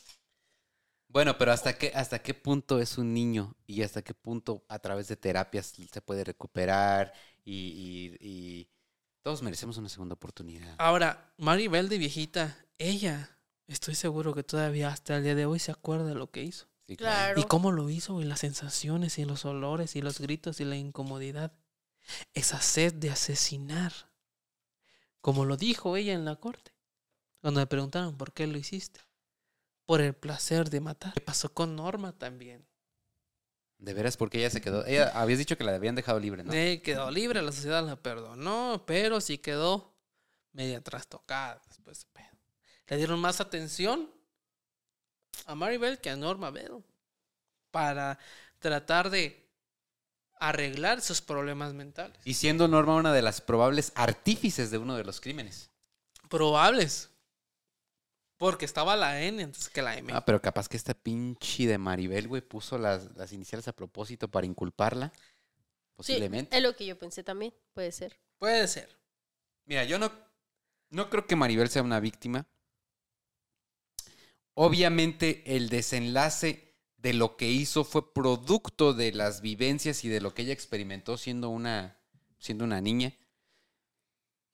Bueno, 1.09 1.37
pero 1.37 1.51
¿hasta 1.51 1.77
qué, 1.77 1.91
¿hasta 1.95 2.19
qué 2.21 2.33
punto 2.33 2.79
es 2.79 2.97
un 2.97 3.13
niño 3.13 3.55
y 3.65 3.81
hasta 3.83 4.01
qué 4.01 4.13
punto 4.13 4.65
a 4.67 4.79
través 4.79 5.07
de 5.07 5.15
terapias 5.15 5.73
se 5.91 6.01
puede 6.01 6.23
recuperar 6.23 7.13
y, 7.45 8.17
y- 8.21 8.27
y 8.61 8.69
todos 9.23 9.41
merecemos 9.41 9.77
una 9.77 9.89
segunda 9.89 10.15
oportunidad? 10.15 10.79
Ahora, 10.79 11.33
Maribel 11.37 11.89
de 11.89 11.97
viejita, 11.97 12.57
ella, 12.77 13.37
estoy 13.67 13.95
seguro 13.95 14.33
que 14.33 14.43
todavía 14.43 14.89
hasta 14.89 15.17
el 15.17 15.23
día 15.23 15.35
de 15.35 15.45
hoy 15.45 15.59
se 15.59 15.71
acuerda 15.71 16.05
de 16.05 16.15
lo 16.15 16.29
que 16.31 16.43
hizo. 16.43 16.67
Sí, 16.87 16.95
Claro. 16.95 17.39
Y 17.39 17.45
cómo 17.45 17.71
lo 17.71 17.89
hizo, 17.89 18.21
y 18.21 18.25
las 18.25 18.39
sensaciones, 18.41 19.17
y 19.17 19.25
los 19.25 19.45
olores, 19.45 19.95
y 19.95 20.01
los 20.01 20.19
gritos, 20.19 20.59
y 20.61 20.65
la 20.65 20.75
incomodidad. 20.75 21.53
Esa 22.33 22.61
sed 22.61 22.93
de 22.93 23.11
asesinar. 23.11 23.93
Como 25.27 25.43
lo 25.43 25.57
dijo 25.57 25.97
ella 25.97 26.13
en 26.13 26.23
la 26.23 26.37
corte. 26.37 26.71
Cuando 27.41 27.59
le 27.59 27.67
preguntaron 27.67 28.15
por 28.15 28.31
qué 28.31 28.47
lo 28.47 28.57
hiciste. 28.57 29.01
Por 29.85 29.99
el 29.99 30.13
placer 30.13 30.69
de 30.69 30.79
matar. 30.79 31.15
¿Qué 31.15 31.19
pasó 31.19 31.53
con 31.53 31.75
Norma 31.75 32.13
también? 32.13 32.65
De 33.77 33.93
veras, 33.93 34.15
porque 34.15 34.37
ella 34.37 34.49
se 34.49 34.61
quedó. 34.61 34.85
Ella 34.85 35.09
habías 35.09 35.39
dicho 35.39 35.57
que 35.57 35.65
la 35.65 35.75
habían 35.75 35.95
dejado 35.95 36.17
libre, 36.21 36.45
¿no? 36.45 36.53
Eh, 36.53 36.81
quedó 36.81 37.11
libre, 37.11 37.41
la 37.41 37.51
sociedad 37.51 37.85
la 37.85 37.97
perdonó, 37.97 38.85
pero 38.87 39.19
sí 39.19 39.37
quedó 39.37 39.97
media 40.53 40.79
trastocada 40.79 41.61
después 41.67 41.99
de 41.99 42.05
pedo. 42.13 42.39
Le 42.87 42.95
dieron 42.95 43.19
más 43.19 43.41
atención 43.41 44.09
a 45.45 45.55
Maribel 45.55 45.99
que 45.99 46.09
a 46.09 46.15
Norma 46.15 46.51
Bell 46.51 46.85
para 47.69 48.17
tratar 48.59 49.09
de 49.09 49.46
arreglar 50.39 51.01
sus 51.01 51.21
problemas 51.21 51.73
mentales. 51.73 52.17
Y 52.25 52.35
siendo 52.35 52.67
Norma 52.67 52.95
una 52.95 53.13
de 53.13 53.21
las 53.21 53.41
probables 53.41 53.91
artífices 53.95 54.71
de 54.71 54.77
uno 54.77 54.95
de 54.95 55.03
los 55.03 55.21
crímenes. 55.21 55.69
Probables. 56.29 57.09
Porque 58.37 58.65
estaba 58.65 58.95
la 58.95 59.21
N 59.23 59.41
antes 59.43 59.69
que 59.69 59.81
la 59.81 59.97
M. 59.97 60.11
Ah, 60.13 60.23
pero 60.23 60.41
capaz 60.41 60.67
que 60.67 60.77
esta 60.77 60.93
pinche 60.93 61.65
de 61.65 61.77
Maribel, 61.77 62.27
güey, 62.27 62.41
puso 62.41 62.77
las, 62.77 63.15
las 63.15 63.33
iniciales 63.33 63.67
a 63.67 63.73
propósito 63.73 64.27
para 64.27 64.45
inculparla. 64.45 65.11
Sí, 65.13 65.23
Posiblemente. 65.95 66.55
es 66.55 66.61
lo 66.61 66.75
que 66.75 66.85
yo 66.85 66.99
pensé 66.99 67.23
también, 67.23 67.53
puede 67.73 67.91
ser. 67.91 68.19
Puede 68.37 68.67
ser. 68.67 68.95
Mira, 69.65 69.83
yo 69.85 69.97
no, 69.97 70.11
no 70.91 71.09
creo 71.09 71.25
que 71.25 71.35
Maribel 71.35 71.69
sea 71.69 71.81
una 71.81 71.99
víctima. 71.99 72.45
Obviamente 74.53 75.55
el 75.55 75.69
desenlace 75.69 76.66
de 76.97 77.13
lo 77.13 77.37
que 77.37 77.47
hizo 77.47 77.83
fue 77.83 78.13
producto 78.13 78.93
de 78.93 79.11
las 79.11 79.41
vivencias 79.41 80.03
y 80.03 80.09
de 80.09 80.21
lo 80.21 80.33
que 80.33 80.41
ella 80.41 80.53
experimentó 80.53 81.17
siendo 81.17 81.49
una, 81.49 81.99
siendo 82.39 82.65
una 82.65 82.81
niña. 82.81 83.15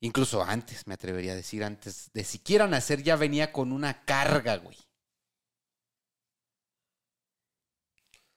Incluso 0.00 0.42
antes, 0.42 0.86
me 0.86 0.94
atrevería 0.94 1.32
a 1.32 1.36
decir, 1.36 1.64
antes 1.64 2.10
de 2.12 2.24
siquiera 2.24 2.66
nacer 2.68 3.02
ya 3.02 3.16
venía 3.16 3.52
con 3.52 3.72
una 3.72 4.04
carga, 4.04 4.56
güey. 4.56 4.76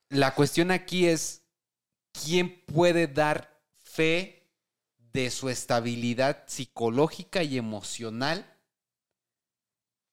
La 0.09 0.33
cuestión 0.33 0.71
aquí 0.71 1.07
es, 1.07 1.43
¿quién 2.13 2.63
puede 2.65 3.07
dar 3.07 3.61
fe 3.75 4.49
de 5.11 5.29
su 5.29 5.49
estabilidad 5.49 6.45
psicológica 6.47 7.43
y 7.43 7.57
emocional 7.57 8.56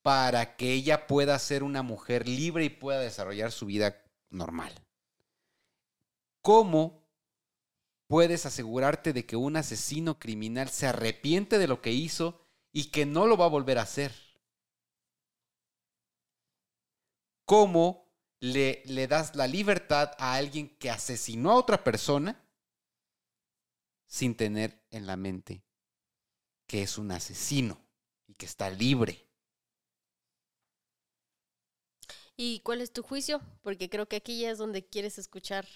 para 0.05 0.55
que 0.57 0.75
ella 0.75 1.07
pueda 1.07 1.39
ser 1.39 1.63
una 1.63 1.83
mujer 1.83 2.29
libre 2.29 2.67
y 2.67 2.69
pueda 2.69 3.01
desarrollar 3.01 3.53
su 3.53 3.65
vida 3.65 4.05
normal? 4.29 4.87
¿Cómo 6.43 7.09
puedes 8.07 8.45
asegurarte 8.45 9.15
de 9.15 9.25
que 9.25 9.37
un 9.37 9.57
asesino 9.57 10.19
criminal 10.19 10.69
se 10.69 10.87
arrepiente 10.87 11.57
de 11.57 11.69
lo 11.69 11.81
que 11.81 11.93
hizo 11.93 12.47
y 12.71 12.91
que 12.91 13.07
no 13.07 13.27
lo 13.27 13.39
va 13.39 13.47
a 13.47 13.49
volver 13.49 13.79
a 13.79 13.83
hacer? 13.83 14.13
¿Cómo 17.47 18.13
le, 18.41 18.83
le 18.85 19.07
das 19.07 19.35
la 19.35 19.47
libertad 19.47 20.13
a 20.19 20.35
alguien 20.35 20.77
que 20.77 20.91
asesinó 20.91 21.51
a 21.51 21.57
otra 21.57 21.83
persona 21.83 22.47
sin 24.07 24.37
tener 24.37 24.85
en 24.91 25.07
la 25.07 25.17
mente 25.17 25.65
que 26.67 26.83
es 26.83 26.99
un 26.99 27.11
asesino 27.11 27.81
y 28.27 28.35
que 28.35 28.45
está 28.45 28.69
libre? 28.69 29.25
¿Y 32.37 32.61
cuál 32.61 32.81
es 32.81 32.93
tu 32.93 33.03
juicio? 33.03 33.41
Porque 33.63 33.89
creo 33.89 34.07
que 34.07 34.17
aquí 34.17 34.41
ya 34.41 34.51
es 34.51 34.59
donde 34.59 34.85
quieres 34.85 35.19
escuchar 35.19 35.67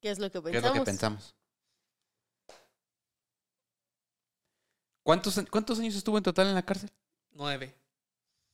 qué 0.00 0.10
es 0.10 0.18
lo 0.18 0.30
que 0.30 0.40
¿Qué 0.42 0.48
es 0.48 0.52
pensamos. 0.54 0.76
lo 0.76 0.84
que 0.84 0.84
pensamos? 0.90 1.34
¿Cuántos, 5.02 5.38
¿Cuántos 5.50 5.78
años 5.78 5.94
estuvo 5.94 6.16
en 6.16 6.24
total 6.24 6.48
en 6.48 6.54
la 6.54 6.64
cárcel? 6.64 6.90
Nueve. 7.32 7.74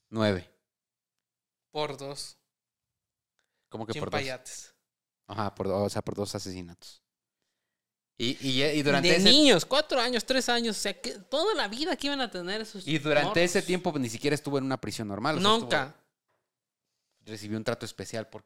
Nueve. 0.09 0.49
Por 1.71 1.95
dos. 1.97 2.37
¿Cómo 3.69 3.85
que 3.85 3.97
por 3.99 4.09
dos? 4.11 4.73
Ajá, 5.27 5.55
por, 5.55 5.67
dos- 5.69 5.87
o 5.87 5.89
sea, 5.89 6.01
por 6.01 6.15
dos 6.15 6.35
asesinatos. 6.35 7.01
Y, 8.17 8.37
y, 8.45 8.61
y 8.63 8.83
durante 8.83 9.07
de 9.07 9.15
ese, 9.15 9.29
niños, 9.29 9.65
cuatro 9.65 9.99
años, 9.99 10.25
tres 10.25 10.47
años, 10.49 10.77
o 10.77 10.79
sea, 10.79 10.99
que 10.99 11.11
toda 11.17 11.55
la 11.55 11.67
vida 11.69 11.95
que 11.95 12.07
iban 12.07 12.19
a 12.21 12.29
tener 12.29 12.61
esos. 12.61 12.85
y 12.85 12.99
durante 12.99 13.43
ese 13.43 13.61
tiempo 13.61 13.97
ni 13.97 14.09
siquiera 14.09 14.35
estuvo 14.35 14.57
en 14.57 14.65
una 14.65 14.79
prisión 14.79 15.07
normal. 15.07 15.37
o 15.37 15.41
sea, 15.41 15.49
estuvo- 15.49 15.61
Nunca, 15.63 15.95
recibió 17.25 17.57
un 17.57 17.63
trato 17.63 17.85
especial 17.85 18.27
por, 18.29 18.43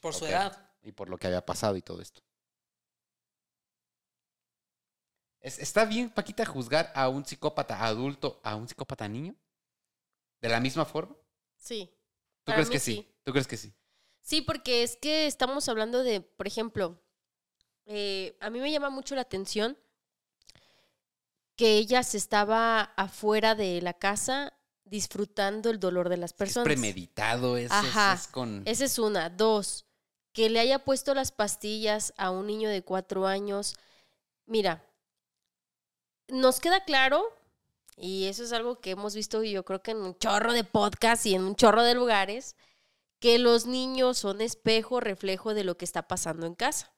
por 0.00 0.14
su 0.14 0.26
edad. 0.26 0.70
y 0.82 0.92
por 0.92 1.08
lo 1.08 1.18
que 1.18 1.26
había 1.26 1.44
pasado 1.44 1.76
y 1.76 1.82
todo 1.82 2.00
esto. 2.00 2.22
Es- 5.40 5.60
¿Está 5.60 5.84
bien, 5.84 6.10
Paquita, 6.10 6.44
juzgar 6.44 6.90
a 6.92 7.08
un 7.08 7.24
psicópata 7.24 7.84
adulto 7.84 8.40
a 8.42 8.56
un 8.56 8.66
psicópata 8.68 9.06
niño? 9.08 9.36
¿De 10.40 10.48
la 10.48 10.60
misma 10.60 10.84
forma? 10.84 11.16
Sí. 11.56 11.90
¿Tú 12.44 12.52
Para 12.52 12.56
crees 12.56 12.68
mí 12.68 12.74
que 12.74 12.80
sí? 12.80 12.96
sí. 12.96 13.14
¿Tú 13.24 13.32
crees 13.32 13.46
que 13.46 13.56
sí? 13.56 13.74
Sí, 14.22 14.40
porque 14.42 14.82
es 14.82 14.96
que 14.96 15.26
estamos 15.26 15.68
hablando 15.68 16.02
de, 16.02 16.20
por 16.20 16.46
ejemplo, 16.46 17.00
eh, 17.86 18.36
a 18.40 18.50
mí 18.50 18.60
me 18.60 18.72
llama 18.72 18.90
mucho 18.90 19.14
la 19.14 19.22
atención 19.22 19.78
que 21.56 21.76
ella 21.78 22.02
se 22.02 22.16
estaba 22.16 22.80
afuera 22.96 23.54
de 23.54 23.80
la 23.82 23.94
casa 23.94 24.52
disfrutando 24.84 25.70
el 25.70 25.80
dolor 25.80 26.08
de 26.08 26.16
las 26.18 26.30
Es 26.32 26.36
personas. 26.36 26.64
premeditado, 26.64 27.56
es, 27.56 27.66
es- 27.66 27.72
Ajá. 27.72 28.14
es 28.14 28.26
con... 28.28 28.62
Esa 28.66 28.84
es 28.84 28.98
una. 28.98 29.30
Dos, 29.30 29.86
que 30.32 30.50
le 30.50 30.60
haya 30.60 30.84
puesto 30.84 31.14
las 31.14 31.32
pastillas 31.32 32.12
a 32.16 32.30
un 32.30 32.46
niño 32.46 32.68
de 32.68 32.82
cuatro 32.82 33.26
años. 33.26 33.76
Mira, 34.46 34.84
nos 36.28 36.60
queda 36.60 36.84
claro, 36.84 37.24
y 37.96 38.24
eso 38.26 38.42
es 38.44 38.52
algo 38.52 38.80
que 38.80 38.90
hemos 38.92 39.14
visto 39.14 39.42
yo 39.42 39.64
creo 39.64 39.82
que 39.82 39.92
en 39.92 39.98
un 39.98 40.18
chorro 40.18 40.52
de 40.52 40.64
podcasts 40.64 41.26
y 41.26 41.34
en 41.34 41.42
un 41.44 41.54
chorro 41.56 41.82
de 41.82 41.94
lugares, 41.94 42.56
que 43.20 43.38
los 43.38 43.66
niños 43.66 44.18
son 44.18 44.40
espejo, 44.40 45.00
reflejo 45.00 45.54
de 45.54 45.64
lo 45.64 45.76
que 45.76 45.84
está 45.84 46.06
pasando 46.08 46.46
en 46.46 46.54
casa. 46.54 46.92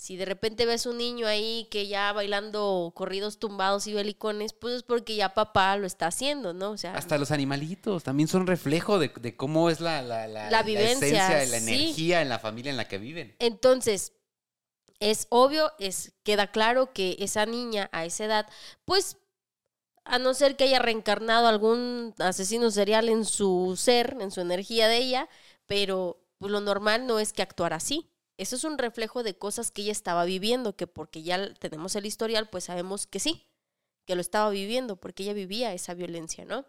Si 0.00 0.16
de 0.16 0.24
repente 0.24 0.64
ves 0.64 0.86
un 0.86 0.96
niño 0.96 1.26
ahí 1.26 1.68
que 1.70 1.86
ya 1.86 2.10
bailando 2.14 2.90
corridos 2.96 3.38
tumbados 3.38 3.86
y 3.86 3.92
belicones, 3.92 4.54
pues 4.54 4.76
es 4.76 4.82
porque 4.82 5.14
ya 5.14 5.34
papá 5.34 5.76
lo 5.76 5.86
está 5.86 6.06
haciendo, 6.06 6.54
¿no? 6.54 6.70
O 6.70 6.78
sea, 6.78 6.94
Hasta 6.94 7.18
los 7.18 7.30
animalitos 7.32 8.02
también 8.02 8.26
son 8.26 8.46
reflejo 8.46 8.98
de, 8.98 9.08
de 9.20 9.36
cómo 9.36 9.68
es 9.68 9.78
la, 9.80 10.00
la, 10.00 10.26
la, 10.26 10.50
La 10.50 10.62
vivencia, 10.62 11.42
esencia, 11.42 11.58
la 11.58 11.60
sí. 11.66 11.74
energía 11.74 12.22
en 12.22 12.30
la 12.30 12.38
familia 12.38 12.70
en 12.70 12.78
la 12.78 12.88
que 12.88 12.96
viven. 12.96 13.36
Entonces, 13.40 14.14
es 15.00 15.26
obvio, 15.28 15.70
es, 15.78 16.14
queda 16.22 16.50
claro 16.50 16.94
que 16.94 17.16
esa 17.18 17.44
niña 17.44 17.90
a 17.92 18.06
esa 18.06 18.24
edad, 18.24 18.46
pues 18.86 19.18
a 20.04 20.18
no 20.18 20.32
ser 20.32 20.56
que 20.56 20.64
haya 20.64 20.78
reencarnado 20.78 21.46
algún 21.46 22.14
asesino 22.20 22.70
serial 22.70 23.10
en 23.10 23.26
su 23.26 23.74
ser, 23.76 24.16
en 24.18 24.30
su 24.30 24.40
energía 24.40 24.88
de 24.88 24.96
ella, 24.96 25.28
pero 25.66 26.24
pues, 26.38 26.50
lo 26.50 26.62
normal 26.62 27.06
no 27.06 27.18
es 27.18 27.34
que 27.34 27.42
actuara 27.42 27.76
así. 27.76 28.09
Eso 28.40 28.56
es 28.56 28.64
un 28.64 28.78
reflejo 28.78 29.22
de 29.22 29.36
cosas 29.36 29.70
que 29.70 29.82
ella 29.82 29.92
estaba 29.92 30.24
viviendo, 30.24 30.74
que 30.74 30.86
porque 30.86 31.22
ya 31.22 31.52
tenemos 31.56 31.94
el 31.94 32.06
historial, 32.06 32.48
pues 32.48 32.64
sabemos 32.64 33.06
que 33.06 33.20
sí, 33.20 33.46
que 34.06 34.14
lo 34.14 34.22
estaba 34.22 34.48
viviendo, 34.48 34.96
porque 34.96 35.24
ella 35.24 35.34
vivía 35.34 35.74
esa 35.74 35.92
violencia, 35.92 36.46
¿no? 36.46 36.64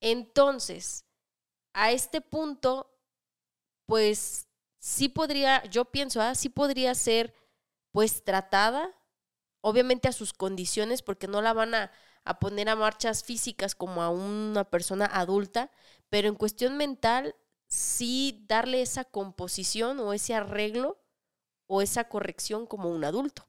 Entonces, 0.00 1.06
a 1.74 1.92
este 1.92 2.20
punto, 2.20 2.92
pues 3.86 4.48
sí 4.78 5.08
podría, 5.08 5.64
yo 5.66 5.86
pienso, 5.86 6.20
ah, 6.20 6.34
sí 6.34 6.50
podría 6.50 6.94
ser 6.94 7.34
pues 7.92 8.24
tratada, 8.24 8.94
obviamente 9.62 10.08
a 10.08 10.12
sus 10.12 10.34
condiciones, 10.34 11.02
porque 11.02 11.28
no 11.28 11.42
la 11.42 11.54
van 11.54 11.74
a, 11.74 11.92
a 12.24 12.38
poner 12.40 12.68
a 12.68 12.76
marchas 12.76 13.24
físicas 13.24 13.74
como 13.74 14.02
a 14.02 14.10
una 14.10 14.64
persona 14.64 15.06
adulta, 15.06 15.70
pero 16.10 16.28
en 16.28 16.36
cuestión 16.36 16.76
mental, 16.76 17.36
sí 17.70 18.44
darle 18.48 18.82
esa 18.82 19.04
composición 19.04 20.00
o 20.00 20.12
ese 20.12 20.34
arreglo 20.34 21.00
o 21.66 21.82
esa 21.82 22.08
corrección 22.08 22.66
como 22.66 22.90
un 22.90 23.04
adulto. 23.04 23.48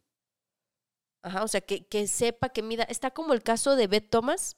Ajá, 1.23 1.43
o 1.43 1.47
sea, 1.47 1.61
que, 1.61 1.87
que 1.87 2.07
sepa 2.07 2.49
que 2.49 2.61
mida, 2.61 2.83
está 2.83 3.11
como 3.11 3.33
el 3.33 3.43
caso 3.43 3.75
de 3.75 3.87
Beth 3.87 4.09
Thomas, 4.09 4.57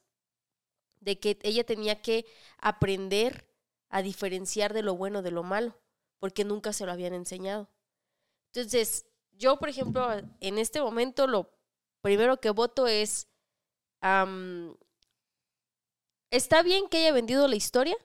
de 0.99 1.20
que 1.20 1.39
ella 1.41 1.66
tenía 1.66 2.01
que 2.01 2.26
aprender 2.57 3.49
a 3.89 4.01
diferenciar 4.01 4.74
de 4.74 4.84
lo 4.84 4.95
bueno 4.95 5.22
de 5.22 5.32
lo 5.32 5.43
malo, 5.43 5.80
porque 6.20 6.45
nunca 6.45 6.74
se 6.74 6.86
lo 6.86 6.91
habían 6.91 7.14
enseñado. 7.14 7.70
Entonces, 8.53 9.05
yo, 9.32 9.57
por 9.57 9.70
ejemplo, 9.70 10.07
en 10.39 10.57
este 10.57 10.82
momento 10.82 11.28
lo 11.28 11.51
primero 12.01 12.39
que 12.39 12.49
voto 12.49 12.88
es, 12.88 13.28
está 16.32 16.64
bien 16.64 16.88
que 16.89 16.97
haya 16.97 17.14
vendido 17.14 17.47
la 17.47 17.55
historia, 17.55 17.97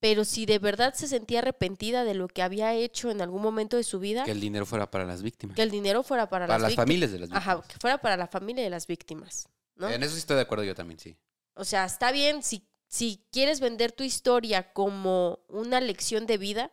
pero 0.00 0.24
si 0.24 0.46
de 0.46 0.58
verdad 0.58 0.94
se 0.94 1.08
sentía 1.08 1.40
arrepentida 1.40 2.04
de 2.04 2.14
lo 2.14 2.28
que 2.28 2.42
había 2.42 2.74
hecho 2.74 3.10
en 3.10 3.20
algún 3.20 3.42
momento 3.42 3.76
de 3.76 3.82
su 3.84 3.98
vida, 3.98 4.24
Que 4.24 4.30
el 4.30 4.40
dinero 4.40 4.64
fuera 4.66 4.90
para 4.90 5.04
las 5.04 5.22
víctimas. 5.22 5.56
que 5.56 5.62
el 5.62 5.70
dinero 5.70 6.02
fuera 6.02 6.28
para, 6.28 6.46
para 6.46 6.58
las 6.58 6.74
familias 6.74 7.10
de 7.10 7.18
las 7.18 7.28
víctimas. 7.28 7.48
Ajá, 7.48 7.68
que 7.68 7.76
fuera 7.80 7.98
para 7.98 8.16
la 8.16 8.28
familia 8.28 8.62
de 8.62 8.70
las 8.70 8.86
víctimas, 8.86 9.48
¿no? 9.74 9.88
En 9.88 10.02
eso 10.02 10.12
sí 10.12 10.20
estoy 10.20 10.36
de 10.36 10.42
acuerdo 10.42 10.64
yo 10.64 10.74
también, 10.74 10.98
sí. 11.00 11.16
O 11.54 11.64
sea, 11.64 11.84
está 11.84 12.12
bien 12.12 12.42
si, 12.42 12.68
si 12.86 13.26
quieres 13.32 13.60
vender 13.60 13.92
tu 13.92 14.04
historia 14.04 14.72
como 14.72 15.40
una 15.48 15.80
lección 15.80 16.26
de 16.26 16.38
vida 16.38 16.72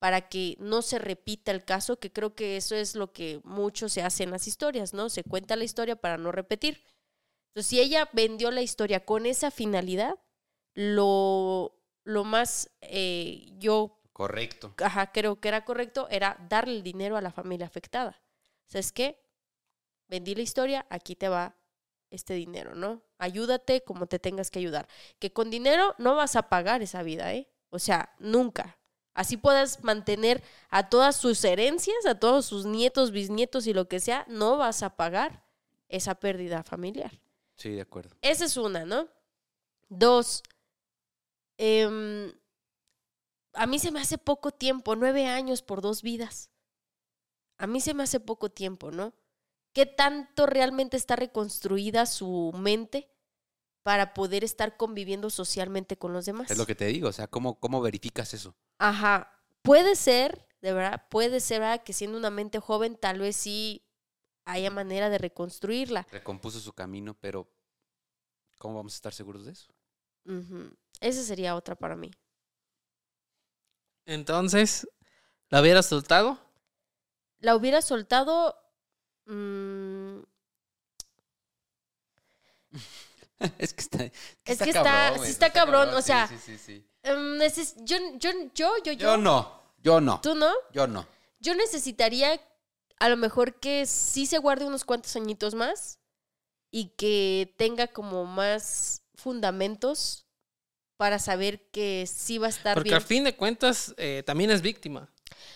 para 0.00 0.28
que 0.28 0.56
no 0.58 0.82
se 0.82 0.98
repita 0.98 1.52
el 1.52 1.64
caso, 1.64 1.98
que 1.98 2.10
creo 2.10 2.34
que 2.34 2.56
eso 2.56 2.74
es 2.74 2.96
lo 2.96 3.12
que 3.12 3.40
mucho 3.44 3.88
se 3.88 4.02
hace 4.02 4.24
en 4.24 4.30
las 4.30 4.48
historias, 4.48 4.94
¿no? 4.94 5.10
Se 5.10 5.22
cuenta 5.22 5.56
la 5.56 5.64
historia 5.64 5.94
para 5.94 6.16
no 6.16 6.32
repetir. 6.32 6.82
Entonces, 7.50 7.68
si 7.68 7.80
ella 7.80 8.08
vendió 8.12 8.50
la 8.50 8.62
historia 8.62 9.04
con 9.04 9.26
esa 9.26 9.50
finalidad, 9.50 10.14
lo, 10.74 11.79
lo 12.04 12.24
más 12.24 12.70
eh, 12.80 13.46
yo 13.58 13.98
Correcto. 14.12 14.74
ajá, 14.78 15.12
creo 15.12 15.40
que 15.40 15.48
era 15.48 15.64
correcto 15.64 16.06
era 16.10 16.36
darle 16.48 16.74
el 16.76 16.82
dinero 16.82 17.16
a 17.16 17.20
la 17.20 17.30
familia 17.30 17.66
afectada. 17.66 18.20
¿Sabes 18.66 18.92
qué? 18.92 19.22
Vendí 20.08 20.34
la 20.34 20.42
historia, 20.42 20.86
aquí 20.90 21.14
te 21.16 21.28
va 21.28 21.56
este 22.10 22.34
dinero, 22.34 22.74
¿no? 22.74 23.02
Ayúdate 23.18 23.82
como 23.82 24.06
te 24.06 24.18
tengas 24.18 24.50
que 24.50 24.58
ayudar. 24.58 24.88
Que 25.18 25.32
con 25.32 25.50
dinero 25.50 25.94
no 25.98 26.16
vas 26.16 26.36
a 26.36 26.48
pagar 26.48 26.82
esa 26.82 27.02
vida, 27.02 27.32
¿eh? 27.32 27.48
O 27.70 27.78
sea, 27.78 28.14
nunca. 28.18 28.78
Así 29.14 29.36
puedas 29.36 29.82
mantener 29.84 30.42
a 30.68 30.88
todas 30.88 31.16
sus 31.16 31.44
herencias, 31.44 32.06
a 32.06 32.18
todos 32.18 32.46
sus 32.46 32.64
nietos, 32.66 33.10
bisnietos 33.10 33.66
y 33.66 33.74
lo 33.74 33.88
que 33.88 34.00
sea, 34.00 34.24
no 34.28 34.56
vas 34.56 34.82
a 34.82 34.96
pagar 34.96 35.44
esa 35.88 36.14
pérdida 36.14 36.62
familiar. 36.62 37.20
Sí, 37.56 37.70
de 37.70 37.82
acuerdo. 37.82 38.16
Esa 38.22 38.44
es 38.44 38.56
una, 38.56 38.84
¿no? 38.84 39.08
Dos, 39.88 40.42
em, 41.60 42.32
a 43.52 43.66
mí 43.66 43.78
se 43.78 43.90
me 43.90 44.00
hace 44.00 44.16
poco 44.16 44.50
tiempo, 44.50 44.96
nueve 44.96 45.26
años 45.26 45.60
por 45.60 45.82
dos 45.82 46.02
vidas. 46.02 46.50
A 47.58 47.66
mí 47.66 47.82
se 47.82 47.92
me 47.92 48.02
hace 48.02 48.18
poco 48.18 48.50
tiempo, 48.50 48.90
¿no? 48.90 49.12
¿Qué 49.74 49.84
tanto 49.84 50.46
realmente 50.46 50.96
está 50.96 51.16
reconstruida 51.16 52.06
su 52.06 52.52
mente 52.56 53.12
para 53.82 54.14
poder 54.14 54.42
estar 54.42 54.78
conviviendo 54.78 55.28
socialmente 55.28 55.98
con 55.98 56.14
los 56.14 56.24
demás? 56.24 56.50
Es 56.50 56.56
lo 56.56 56.64
que 56.64 56.74
te 56.74 56.86
digo, 56.86 57.08
o 57.08 57.12
sea, 57.12 57.26
¿cómo, 57.26 57.60
cómo 57.60 57.82
verificas 57.82 58.32
eso? 58.32 58.56
Ajá, 58.78 59.30
puede 59.60 59.96
ser, 59.96 60.48
de 60.62 60.72
verdad, 60.72 61.06
puede 61.10 61.40
ser 61.40 61.60
¿verdad? 61.60 61.84
que 61.84 61.92
siendo 61.92 62.16
una 62.16 62.30
mente 62.30 62.58
joven 62.58 62.96
tal 62.96 63.18
vez 63.18 63.36
sí 63.36 63.84
haya 64.46 64.70
manera 64.70 65.10
de 65.10 65.18
reconstruirla. 65.18 66.06
Recompuso 66.10 66.58
su 66.58 66.72
camino, 66.72 67.14
pero 67.20 67.52
¿cómo 68.56 68.76
vamos 68.76 68.94
a 68.94 68.96
estar 68.96 69.12
seguros 69.12 69.44
de 69.44 69.52
eso? 69.52 69.74
Esa 71.00 71.22
sería 71.22 71.54
otra 71.56 71.74
para 71.74 71.96
mí. 71.96 72.10
Entonces, 74.06 74.86
¿la 75.48 75.60
hubieras 75.60 75.86
soltado? 75.86 76.38
la 77.40 77.56
hubiera 77.56 77.80
soltado. 77.80 78.54
mm, 79.26 80.18
es 83.58 83.72
que 83.74 83.80
está, 83.80 84.04
Es 84.44 84.58
que 84.58 84.70
está- 84.70 85.10
güey, 85.16 85.24
sí 85.26 85.32
está 85.32 85.50
cabrón, 85.50 85.88
o 85.94 86.02
sea, 86.02 86.28
sí, 86.28 86.36
sí, 86.38 86.58
sí. 86.58 86.86
em, 87.02 87.38
yo, 87.84 87.96
yo, 88.18 88.30
yo, 88.54 88.78
yo, 88.84 88.92
Yo 88.92 89.16
no, 89.16 89.62
yo 89.78 90.00
no, 90.00 90.20
¿Tú 90.20 90.34
no? 90.34 90.52
yo 90.72 90.86
no. 90.86 91.06
Yo 91.38 91.54
necesitaría 91.54 92.38
a 92.98 93.08
lo 93.08 93.16
mejor 93.16 93.58
que 93.58 93.86
sí 93.86 94.26
se 94.26 94.36
guarde 94.38 94.66
unos 94.66 94.84
cuantos 94.84 95.16
añitos 95.16 95.54
más 95.54 95.98
y 96.70 96.90
que 96.96 97.54
tenga 97.56 97.88
como 97.88 98.26
más 98.26 99.02
fundamentos 99.14 100.26
para 101.00 101.18
saber 101.18 101.62
que 101.70 102.06
sí 102.06 102.36
va 102.36 102.48
a 102.48 102.50
estar 102.50 102.74
Porque 102.74 102.90
bien. 102.90 102.96
al 102.96 103.02
fin 103.02 103.24
de 103.24 103.34
cuentas 103.34 103.94
eh, 103.96 104.22
también 104.26 104.50
es 104.50 104.60
víctima. 104.60 105.08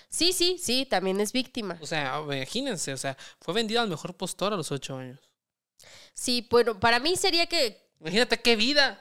Sí, 0.09 0.33
sí, 0.33 0.57
sí, 0.59 0.87
también 0.87 1.21
es 1.21 1.33
víctima. 1.33 1.77
O 1.83 1.87
sea, 1.87 2.19
imagínense, 2.25 2.95
o 2.95 2.97
sea, 2.97 3.15
fue 3.43 3.53
vendida 3.53 3.83
al 3.83 3.89
mejor 3.91 4.15
postor 4.17 4.55
a 4.55 4.57
los 4.57 4.73
ocho 4.73 4.97
años. 4.97 5.21
Sí, 6.15 6.49
bueno, 6.51 6.81
para 6.81 6.99
mí 6.99 7.15
sería 7.17 7.47
que 7.47 7.79
Imagínate 8.01 8.41
qué 8.41 8.57
vida. 8.57 8.99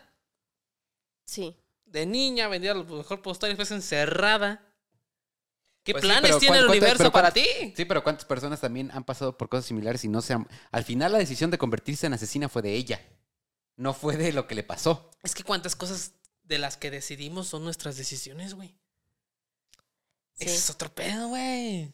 sí. 1.23 1.55
De 1.85 2.05
niña 2.05 2.49
vendida 2.49 2.73
al 2.73 2.85
mejor 2.85 3.21
postor 3.21 3.47
y 3.47 3.51
después 3.51 3.71
encerrada. 3.71 4.67
¿Qué 5.85 5.93
Pues 5.93 6.03
planes 6.03 6.39
tiene 6.39 6.57
el 6.57 6.65
¿cuán- 6.65 6.79
cuántas- 6.79 6.89
universo 6.97 7.11
para 7.13 7.31
ti? 7.31 7.45
Sí, 7.77 7.85
pero 7.85 8.03
¿cuántas 8.03 8.25
personas 8.25 8.59
también 8.59 8.91
han 8.91 9.05
pasado 9.05 9.37
por 9.37 9.47
cosas 9.47 9.65
similares 9.67 10.03
y 10.03 10.09
no 10.09 10.21
se 10.21 10.33
han... 10.33 10.45
Al 10.71 10.83
final 10.83 11.13
la 11.13 11.19
decisión 11.19 11.51
de 11.51 11.57
convertirse 11.57 12.05
en 12.07 12.13
asesina 12.13 12.49
fue 12.49 12.61
de 12.63 12.73
ella, 12.73 12.99
no 13.77 13.93
fue 13.93 14.17
de 14.17 14.33
lo 14.33 14.45
que 14.47 14.55
le 14.55 14.63
pasó. 14.63 15.09
Es 15.23 15.33
que 15.35 15.43
cuántas 15.43 15.75
cosas 15.75 16.13
de 16.43 16.57
las 16.59 16.77
que 16.77 16.91
decidimos 16.91 17.47
son 17.47 17.63
nuestras 17.63 17.97
decisiones, 17.97 18.53
güey. 18.53 18.75
sí. 20.35 20.45
Ese 20.45 20.55
es 20.55 20.69
otro 20.69 20.93
pedo, 20.93 21.29
güey. 21.29 21.93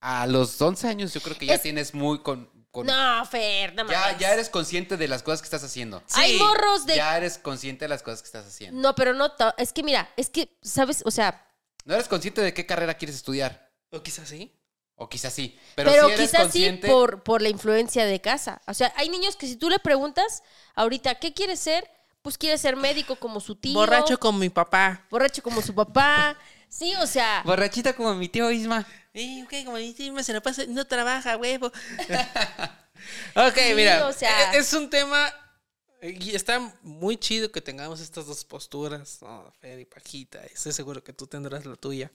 A 0.00 0.26
los 0.26 0.60
11 0.60 0.88
años 0.88 1.12
yo 1.12 1.20
creo 1.20 1.36
que 1.36 1.46
ya 1.46 1.54
Es- 1.54 1.62
tienes 1.62 1.92
muy 1.94 2.22
con... 2.22 2.48
con- 2.70 2.86
No, 2.86 3.26
Fer, 3.26 3.74
no 3.74 3.86
ya, 3.90 4.16
ya 4.16 4.32
eres 4.32 4.48
consciente 4.48 4.96
de 4.96 5.08
las 5.08 5.22
cosas 5.22 5.42
que 5.42 5.46
estás 5.46 5.62
haciendo. 5.64 6.02
Hay 6.14 6.38
morros 6.38 6.86
de 6.86 6.96
Ya 6.96 7.16
eres 7.16 7.36
consciente 7.36 7.84
de 7.84 7.88
las 7.90 8.02
cosas 8.02 8.22
que 8.22 8.26
estás 8.26 8.46
haciendo. 8.46 8.80
No, 8.80 8.94
pero 8.94 9.12
no, 9.12 9.32
to- 9.32 9.54
es 9.58 9.72
que 9.72 9.82
mira, 9.82 10.08
es 10.16 10.30
que, 10.30 10.56
¿sabes? 10.62 11.02
O 11.04 11.10
sea, 11.10 11.46
No 11.84 11.94
eres 11.94 12.08
consciente 12.08 12.40
de 12.40 12.54
qué 12.54 12.64
carrera 12.66 12.94
quieres 12.94 13.16
estudiar. 13.16 13.70
O 13.90 14.02
quizás 14.02 14.28
sí. 14.28 14.56
O 14.94 15.08
quizás 15.08 15.32
sí. 15.34 15.58
Pero, 15.74 15.90
pero, 15.90 16.06
sí 16.06 16.12
eres 16.12 16.30
quizás 16.30 16.42
consciente... 16.42 16.86
sí 16.86 16.92
por, 16.92 17.22
por 17.22 17.42
la 17.42 17.48
influencia 17.48 18.04
de 18.06 18.20
casa. 18.20 18.62
O 18.66 18.74
sea, 18.74 18.92
hay 18.96 19.08
niños 19.08 19.34
que 19.36 19.46
si 19.46 19.56
tú 19.56 19.68
le 19.68 19.78
preguntas 19.80 20.42
ahorita, 20.74 21.16
¿qué 21.16 21.32
quieres 21.34 21.58
ser? 21.60 21.90
Pues 22.22 22.36
quiere 22.36 22.58
ser 22.58 22.76
médico 22.76 23.16
como 23.16 23.40
su 23.40 23.56
tío. 23.56 23.74
Borracho 23.74 24.18
con 24.18 24.38
mi 24.38 24.50
papá. 24.50 25.06
Borracho 25.10 25.42
como 25.42 25.62
su 25.62 25.74
papá. 25.74 26.36
Sí, 26.68 26.94
o 26.96 27.06
sea, 27.06 27.42
Borrachita 27.44 27.94
como 27.94 28.14
mi 28.14 28.28
tío 28.28 28.50
Isma. 28.50 28.86
Eh, 29.14 29.42
ok, 29.44 29.64
como 29.64 29.76
dice, 29.78 30.12
se 30.22 30.32
la 30.32 30.40
pasa, 30.40 30.62
no 30.68 30.86
trabaja, 30.86 31.36
huevo. 31.36 31.66
ok, 33.34 33.54
Sí, 33.56 33.74
mira, 33.74 34.06
o 34.06 34.12
sea- 34.12 34.52
e- 34.52 34.58
es 34.58 34.72
un 34.72 34.88
tema 34.88 35.32
y 36.02 36.34
está 36.34 36.60
muy 36.82 37.16
chido 37.16 37.50
que 37.50 37.60
tengamos 37.60 38.00
estas 38.00 38.26
dos 38.26 38.44
posturas, 38.44 39.20
¿no? 39.22 39.50
Fer 39.60 39.80
y 39.80 39.84
Pajita, 39.84 40.44
estoy 40.44 40.72
seguro 40.72 41.02
que 41.02 41.12
tú 41.12 41.26
tendrás 41.26 41.66
la 41.66 41.76
tuya. 41.76 42.10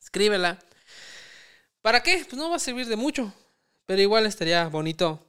Escríbela. 0.00 0.58
¿Para 1.82 2.02
qué? 2.02 2.24
Pues 2.24 2.34
no 2.34 2.48
va 2.50 2.56
a 2.56 2.60
servir 2.60 2.86
de 2.86 2.96
mucho, 2.96 3.32
pero 3.84 4.00
igual 4.00 4.24
estaría 4.26 4.66
bonito 4.68 5.25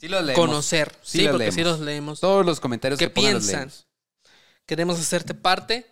Sí 0.00 0.08
los 0.08 0.24
leemos. 0.24 0.46
conocer. 0.46 0.96
Sí 1.02 1.18
Sí, 1.18 1.24
los 1.24 1.32
porque 1.32 1.52
sí 1.52 1.58
leemos. 1.58 1.78
los 1.78 1.86
leemos. 1.86 2.20
Todos 2.20 2.46
los 2.46 2.58
comentarios 2.58 2.98
¿Qué 2.98 3.06
que 3.06 3.10
pongan 3.10 3.34
los 3.34 3.42
piensan? 3.42 3.60
leemos. 3.68 3.86
Queremos 4.64 4.98
hacerte 4.98 5.34
parte 5.34 5.86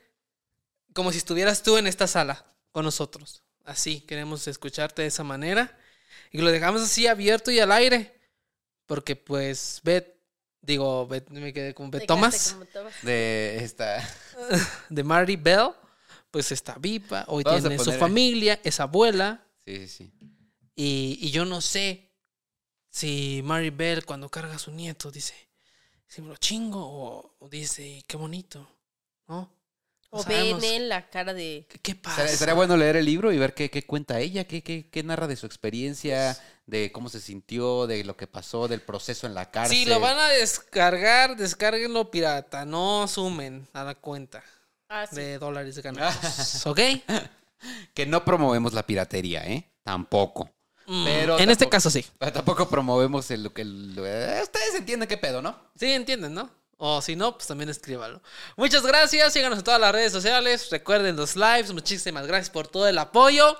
como 0.95 1.13
si 1.13 1.19
estuvieras 1.19 1.63
tú 1.63 1.77
en 1.77 1.87
esta 1.87 2.07
sala 2.07 2.45
con 2.73 2.85
nosotros. 2.85 3.43
Así, 3.65 4.01
queremos 4.01 4.49
escucharte 4.49 5.03
de 5.03 5.09
esa 5.09 5.25
manera. 5.25 5.77
Y 6.33 6.39
lo 6.39 6.51
dejamos 6.51 6.81
así 6.81 7.07
abierto 7.07 7.51
y 7.51 7.61
al 7.61 7.71
aire. 7.71 8.19
Porque 8.87 9.15
pues, 9.15 9.81
Bet, 9.85 10.17
digo, 10.63 11.07
Bet, 11.07 11.29
me 11.29 11.53
quedé 11.53 11.75
con 11.75 11.91
Bet 11.91 12.07
Thomas, 12.07 12.33
quedaste 12.33 12.53
como 12.55 12.65
Thomas. 12.67 12.95
De 13.03 13.59
esta... 13.63 14.09
de 14.89 15.05
Marty 15.05 15.37
Bell, 15.37 15.73
pues 16.31 16.51
está 16.53 16.77
viva, 16.79 17.25
hoy 17.29 17.45
Vamos 17.45 17.61
tiene 17.61 17.79
su 17.79 17.93
familia, 17.93 18.59
es 18.65 18.81
abuela. 18.81 19.45
Sí, 19.67 19.87
sí, 19.87 20.11
sí. 20.19 20.29
Y, 20.75 21.19
y 21.21 21.31
yo 21.31 21.45
no 21.45 21.61
sé 21.61 22.08
si 22.91 23.41
Mary 23.45 23.71
Bell 23.71 24.05
cuando 24.05 24.29
carga 24.29 24.57
a 24.57 24.59
su 24.59 24.71
nieto 24.71 25.11
dice, 25.11 25.35
si 26.07 26.23
me 26.23 26.29
lo 26.29 26.37
chingo 26.37 26.81
o, 26.81 27.37
o 27.39 27.49
dice, 27.49 28.03
qué 28.07 28.17
bonito, 28.17 28.69
¿no? 29.27 29.57
O 30.11 30.25
ven 30.25 30.65
en 30.65 30.89
la 30.89 31.11
cara 31.11 31.35
de... 31.35 31.67
¿Qué, 31.69 31.79
qué 31.81 31.95
pasa? 31.95 32.13
Estaría, 32.17 32.33
estaría 32.33 32.55
bueno 32.55 32.79
leer 32.79 32.97
el 32.97 33.05
libro 33.05 33.31
y 33.31 33.37
ver 33.37 33.53
qué, 33.53 33.69
qué 33.71 33.85
cuenta 33.85 34.19
ella, 34.19 34.45
qué, 34.45 34.63
qué, 34.63 34.89
qué 34.89 35.03
narra 35.03 35.27
de 35.27 35.37
su 35.37 35.45
experiencia, 35.45 36.39
de 36.65 36.91
cómo 36.93 37.11
se 37.11 37.21
sintió, 37.21 37.87
de 37.87 38.03
lo 38.05 38.17
que 38.17 38.27
pasó, 38.27 38.69
del 38.69 38.81
proceso 38.81 39.27
en 39.27 39.35
la 39.35 39.51
cárcel. 39.51 39.77
Si 39.77 39.85
lo 39.85 40.01
van 40.01 40.19
a 40.19 40.29
descargar, 40.29 41.37
descárguenlo 41.37 42.11
pirata, 42.11 42.65
no 42.65 43.07
sumen 43.07 43.69
a 43.75 43.85
la 43.85 43.95
cuenta 43.97 44.43
Ah, 44.89 45.07
sí. 45.07 45.17
de 45.17 45.39
dólares 45.39 45.79
ganados, 45.83 46.17
¿ok? 46.67 46.81
Que 47.93 48.07
no 48.07 48.25
promovemos 48.25 48.73
la 48.73 48.87
piratería, 48.87 49.45
¿eh? 49.47 49.71
Tampoco. 49.83 50.49
Mm, 50.91 51.05
Pero 51.05 51.39
en 51.39 51.51
este 51.51 51.69
caso 51.69 51.91
sí. 51.91 52.05
Pero 52.19 52.33
tampoco 52.33 52.69
promovemos 52.69 53.31
el, 53.31 53.43
lo 53.45 53.53
que... 53.53 53.63
el- 53.63 53.95
eh, 53.99 54.41
ustedes 54.43 54.75
entienden 54.75 55.07
qué 55.09 55.19
pedo, 55.19 55.43
¿no? 55.43 55.55
Sí, 55.79 55.93
entienden, 55.93 56.33
¿no? 56.35 56.51
O 56.79 57.03
si 57.03 57.15
no, 57.15 57.35
pues 57.35 57.47
también 57.47 57.69
escríbalo. 57.69 58.23
Muchas 58.57 58.87
gracias, 58.87 59.33
síganos 59.33 59.59
en 59.59 59.65
todas 59.65 59.81
las 59.81 59.93
redes 59.93 60.13
sociales, 60.13 60.69
recuerden 60.71 61.17
los 61.17 61.37
lives, 61.37 61.73
muchísimas 61.73 62.27
gracias 62.27 62.51
por 62.51 62.69
todo 62.69 62.89
el 62.89 62.97
apoyo. 62.99 63.57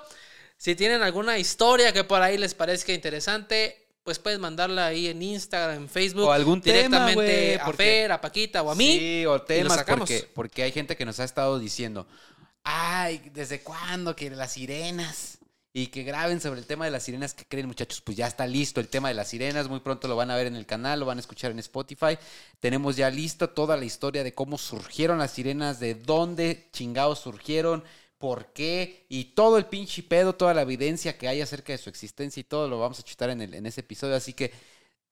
Si 0.57 0.73
tienen 0.75 1.03
alguna 1.03 1.37
historia 1.37 1.93
que 1.93 2.03
por 2.03 2.21
ahí 2.21 2.37
les 2.37 2.53
parezca 2.55 2.93
interesante, 2.93 3.87
pues 4.03 4.17
pueden 4.19 4.41
mandarla 4.41 4.87
ahí 4.87 5.07
en 5.07 5.21
Instagram, 5.21 5.83
en 5.83 5.89
Facebook. 5.89 6.23
O 6.23 6.31
algún 6.31 6.61
tema, 6.61 6.77
directamente 6.77 7.13
güey, 7.15 7.55
a 7.55 7.65
porque- 7.65 7.83
Fer, 7.83 8.11
a 8.13 8.21
Paquita 8.21 8.63
o 8.63 8.71
a 8.71 8.75
mí. 8.75 8.97
Sí, 8.97 9.25
o 9.25 9.41
temas, 9.41 9.83
porque, 9.85 10.29
porque 10.33 10.63
hay 10.63 10.71
gente 10.71 10.95
que 10.97 11.05
nos 11.05 11.19
ha 11.19 11.25
estado 11.25 11.59
diciendo, 11.59 12.07
ay, 12.63 13.21
¿desde 13.33 13.61
cuándo 13.61 14.15
que 14.15 14.29
las 14.29 14.53
sirenas? 14.53 15.38
Y 15.71 15.87
que 15.87 16.03
graben 16.03 16.41
sobre 16.41 16.59
el 16.59 16.65
tema 16.65 16.85
de 16.85 16.91
las 16.91 17.03
sirenas, 17.03 17.33
que 17.33 17.45
creen 17.45 17.67
muchachos, 17.67 18.01
pues 18.01 18.17
ya 18.17 18.25
está 18.25 18.47
listo 18.47 18.79
el 18.79 18.87
tema 18.87 19.09
de 19.09 19.13
las 19.13 19.27
sirenas, 19.29 19.69
muy 19.69 19.81
pronto 19.81 20.07
lo 20.07 20.15
van 20.15 20.31
a 20.31 20.35
ver 20.35 20.47
en 20.47 20.55
el 20.55 20.65
canal, 20.65 20.99
lo 20.99 21.05
van 21.05 21.19
a 21.19 21.21
escuchar 21.21 21.51
en 21.51 21.59
Spotify. 21.59 22.17
Tenemos 22.59 22.95
ya 22.95 23.09
listo 23.11 23.51
toda 23.51 23.77
la 23.77 23.85
historia 23.85 24.23
de 24.23 24.33
cómo 24.33 24.57
surgieron 24.57 25.19
las 25.19 25.31
sirenas, 25.31 25.79
de 25.79 25.93
dónde 25.93 26.69
chingados 26.71 27.19
surgieron, 27.19 27.83
por 28.17 28.51
qué, 28.51 29.05
y 29.09 29.25
todo 29.35 29.57
el 29.57 29.65
pinche 29.65 30.03
pedo, 30.03 30.35
toda 30.35 30.53
la 30.53 30.63
evidencia 30.63 31.17
que 31.17 31.27
hay 31.27 31.39
acerca 31.41 31.71
de 31.71 31.77
su 31.77 31.89
existencia 31.89 32.41
y 32.41 32.43
todo 32.43 32.67
lo 32.67 32.79
vamos 32.79 32.99
a 32.99 33.03
chutar 33.03 33.29
en, 33.29 33.41
el, 33.41 33.53
en 33.53 33.65
ese 33.65 33.79
episodio, 33.79 34.15
así 34.15 34.33
que 34.33 34.51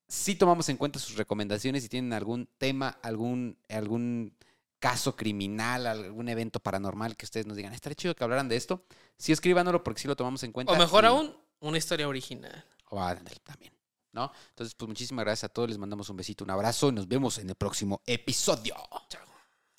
sí 0.07 0.35
tomamos 0.35 0.67
en 0.69 0.77
cuenta 0.77 0.99
sus 0.99 1.15
recomendaciones 1.15 1.83
si 1.83 1.89
tienen 1.89 2.13
algún 2.13 2.47
tema, 2.57 2.97
algún, 3.01 3.57
algún 3.69 4.33
caso 4.79 5.15
criminal, 5.15 5.87
algún 5.87 6.29
evento 6.29 6.59
paranormal 6.59 7.15
que 7.15 7.25
ustedes 7.25 7.45
nos 7.47 7.57
digan, 7.57 7.73
estaría 7.73 7.95
chido 7.95 8.15
que 8.15 8.23
hablaran 8.23 8.47
de 8.49 8.55
esto. 8.55 8.83
Sí, 9.17 9.31
escríbanoslo 9.31 9.83
porque 9.83 10.01
sí 10.01 10.07
lo 10.07 10.15
tomamos 10.15 10.43
en 10.43 10.51
cuenta. 10.51 10.73
O 10.73 10.75
mejor 10.75 11.03
y- 11.03 11.07
aún, 11.07 11.35
una 11.59 11.77
historia 11.77 12.07
original. 12.07 12.63
O 12.89 13.01
ándale, 13.01 13.37
también. 13.43 13.73
¿No? 14.13 14.31
Entonces, 14.49 14.73
pues 14.73 14.87
muchísimas 14.87 15.25
gracias 15.25 15.43
a 15.45 15.53
todos. 15.53 15.69
Les 15.69 15.77
mandamos 15.77 16.09
un 16.09 16.17
besito, 16.17 16.43
un 16.43 16.49
abrazo 16.49 16.89
y 16.89 16.91
nos 16.93 17.07
vemos 17.07 17.37
en 17.37 17.49
el 17.49 17.55
próximo 17.55 18.01
episodio. 18.05 18.75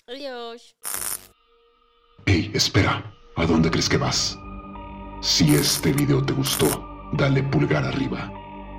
Adiós. 0.07 0.77
Hey, 2.27 2.51
espera. 2.55 3.13
¿A 3.37 3.47
dónde 3.47 3.71
crees 3.71 3.89
que 3.89 3.97
vas? 3.97 4.37
Si 5.23 5.55
este 5.55 5.93
video 5.93 6.25
te 6.25 6.33
gustó, 6.33 6.69
dale 7.15 7.43
pulgar 7.43 7.85
arriba. 7.85 8.31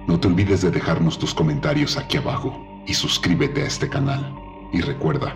No 0.07 0.19
te 0.19 0.27
olvides 0.27 0.61
de 0.61 0.71
dejarnos 0.71 1.19
tus 1.19 1.33
comentarios 1.33 1.97
aquí 1.97 2.17
abajo 2.17 2.57
y 2.87 2.93
suscríbete 2.93 3.63
a 3.63 3.67
este 3.67 3.89
canal. 3.89 4.33
Y 4.71 4.81
recuerda, 4.81 5.35